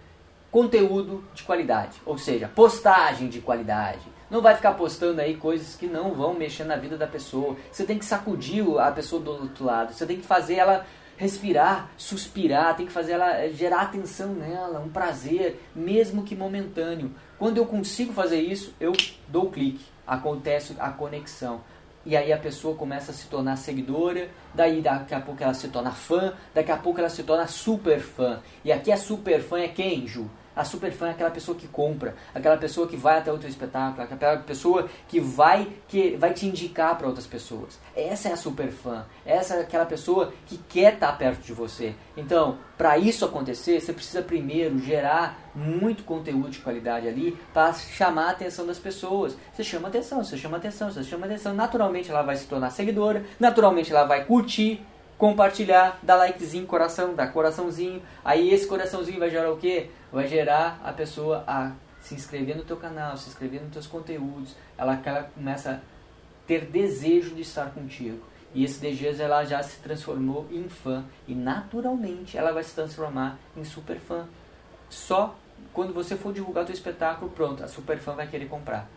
Conteúdo 0.52 1.24
de 1.34 1.44
qualidade, 1.44 2.00
ou 2.06 2.18
seja, 2.18 2.48
postagem 2.48 3.28
de 3.28 3.42
qualidade. 3.42 4.16
Não 4.30 4.42
vai 4.42 4.56
ficar 4.56 4.74
postando 4.74 5.22
aí 5.22 5.36
coisas 5.36 5.76
que 5.76 5.86
não 5.86 6.14
vão 6.14 6.34
mexer 6.34 6.64
na 6.64 6.76
vida 6.76 6.98
da 6.98 7.06
pessoa. 7.06 7.56
Você 7.72 7.84
tem 7.84 8.00
que 8.00 8.06
sacudir 8.06 8.64
a 8.80 8.92
pessoa 8.92 9.22
do 9.22 9.32
outro 9.32 9.66
lado. 9.66 9.94
Você 9.94 10.06
tem 10.06 10.18
que 10.18 10.26
fazer 10.26 10.56
ela 10.56 10.86
respirar, 11.18 11.90
suspirar, 11.98 12.76
tem 12.76 12.86
que 12.86 12.92
fazer 12.92 13.14
ela 13.14 13.48
gerar 13.50 13.82
atenção 13.82 14.34
nela, 14.34 14.80
um 14.80 14.90
prazer, 14.90 15.62
mesmo 15.76 16.24
que 16.24 16.36
momentâneo. 16.36 17.12
Quando 17.38 17.58
eu 17.58 17.66
consigo 17.66 18.14
fazer 18.14 18.40
isso, 18.40 18.74
eu 18.80 18.94
dou 19.28 19.46
o 19.46 19.52
clique, 19.52 19.86
acontece 20.08 20.76
a 20.80 20.90
conexão. 20.90 21.62
E 22.06 22.16
aí 22.16 22.32
a 22.32 22.38
pessoa 22.38 22.76
começa 22.76 23.12
a 23.12 23.14
se 23.16 23.28
tornar 23.28 23.56
seguidora, 23.58 24.30
daí 24.54 24.82
daqui 24.82 25.14
a 25.14 25.20
pouco 25.20 25.44
ela 25.44 25.54
se 25.54 25.68
torna 25.68 25.92
fã, 25.92 26.34
daqui 26.54 26.72
a 26.72 26.78
pouco 26.78 27.00
ela 27.00 27.10
se 27.10 27.24
torna 27.24 27.48
super 27.48 28.00
fã. 28.00 28.40
E 28.64 28.72
aqui 28.72 28.92
a 28.92 28.98
super 28.98 29.42
fã 29.42 29.60
é 29.60 29.68
quem, 29.68 30.08
Ju? 30.08 30.30
A 30.56 30.64
super 30.64 30.92
fã 30.92 31.08
é 31.08 31.12
aquela 31.12 31.32
pessoa 31.32 31.58
que 31.58 31.68
compra, 31.68 32.16
aquela 32.34 32.58
pessoa 32.58 32.88
que 32.88 32.96
vai 32.96 33.18
até 33.18 33.32
o 33.32 33.38
teu 33.38 33.50
espetáculo, 33.50 34.04
aquela 34.04 34.38
pessoa 34.38 34.88
que 35.08 35.20
vai 35.20 35.68
que 35.88 36.16
vai 36.16 36.34
te 36.34 36.46
indicar 36.46 36.98
para 36.98 37.08
outras 37.08 37.28
pessoas. 37.28 37.80
Essa 37.96 38.30
é 38.30 38.34
a 38.34 38.38
super 38.38 38.72
fã. 38.72 39.06
Essa 39.26 39.56
é 39.56 39.62
aquela 39.62 39.86
pessoa 39.86 40.34
que 40.46 40.58
quer 40.70 40.94
estar 40.94 41.12
tá 41.12 41.18
perto 41.18 41.42
de 41.42 41.54
você. 41.54 41.94
Então, 42.16 42.58
para 42.78 42.98
isso 42.98 43.26
acontecer, 43.26 43.80
você 43.80 43.94
precisa 43.94 44.22
primeiro 44.22 44.80
gerar 44.80 45.40
muito 45.54 46.04
conteúdo 46.04 46.50
de 46.50 46.60
qualidade 46.60 47.08
ali 47.08 47.38
para 47.54 47.74
chamar 47.74 48.28
a 48.28 48.32
atenção 48.32 48.66
das 48.66 48.80
pessoas. 48.80 49.38
Você 49.54 49.64
chama 49.64 49.88
atenção, 49.88 50.24
você 50.24 50.38
chama 50.38 50.58
atenção, 50.58 50.92
você 50.92 51.04
chama 51.04 51.26
atenção. 51.26 51.54
Naturalmente 51.54 52.10
ela 52.10 52.22
vai 52.22 52.36
se 52.36 52.46
tornar 52.46 52.70
seguidora, 52.70 53.26
naturalmente 53.40 53.92
ela 53.92 54.04
vai 54.04 54.26
curtir 54.26 54.86
compartilhar, 55.18 56.00
dar 56.04 56.16
likezinho, 56.16 56.66
coração, 56.66 57.14
dar 57.14 57.32
coraçãozinho. 57.32 58.02
Aí 58.24 58.54
esse 58.54 58.68
coraçãozinho 58.68 59.20
vai 59.20 59.30
gerar 59.30 59.52
o 59.52 59.58
quê? 59.58 59.90
Vai 60.12 60.28
gerar 60.28 60.80
a 60.84 60.92
pessoa 60.92 61.44
a 61.48 61.72
se 62.02 62.14
inscrever 62.14 62.56
no 62.56 62.64
teu 62.64 62.78
canal, 62.78 63.18
se 63.18 63.30
inscrever 63.30 63.62
nos 63.62 63.72
teus 63.72 63.88
conteúdos. 63.88 64.56
Ela, 64.78 65.02
começa 65.34 65.72
a 65.72 65.80
ter 66.48 66.66
desejo 66.66 67.34
de 67.34 67.42
estar 67.42 67.72
contigo. 67.72 68.22
E 68.54 68.64
esse 68.64 68.80
desejo 68.80 69.22
ela 69.22 69.44
já 69.44 69.62
se 69.64 69.80
transformou 69.80 70.48
em 70.52 70.70
fã. 70.70 71.04
E 71.28 71.34
naturalmente 71.34 72.38
ela 72.38 72.52
vai 72.52 72.64
se 72.64 72.74
transformar 72.74 73.38
em 73.56 73.64
super 73.64 74.00
fã. 74.00 74.28
Só 74.90 75.36
quando 75.74 75.94
você 75.94 76.16
for 76.16 76.34
divulgar 76.34 76.64
o 76.64 76.66
teu 76.68 76.74
espetáculo, 76.74 77.32
pronto, 77.32 77.64
a 77.64 77.68
super 77.68 77.98
fã 78.00 78.14
vai 78.14 78.28
querer 78.28 78.48
comprar. 78.48 78.88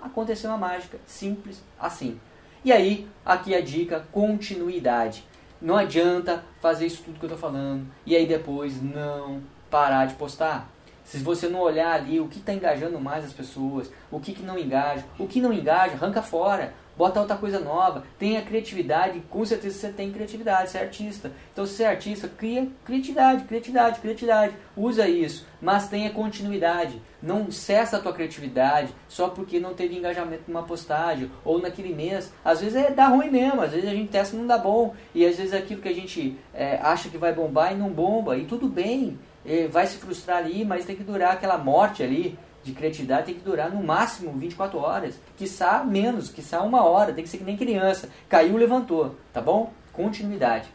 Aconteceu 0.00 0.50
uma 0.50 0.58
mágica, 0.58 0.98
simples 1.06 1.62
assim. 1.78 2.18
E 2.64 2.72
aí, 2.72 3.08
aqui 3.24 3.54
a 3.54 3.60
dica, 3.60 4.06
continuidade. 4.10 5.24
Não 5.60 5.76
adianta 5.76 6.42
fazer 6.60 6.86
isso 6.86 7.02
tudo 7.02 7.18
que 7.18 7.24
eu 7.24 7.28
estou 7.28 7.38
falando 7.38 7.86
e 8.06 8.16
aí 8.16 8.26
depois 8.26 8.82
não 8.82 9.40
parar 9.70 10.06
de 10.06 10.14
postar. 10.14 10.68
Se 11.04 11.18
você 11.18 11.48
não 11.48 11.60
olhar 11.60 11.92
ali 11.92 12.20
o 12.20 12.28
que 12.28 12.38
está 12.38 12.52
engajando 12.52 13.00
mais 13.00 13.24
as 13.24 13.32
pessoas, 13.32 13.90
o 14.10 14.20
que, 14.20 14.32
que 14.32 14.42
não 14.42 14.58
engaja, 14.58 15.04
o 15.18 15.26
que 15.26 15.40
não 15.40 15.52
engaja, 15.52 15.94
arranca 15.94 16.22
fora 16.22 16.72
bota 17.00 17.18
outra 17.18 17.34
coisa 17.34 17.58
nova, 17.58 18.04
tenha 18.18 18.42
criatividade, 18.42 19.22
com 19.30 19.42
certeza 19.42 19.78
você 19.78 19.88
tem 19.88 20.12
criatividade, 20.12 20.68
você 20.68 20.76
é 20.76 20.82
artista. 20.82 21.32
Então 21.50 21.64
se 21.64 21.72
você 21.72 21.84
é 21.84 21.86
artista, 21.86 22.28
cria 22.28 22.68
criatividade, 22.84 23.44
criatividade, 23.44 24.00
criatividade, 24.00 24.54
usa 24.76 25.08
isso, 25.08 25.46
mas 25.62 25.88
tenha 25.88 26.10
continuidade. 26.10 27.00
Não 27.22 27.50
cessa 27.50 27.96
a 27.96 28.00
tua 28.00 28.12
criatividade 28.12 28.94
só 29.08 29.28
porque 29.28 29.58
não 29.58 29.72
teve 29.72 29.96
engajamento 29.96 30.42
numa 30.46 30.62
postagem 30.62 31.30
ou 31.42 31.58
naquele 31.58 31.94
mês. 31.94 32.30
Às 32.44 32.60
vezes 32.60 32.76
é 32.76 32.90
dá 32.90 33.06
ruim 33.06 33.30
mesmo, 33.30 33.62
às 33.62 33.72
vezes 33.72 33.88
a 33.88 33.94
gente 33.94 34.10
testa 34.10 34.36
e 34.36 34.38
não 34.38 34.46
dá 34.46 34.58
bom, 34.58 34.94
e 35.14 35.24
às 35.24 35.38
vezes 35.38 35.54
aquilo 35.54 35.80
que 35.80 35.88
a 35.88 35.94
gente 35.94 36.36
é, 36.52 36.78
acha 36.82 37.08
que 37.08 37.16
vai 37.16 37.32
bombar 37.32 37.72
e 37.72 37.76
não 37.76 37.88
bomba, 37.88 38.36
e 38.36 38.44
tudo 38.44 38.68
bem, 38.68 39.18
é, 39.46 39.66
vai 39.66 39.86
se 39.86 39.96
frustrar 39.96 40.36
ali, 40.36 40.66
mas 40.66 40.84
tem 40.84 40.96
que 40.96 41.02
durar 41.02 41.32
aquela 41.32 41.56
morte 41.56 42.02
ali 42.02 42.38
de 42.62 42.72
criatividade 42.72 43.26
tem 43.26 43.34
que 43.34 43.40
durar 43.40 43.70
no 43.70 43.82
máximo 43.82 44.32
24 44.32 44.78
horas, 44.78 45.18
quiçá 45.36 45.82
menos, 45.84 46.28
quiçá 46.28 46.62
uma 46.62 46.84
hora, 46.84 47.12
tem 47.12 47.24
que 47.24 47.30
ser 47.30 47.38
que 47.38 47.44
nem 47.44 47.56
criança. 47.56 48.08
Caiu, 48.28 48.56
levantou, 48.56 49.16
tá 49.32 49.40
bom? 49.40 49.72
Continuidade. 49.92 50.68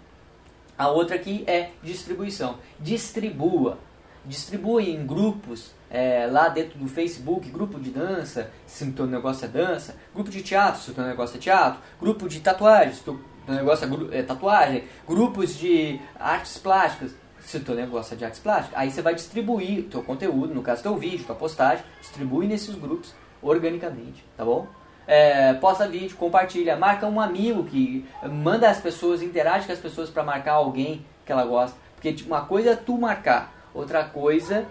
A 0.77 0.89
outra 0.89 1.15
aqui 1.15 1.43
é 1.47 1.71
distribuição. 1.81 2.57
Distribua. 2.79 3.77
Distribua 4.25 4.81
em 4.81 5.05
grupos, 5.05 5.71
é, 5.89 6.25
lá 6.25 6.49
dentro 6.49 6.79
do 6.79 6.88
Facebook, 6.88 7.47
grupo 7.49 7.79
de 7.79 7.91
dança, 7.91 8.51
se 8.65 8.83
o 8.83 8.91
teu 8.91 9.05
negócio 9.05 9.45
é 9.45 9.47
dança, 9.47 9.95
grupo 10.13 10.29
de 10.29 10.41
teatro, 10.41 10.81
se 10.81 10.91
o 10.91 10.93
teu 10.93 11.05
negócio 11.05 11.38
é 11.38 11.39
teatro, 11.39 11.79
grupo 11.99 12.27
de 12.27 12.39
tatuagem, 12.39 12.93
se 12.93 13.01
o 13.01 13.03
teu 13.03 13.19
negócio 13.55 14.11
é, 14.11 14.19
é 14.19 14.23
tatuagem, 14.23 14.83
grupos 15.07 15.55
de 15.55 16.01
artes 16.19 16.57
plásticas, 16.57 17.13
se 17.45 17.57
o 17.57 17.59
teu 17.59 17.75
negócio 17.75 18.15
é 18.15 18.17
de 18.17 18.25
artes 18.25 18.39
plásticas, 18.39 18.77
aí 18.77 18.89
você 18.89 19.01
vai 19.01 19.13
distribuir 19.13 19.81
o 19.81 19.83
teu 19.83 20.03
conteúdo, 20.03 20.53
no 20.53 20.63
caso 20.63 20.81
teu 20.81 20.95
vídeo, 20.97 21.25
tua 21.25 21.35
postagem, 21.35 21.85
distribui 22.01 22.47
nesses 22.47 22.75
grupos 22.75 23.13
organicamente, 23.41 24.25
tá 24.35 24.43
bom? 24.43 24.67
É, 25.07 25.53
posta 25.53 25.87
vídeo, 25.87 26.17
compartilha, 26.17 26.75
marca 26.75 27.05
um 27.05 27.21
amigo 27.21 27.63
que 27.63 28.03
manda 28.23 28.67
as 28.67 28.79
pessoas, 28.81 29.21
interage 29.21 29.67
com 29.67 29.73
as 29.73 29.79
pessoas 29.79 30.09
para 30.09 30.23
marcar 30.23 30.53
alguém 30.53 31.05
que 31.23 31.31
ela 31.31 31.45
gosta. 31.45 31.77
Porque 31.93 32.11
tipo, 32.11 32.33
uma 32.33 32.45
coisa 32.45 32.71
é 32.71 32.75
tu 32.75 32.97
marcar, 32.97 33.53
outra 33.73 34.03
coisa 34.03 34.65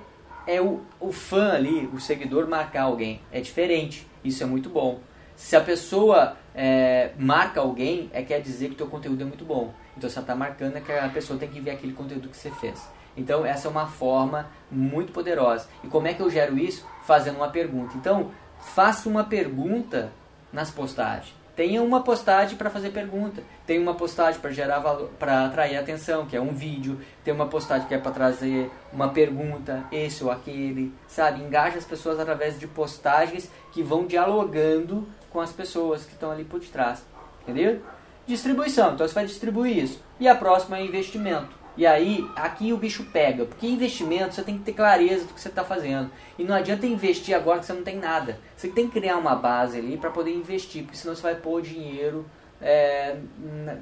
é 0.44 0.60
o, 0.60 0.80
o 0.98 1.12
fã 1.12 1.52
ali, 1.52 1.88
o 1.92 2.00
seguidor 2.00 2.48
marcar 2.48 2.82
alguém. 2.82 3.20
É 3.30 3.40
diferente, 3.40 4.04
isso 4.24 4.42
é 4.42 4.46
muito 4.46 4.68
bom. 4.68 4.98
Se 5.36 5.54
a 5.54 5.60
pessoa 5.60 6.36
é, 6.54 7.10
marca 7.18 7.60
alguém, 7.60 8.08
é 8.12 8.22
quer 8.22 8.40
dizer 8.40 8.68
que 8.68 8.74
o 8.74 8.76
teu 8.76 8.86
conteúdo 8.86 9.22
é 9.22 9.24
muito 9.24 9.44
bom. 9.44 9.74
Então 9.96 10.08
você 10.08 10.20
está 10.20 10.34
marcando 10.34 10.76
é 10.76 10.80
que 10.80 10.92
a 10.92 11.08
pessoa 11.08 11.38
tem 11.38 11.48
que 11.48 11.60
ver 11.60 11.72
aquele 11.72 11.92
conteúdo 11.92 12.28
que 12.28 12.36
você 12.36 12.50
fez. 12.50 12.88
Então 13.16 13.44
essa 13.44 13.68
é 13.68 13.70
uma 13.70 13.86
forma 13.86 14.48
muito 14.70 15.12
poderosa. 15.12 15.68
E 15.82 15.88
como 15.88 16.06
é 16.06 16.14
que 16.14 16.20
eu 16.20 16.30
gero 16.30 16.58
isso? 16.58 16.86
Fazendo 17.04 17.36
uma 17.36 17.48
pergunta. 17.48 17.96
Então 17.96 18.30
faça 18.58 19.08
uma 19.08 19.24
pergunta 19.24 20.12
nas 20.52 20.70
postagens. 20.70 21.34
Tenha 21.56 21.80
uma 21.80 22.02
postagem 22.02 22.56
para 22.56 22.68
fazer 22.68 22.90
pergunta. 22.90 23.40
Tem 23.64 23.78
uma 23.78 23.94
postagem 23.94 24.40
para 24.40 24.50
gerar 24.50 24.80
valor, 24.80 25.08
para 25.20 25.46
atrair 25.46 25.76
atenção, 25.76 26.26
que 26.26 26.36
é 26.36 26.40
um 26.40 26.52
vídeo. 26.52 27.00
Tem 27.22 27.32
uma 27.32 27.46
postagem 27.46 27.86
que 27.86 27.94
é 27.94 27.98
para 27.98 28.10
trazer 28.10 28.68
uma 28.92 29.10
pergunta, 29.10 29.84
esse 29.92 30.24
ou 30.24 30.32
aquele, 30.32 30.92
sabe? 31.06 31.40
Engaja 31.40 31.78
as 31.78 31.84
pessoas 31.84 32.18
através 32.18 32.58
de 32.58 32.66
postagens 32.66 33.48
que 33.70 33.84
vão 33.84 34.04
dialogando 34.04 35.06
com 35.34 35.40
as 35.40 35.52
pessoas 35.52 36.04
que 36.04 36.12
estão 36.12 36.30
ali 36.30 36.44
por 36.44 36.60
detrás. 36.60 37.04
Entendeu? 37.42 37.82
Distribuição, 38.24 38.94
então 38.94 39.06
você 39.06 39.12
vai 39.12 39.26
distribuir 39.26 39.76
isso. 39.76 40.00
E 40.18 40.28
a 40.28 40.34
próxima 40.34 40.78
é 40.78 40.84
investimento. 40.84 41.64
E 41.76 41.84
aí, 41.84 42.24
aqui 42.36 42.72
o 42.72 42.76
bicho 42.76 43.02
pega, 43.12 43.44
porque 43.44 43.66
investimento 43.66 44.32
você 44.32 44.42
tem 44.44 44.56
que 44.56 44.62
ter 44.62 44.74
clareza 44.74 45.24
do 45.24 45.34
que 45.34 45.40
você 45.40 45.48
está 45.48 45.64
fazendo. 45.64 46.08
E 46.38 46.44
não 46.44 46.54
adianta 46.54 46.86
investir 46.86 47.34
agora 47.34 47.58
que 47.58 47.66
você 47.66 47.72
não 47.72 47.82
tem 47.82 47.98
nada. 47.98 48.38
Você 48.56 48.68
tem 48.68 48.86
que 48.86 49.00
criar 49.00 49.16
uma 49.16 49.34
base 49.34 49.76
ali 49.76 49.96
para 49.96 50.08
poder 50.08 50.32
investir, 50.32 50.84
porque 50.84 50.96
senão 50.96 51.16
você 51.16 51.22
vai 51.22 51.34
pôr 51.34 51.60
dinheiro, 51.60 52.24
é, 52.62 53.16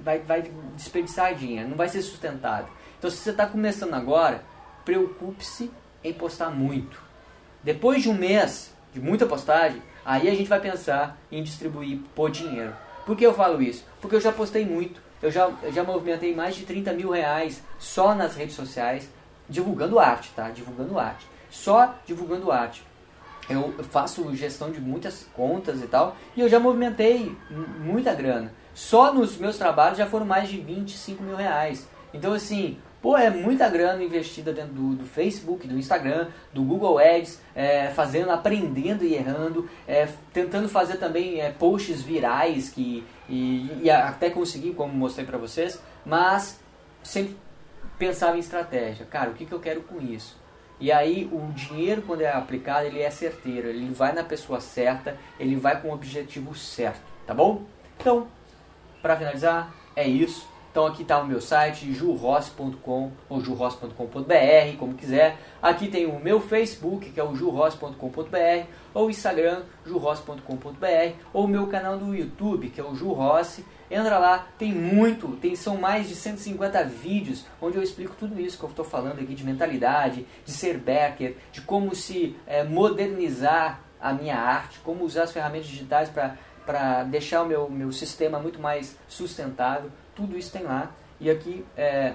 vai, 0.03 0.21
vai 0.21 0.51
desperdiçar 0.75 1.35
dinheiro, 1.35 1.69
não 1.69 1.77
vai 1.77 1.91
ser 1.91 2.01
sustentado. 2.01 2.67
Então, 2.99 3.11
se 3.11 3.19
você 3.19 3.31
está 3.31 3.47
começando 3.47 3.93
agora, 3.93 4.43
preocupe-se 4.87 5.71
em 6.03 6.15
postar 6.15 6.49
muito. 6.49 6.99
Depois 7.63 8.03
de 8.03 8.09
um 8.09 8.15
mês 8.15 8.75
de 8.91 9.01
muita 9.01 9.27
postagem, 9.27 9.83
aí 10.05 10.29
a 10.29 10.35
gente 10.35 10.49
vai 10.49 10.61
pensar 10.61 11.19
em 11.31 11.43
distribuir 11.43 12.01
por 12.15 12.31
dinheiro. 12.31 12.75
Por 13.05 13.17
que 13.17 13.27
eu 13.27 13.35
falo 13.35 13.61
isso? 13.63 13.85
Porque 14.01 14.17
eu 14.17 14.21
já 14.21 14.33
postei 14.33 14.65
muito. 14.65 15.01
Eu 15.21 15.31
já, 15.31 15.51
eu 15.63 15.73
já 15.73 15.85
movimentei 15.85 16.35
mais 16.35 16.55
de 16.55 16.65
30 16.65 16.93
mil 16.95 17.11
reais 17.11 17.63
só 17.79 18.15
nas 18.15 18.35
redes 18.35 18.57
sociais, 18.57 19.09
divulgando 19.49 19.99
arte, 19.99 20.31
tá? 20.35 20.51
Divulgando 20.51 20.99
arte. 20.99 21.27
Só 21.51 21.95
divulgando 22.07 22.51
arte. 22.51 22.83
Eu 23.49 23.73
faço 23.91 24.35
gestão 24.35 24.71
de 24.71 24.81
muitas 24.81 25.27
contas 25.35 25.83
e 25.83 25.87
tal, 25.87 26.17
e 26.37 26.41
eu 26.41 26.49
já 26.49 26.59
movimentei 26.59 27.37
muita 27.81 28.15
grana. 28.15 28.53
Só 28.75 29.13
nos 29.13 29.37
meus 29.37 29.59
trabalhos 29.59 29.99
já 29.99 30.07
foram 30.07 30.25
mais 30.25 30.49
de 30.49 30.59
25 30.59 31.23
mil 31.23 31.37
reais. 31.37 31.87
Então, 32.15 32.33
assim, 32.33 32.79
Pô, 33.03 33.19
é 33.19 33.29
muita 33.29 33.69
grana 33.69 34.01
investida 34.01 34.53
dentro 34.53 34.75
do, 34.75 34.95
do 34.95 35.05
Facebook, 35.05 35.67
do 35.67 35.77
Instagram, 35.77 36.29
do 36.53 36.63
Google 36.63 37.01
Ads, 37.01 37.41
é, 37.53 37.89
fazendo, 37.89 38.31
aprendendo 38.31 39.05
e 39.05 39.15
errando, 39.15 39.69
é, 39.89 40.09
tentando 40.33 40.69
fazer 40.69 40.99
também 40.99 41.41
é, 41.41 41.51
posts 41.51 42.01
virais 42.01 42.69
que 42.69 43.05
e, 43.29 43.81
e 43.83 43.91
até 43.91 44.31
conseguir, 44.31 44.75
como 44.75 44.93
mostrei 44.93 45.27
para 45.27 45.37
vocês, 45.37 45.83
mas 46.07 46.61
sempre 47.03 47.37
pensava 47.99 48.37
em 48.37 48.41
estratégia. 48.41 49.05
Cara, 49.07 49.31
o 49.31 49.35
que, 49.35 49.47
que 49.47 49.53
eu 49.53 49.61
quero 49.61 49.83
com 49.83 50.01
isso? 50.01 50.41
E 50.79 50.93
aí 50.93 51.29
o 51.33 51.53
dinheiro 51.53 52.03
quando 52.03 52.21
é 52.21 52.33
aplicado 52.33 52.87
ele 52.87 53.01
é 53.01 53.11
certeiro, 53.11 53.69
ele 53.69 53.93
vai 53.93 54.13
na 54.13 54.23
pessoa 54.23 54.61
certa, 54.61 55.17
ele 55.41 55.57
vai 55.57 55.81
com 55.81 55.89
o 55.89 55.93
objetivo 55.93 56.55
certo, 56.55 57.03
tá 57.27 57.35
bom? 57.35 57.65
Então, 57.99 58.29
para 59.01 59.17
finalizar, 59.17 59.75
é 59.97 60.07
isso. 60.07 60.52
Então 60.73 60.87
aqui 60.87 61.03
está 61.03 61.21
o 61.21 61.27
meu 61.27 61.39
site, 61.39 61.93
jurros.com 61.93 63.13
ou 63.29 63.41
jurros.com.br, 63.43 64.77
como 64.79 64.95
quiser. 64.95 65.37
Aqui 65.61 65.87
tem 65.87 66.07
o 66.07 66.19
meu 66.19 66.41
Facebook, 66.41 67.11
que 67.11 67.21
é 67.21 67.23
o 67.23 67.35
jurros.com.br, 67.35 68.67
ou 68.95 69.11
Instagram, 69.11 69.65
jurros.com.br, 69.85 71.15
ou 71.31 71.45
o 71.45 71.49
meu 71.49 71.67
canal 71.67 71.99
do 71.99 72.15
YouTube, 72.15 72.71
que 72.71 72.81
é 72.81 72.85
o 72.85 72.95
Jurrossi. 72.95 73.67
Entra 73.91 74.19
lá, 74.19 74.49
tem 74.57 74.73
muito, 74.73 75.37
tem, 75.37 75.55
são 75.55 75.77
mais 75.77 76.09
de 76.09 76.15
150 76.15 76.83
vídeos 76.85 77.45
onde 77.61 77.77
eu 77.77 77.83
explico 77.83 78.17
tudo 78.19 78.41
isso 78.41 78.57
que 78.57 78.65
eu 78.65 78.71
estou 78.71 78.85
falando 78.85 79.21
aqui 79.21 79.35
de 79.35 79.45
mentalidade, 79.45 80.27
de 80.43 80.51
ser 80.53 80.79
backer, 80.79 81.37
de 81.53 81.61
como 81.61 81.95
se 81.95 82.35
é, 82.47 82.65
modernizar 82.65 83.81
a 84.01 84.15
minha 84.15 84.39
arte, 84.39 84.81
como 84.81 85.05
usar 85.05 85.25
as 85.25 85.33
ferramentas 85.33 85.67
digitais 85.67 86.09
para 86.09 87.05
deixar 87.05 87.43
o 87.43 87.47
meu, 87.47 87.69
meu 87.69 87.93
sistema 87.93 88.39
muito 88.39 88.59
mais 88.59 88.97
sustentável. 89.07 89.91
Tudo 90.15 90.37
isso 90.37 90.53
tem 90.53 90.63
lá. 90.63 90.91
E 91.21 91.31
aqui, 91.31 91.65
é, 91.77 92.15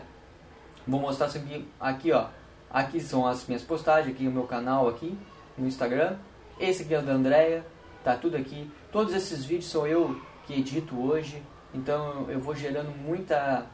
vou 0.86 1.00
mostrar 1.00 1.28
aqui, 1.28 1.68
aqui, 1.80 2.12
ó. 2.12 2.28
Aqui 2.70 3.00
são 3.00 3.26
as 3.26 3.48
minhas 3.48 3.64
postagens, 3.64 4.14
aqui 4.14 4.28
o 4.28 4.32
meu 4.32 4.44
canal 4.44 4.88
aqui 4.90 5.18
no 5.58 5.68
Instagram. 5.68 6.18
Esse 6.60 6.84
aqui 6.84 6.94
é 6.94 7.00
o 7.00 7.02
da 7.02 7.14
Andrea, 7.14 7.66
tá 8.04 8.16
tudo 8.16 8.36
aqui. 8.36 8.70
Todos 8.92 9.14
esses 9.14 9.46
vídeos 9.46 9.70
sou 9.70 9.88
eu 9.88 10.20
que 10.46 10.54
edito 10.54 11.00
hoje. 11.00 11.42
Então 11.74 12.26
eu 12.30 12.40
vou 12.40 12.56
gerando 12.56 12.90
muita. 12.90 13.66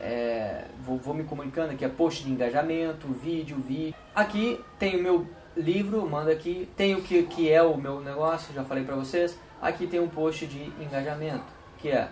É, 0.00 0.64
vou, 0.84 0.98
vou, 0.98 1.14
me 1.14 1.22
comunicando 1.22 1.72
aqui, 1.72 1.84
é 1.84 1.88
post 1.88 2.24
de 2.24 2.30
engajamento, 2.30 3.06
vídeo, 3.08 3.56
vídeo. 3.56 3.94
Aqui 4.14 4.60
tem 4.78 4.98
o 4.98 5.02
meu 5.02 5.26
livro, 5.56 6.08
manda 6.08 6.32
aqui. 6.32 6.68
Tem 6.76 6.94
o 6.94 7.02
que, 7.02 7.22
que 7.24 7.50
é 7.50 7.62
o 7.62 7.76
meu 7.76 8.00
negócio, 8.00 8.52
já 8.52 8.64
falei 8.64 8.84
pra 8.84 8.96
vocês. 8.96 9.38
Aqui 9.60 9.86
tem 9.86 10.00
um 10.00 10.08
post 10.08 10.46
de 10.46 10.64
engajamento, 10.82 11.44
que 11.78 11.88
é, 11.88 12.10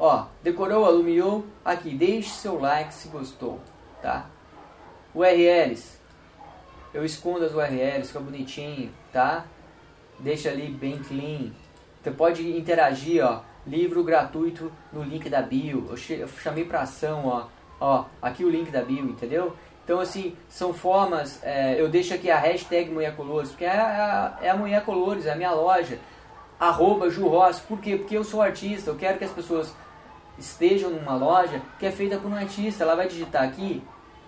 ó, 0.00 0.26
decorou, 0.42 0.86
alumiou, 0.86 1.44
aqui, 1.62 1.90
deixe 1.94 2.30
seu 2.30 2.58
like 2.58 2.92
se 2.92 3.08
gostou, 3.08 3.60
tá? 4.00 4.26
URLs, 5.14 6.00
eu 6.92 7.04
escondo 7.04 7.44
as 7.44 7.52
URLs, 7.52 8.08
fica 8.08 8.18
bonitinho, 8.18 8.90
tá? 9.12 9.44
Deixa 10.18 10.48
ali 10.48 10.68
bem 10.68 10.98
clean. 10.98 11.52
Você 12.02 12.10
pode 12.10 12.56
interagir, 12.56 13.24
ó, 13.24 13.42
livro 13.66 14.02
gratuito 14.02 14.72
no 14.92 15.02
link 15.02 15.28
da 15.28 15.42
bio. 15.42 15.86
Eu 15.90 16.28
chamei 16.28 16.64
para 16.64 16.80
ação, 16.80 17.26
ó. 17.26 17.46
Ó, 17.78 18.04
aqui 18.20 18.44
o 18.44 18.50
link 18.50 18.70
da 18.70 18.82
bio, 18.82 19.04
entendeu? 19.04 19.54
Então, 19.84 20.00
assim, 20.00 20.36
são 20.48 20.72
formas. 20.72 21.40
É, 21.42 21.80
eu 21.80 21.88
deixo 21.88 22.14
aqui 22.14 22.30
a 22.30 22.38
hashtag 22.38 22.90
Mulher 22.90 23.14
Colores, 23.16 23.50
porque 23.50 23.64
é 23.64 23.70
a, 23.70 24.38
é 24.40 24.50
a 24.50 24.56
Mulher 24.56 24.84
Colores, 24.84 25.26
é 25.26 25.32
a 25.32 25.36
minha 25.36 25.52
loja. 25.52 25.98
Arroba 26.58 27.08
Jurros, 27.08 27.58
por 27.60 27.80
quê? 27.80 27.96
Porque 27.96 28.16
eu 28.16 28.24
sou 28.24 28.42
artista, 28.42 28.90
eu 28.90 28.96
quero 28.96 29.18
que 29.18 29.24
as 29.24 29.32
pessoas 29.32 29.74
estejam 30.40 30.90
numa 30.90 31.14
loja 31.14 31.62
que 31.78 31.86
é 31.86 31.92
feita 31.92 32.18
por 32.18 32.30
um 32.30 32.34
artista. 32.34 32.82
Ela 32.82 32.96
vai 32.96 33.06
digitar 33.06 33.44
aqui, 33.44 33.82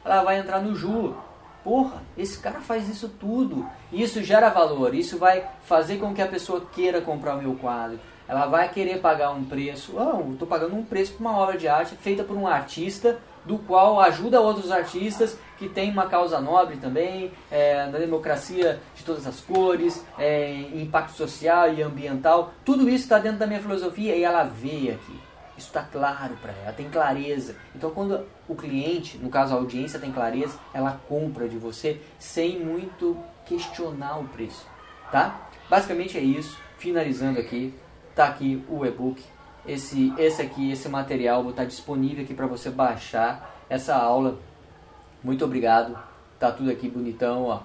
ela 0.04 0.22
vai 0.22 0.38
entrar 0.38 0.60
no 0.60 0.76
Ju. 0.76 1.16
Porra, 1.64 2.02
esse 2.16 2.38
cara 2.38 2.60
faz 2.60 2.88
isso 2.88 3.08
tudo. 3.08 3.66
Isso 3.92 4.22
gera 4.22 4.48
valor, 4.48 4.94
isso 4.94 5.18
vai 5.18 5.48
fazer 5.64 5.98
com 5.98 6.14
que 6.14 6.22
a 6.22 6.26
pessoa 6.26 6.66
queira 6.72 7.00
comprar 7.00 7.36
o 7.36 7.42
meu 7.42 7.54
quadro 7.54 7.98
ela 8.32 8.46
vai 8.46 8.68
querer 8.70 8.98
pagar 8.98 9.30
um 9.30 9.44
preço. 9.44 9.92
Oh, 9.94 10.32
estou 10.32 10.48
pagando 10.48 10.74
um 10.74 10.84
preço 10.84 11.12
por 11.12 11.20
uma 11.20 11.36
obra 11.36 11.58
de 11.58 11.68
arte 11.68 11.94
feita 11.96 12.24
por 12.24 12.36
um 12.36 12.46
artista, 12.46 13.18
do 13.44 13.58
qual 13.58 14.00
ajuda 14.00 14.40
outros 14.40 14.70
artistas 14.70 15.36
que 15.58 15.68
tem 15.68 15.90
uma 15.90 16.06
causa 16.06 16.40
nobre 16.40 16.76
também, 16.76 17.30
é, 17.50 17.86
na 17.86 17.98
democracia 17.98 18.80
de 18.94 19.04
todas 19.04 19.26
as 19.26 19.40
cores, 19.40 20.04
é, 20.18 20.50
impacto 20.74 21.12
social 21.12 21.72
e 21.74 21.82
ambiental. 21.82 22.52
Tudo 22.64 22.88
isso 22.88 23.04
está 23.04 23.18
dentro 23.18 23.38
da 23.38 23.46
minha 23.46 23.60
filosofia 23.60 24.16
e 24.16 24.22
ela 24.22 24.44
vê 24.44 24.92
aqui. 24.92 25.31
Isso 25.56 25.68
está 25.68 25.82
claro 25.82 26.36
para 26.40 26.52
ela, 26.52 26.72
tem 26.72 26.88
clareza. 26.88 27.56
Então, 27.74 27.90
quando 27.90 28.26
o 28.48 28.54
cliente, 28.54 29.18
no 29.18 29.28
caso 29.28 29.54
a 29.54 29.58
audiência, 29.58 29.98
tem 29.98 30.10
clareza, 30.10 30.58
ela 30.72 31.00
compra 31.08 31.48
de 31.48 31.58
você 31.58 32.00
sem 32.18 32.58
muito 32.58 33.16
questionar 33.44 34.18
o 34.18 34.24
preço, 34.28 34.66
tá? 35.10 35.48
Basicamente 35.68 36.16
é 36.16 36.20
isso. 36.20 36.58
Finalizando 36.78 37.38
aqui, 37.38 37.74
tá 38.14 38.26
aqui 38.26 38.64
o 38.68 38.84
e-book. 38.84 39.22
Esse, 39.66 40.12
esse 40.18 40.42
aqui, 40.42 40.72
esse 40.72 40.88
material, 40.88 41.42
vou 41.42 41.50
estar 41.52 41.64
disponível 41.64 42.24
aqui 42.24 42.34
para 42.34 42.46
você 42.46 42.70
baixar 42.70 43.64
essa 43.68 43.94
aula. 43.94 44.38
Muito 45.22 45.44
obrigado. 45.44 45.96
Tá 46.38 46.50
tudo 46.50 46.70
aqui 46.70 46.88
bonitão, 46.88 47.44
ó. 47.44 47.60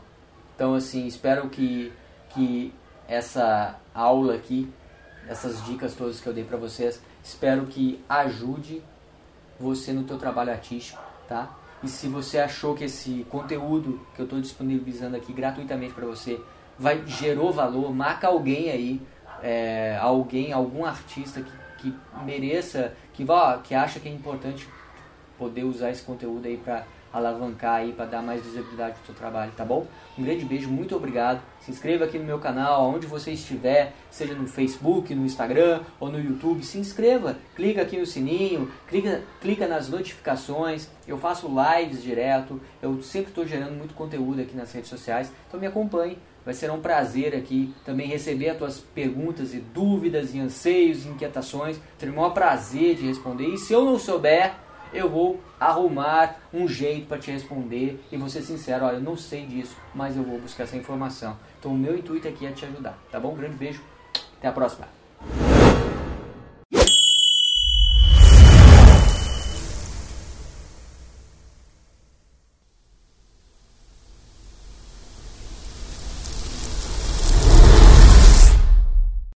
Então, 0.56 0.76
assim, 0.76 1.08
espero 1.08 1.50
que, 1.50 1.92
que 2.30 2.74
essa 3.08 3.80
aula 3.94 4.36
aqui, 4.36 4.72
essas 5.28 5.64
dicas 5.66 5.96
todas 5.96 6.20
que 6.20 6.28
eu 6.28 6.34
dei 6.34 6.44
para 6.44 6.58
vocês, 6.58 7.02
espero 7.28 7.66
que 7.66 8.02
ajude 8.08 8.82
você 9.60 9.92
no 9.92 10.04
teu 10.04 10.18
trabalho 10.18 10.52
artístico, 10.52 11.02
tá? 11.28 11.54
E 11.84 11.88
se 11.90 12.08
você 12.08 12.40
achou 12.40 12.74
que 12.74 12.86
esse 12.86 13.26
conteúdo 13.30 14.00
que 14.16 14.22
eu 14.22 14.24
estou 14.24 14.40
disponibilizando 14.40 15.18
aqui 15.18 15.34
gratuitamente 15.34 15.94
para 15.94 16.06
você 16.06 16.40
vai 16.80 17.06
gerou 17.06 17.52
valor, 17.52 17.94
marca 17.94 18.28
alguém 18.28 18.72
aí 18.72 19.02
é, 19.44 19.98
alguém, 20.02 20.54
algum 20.54 20.86
artista 20.86 21.42
que, 21.42 21.52
que 21.92 21.94
mereça, 22.24 22.94
que, 23.14 23.26
vá, 23.26 23.58
que 23.58 23.76
acha 23.76 24.00
que 24.00 24.08
é 24.08 24.12
importante 24.12 24.68
poder 25.38 25.66
usar 25.66 25.92
esse 25.92 26.04
conteúdo 26.04 26.48
aí 26.48 26.58
para 26.58 26.86
alavancar 27.18 27.76
aí, 27.76 27.92
para 27.92 28.06
dar 28.06 28.22
mais 28.22 28.42
visibilidade 28.42 28.96
pro 28.96 29.06
seu 29.06 29.16
trabalho, 29.16 29.52
tá 29.56 29.66
bom? 29.66 29.86
Um 30.18 30.24
grande 30.24 30.46
beijo, 30.46 30.70
muito 30.70 30.96
obrigado. 30.96 31.42
Se 31.60 31.72
inscreva 31.72 32.06
aqui 32.06 32.18
no 32.18 32.26
meu 32.26 32.40
canal, 32.40 32.90
onde 32.90 33.06
você 33.06 33.32
estiver, 33.32 33.94
seja 34.10 34.34
no 34.34 34.48
Facebook, 34.48 35.14
no 35.14 35.26
Instagram 35.26 35.82
ou 36.00 36.10
no 36.10 36.20
YouTube, 36.20 36.64
se 36.64 36.78
inscreva. 36.78 37.38
Clica 37.56 37.82
aqui 37.82 37.98
no 37.98 38.06
sininho, 38.06 38.72
clica, 38.88 39.22
clica 39.42 39.68
nas 39.68 39.90
notificações. 39.90 40.88
Eu 41.08 41.18
faço 41.18 41.48
lives 41.48 42.02
direto, 42.02 42.60
eu 42.82 43.02
sempre 43.02 43.30
estou 43.30 43.46
gerando 43.46 43.76
muito 43.76 43.94
conteúdo 43.94 44.42
aqui 44.42 44.56
nas 44.56 44.72
redes 44.72 44.90
sociais, 44.90 45.32
então 45.48 45.60
me 45.60 45.68
acompanhe. 45.68 46.18
Vai 46.48 46.54
ser 46.54 46.72
um 46.72 46.80
prazer 46.80 47.36
aqui 47.36 47.74
também 47.84 48.08
receber 48.08 48.52
as 48.52 48.58
tuas 48.58 48.80
perguntas 48.80 49.54
e 49.54 49.60
dúvidas 49.60 50.34
e 50.34 50.40
anseios 50.40 51.06
e 51.06 51.10
inquietações. 51.10 51.78
Terei 52.00 52.14
o 52.14 52.16
maior 52.16 52.30
prazer 52.30 52.96
de 52.96 53.06
responder. 53.06 53.48
E 53.48 53.58
se 53.58 53.74
eu 53.74 53.84
não 53.84 54.00
souber, 54.00 54.54
eu 54.94 55.10
vou 55.10 55.40
arrumar 55.60 56.40
um 56.54 56.68
jeito 56.68 57.08
para 57.08 57.18
te 57.18 57.32
responder 57.32 58.04
e 58.12 58.18
ser 58.30 58.42
sincero, 58.42 58.86
olha, 58.86 58.96
eu 58.96 59.02
não 59.02 59.18
sei 59.18 59.46
disso, 59.46 59.76
mas 59.94 60.16
eu 60.16 60.24
vou 60.24 60.40
buscar 60.40 60.64
essa 60.64 60.78
informação. 60.78 61.38
Então 61.60 61.72
o 61.72 61.78
meu 61.78 61.98
intuito 61.98 62.28
aqui 62.28 62.46
é 62.46 62.52
te 62.52 62.66
ajudar, 62.66 62.98
tá 63.12 63.20
bom? 63.20 63.34
Um 63.34 63.38
grande 63.38 63.56
beijo, 63.56 63.82
até 64.38 64.48
a 64.48 64.52
próxima. 64.52 64.97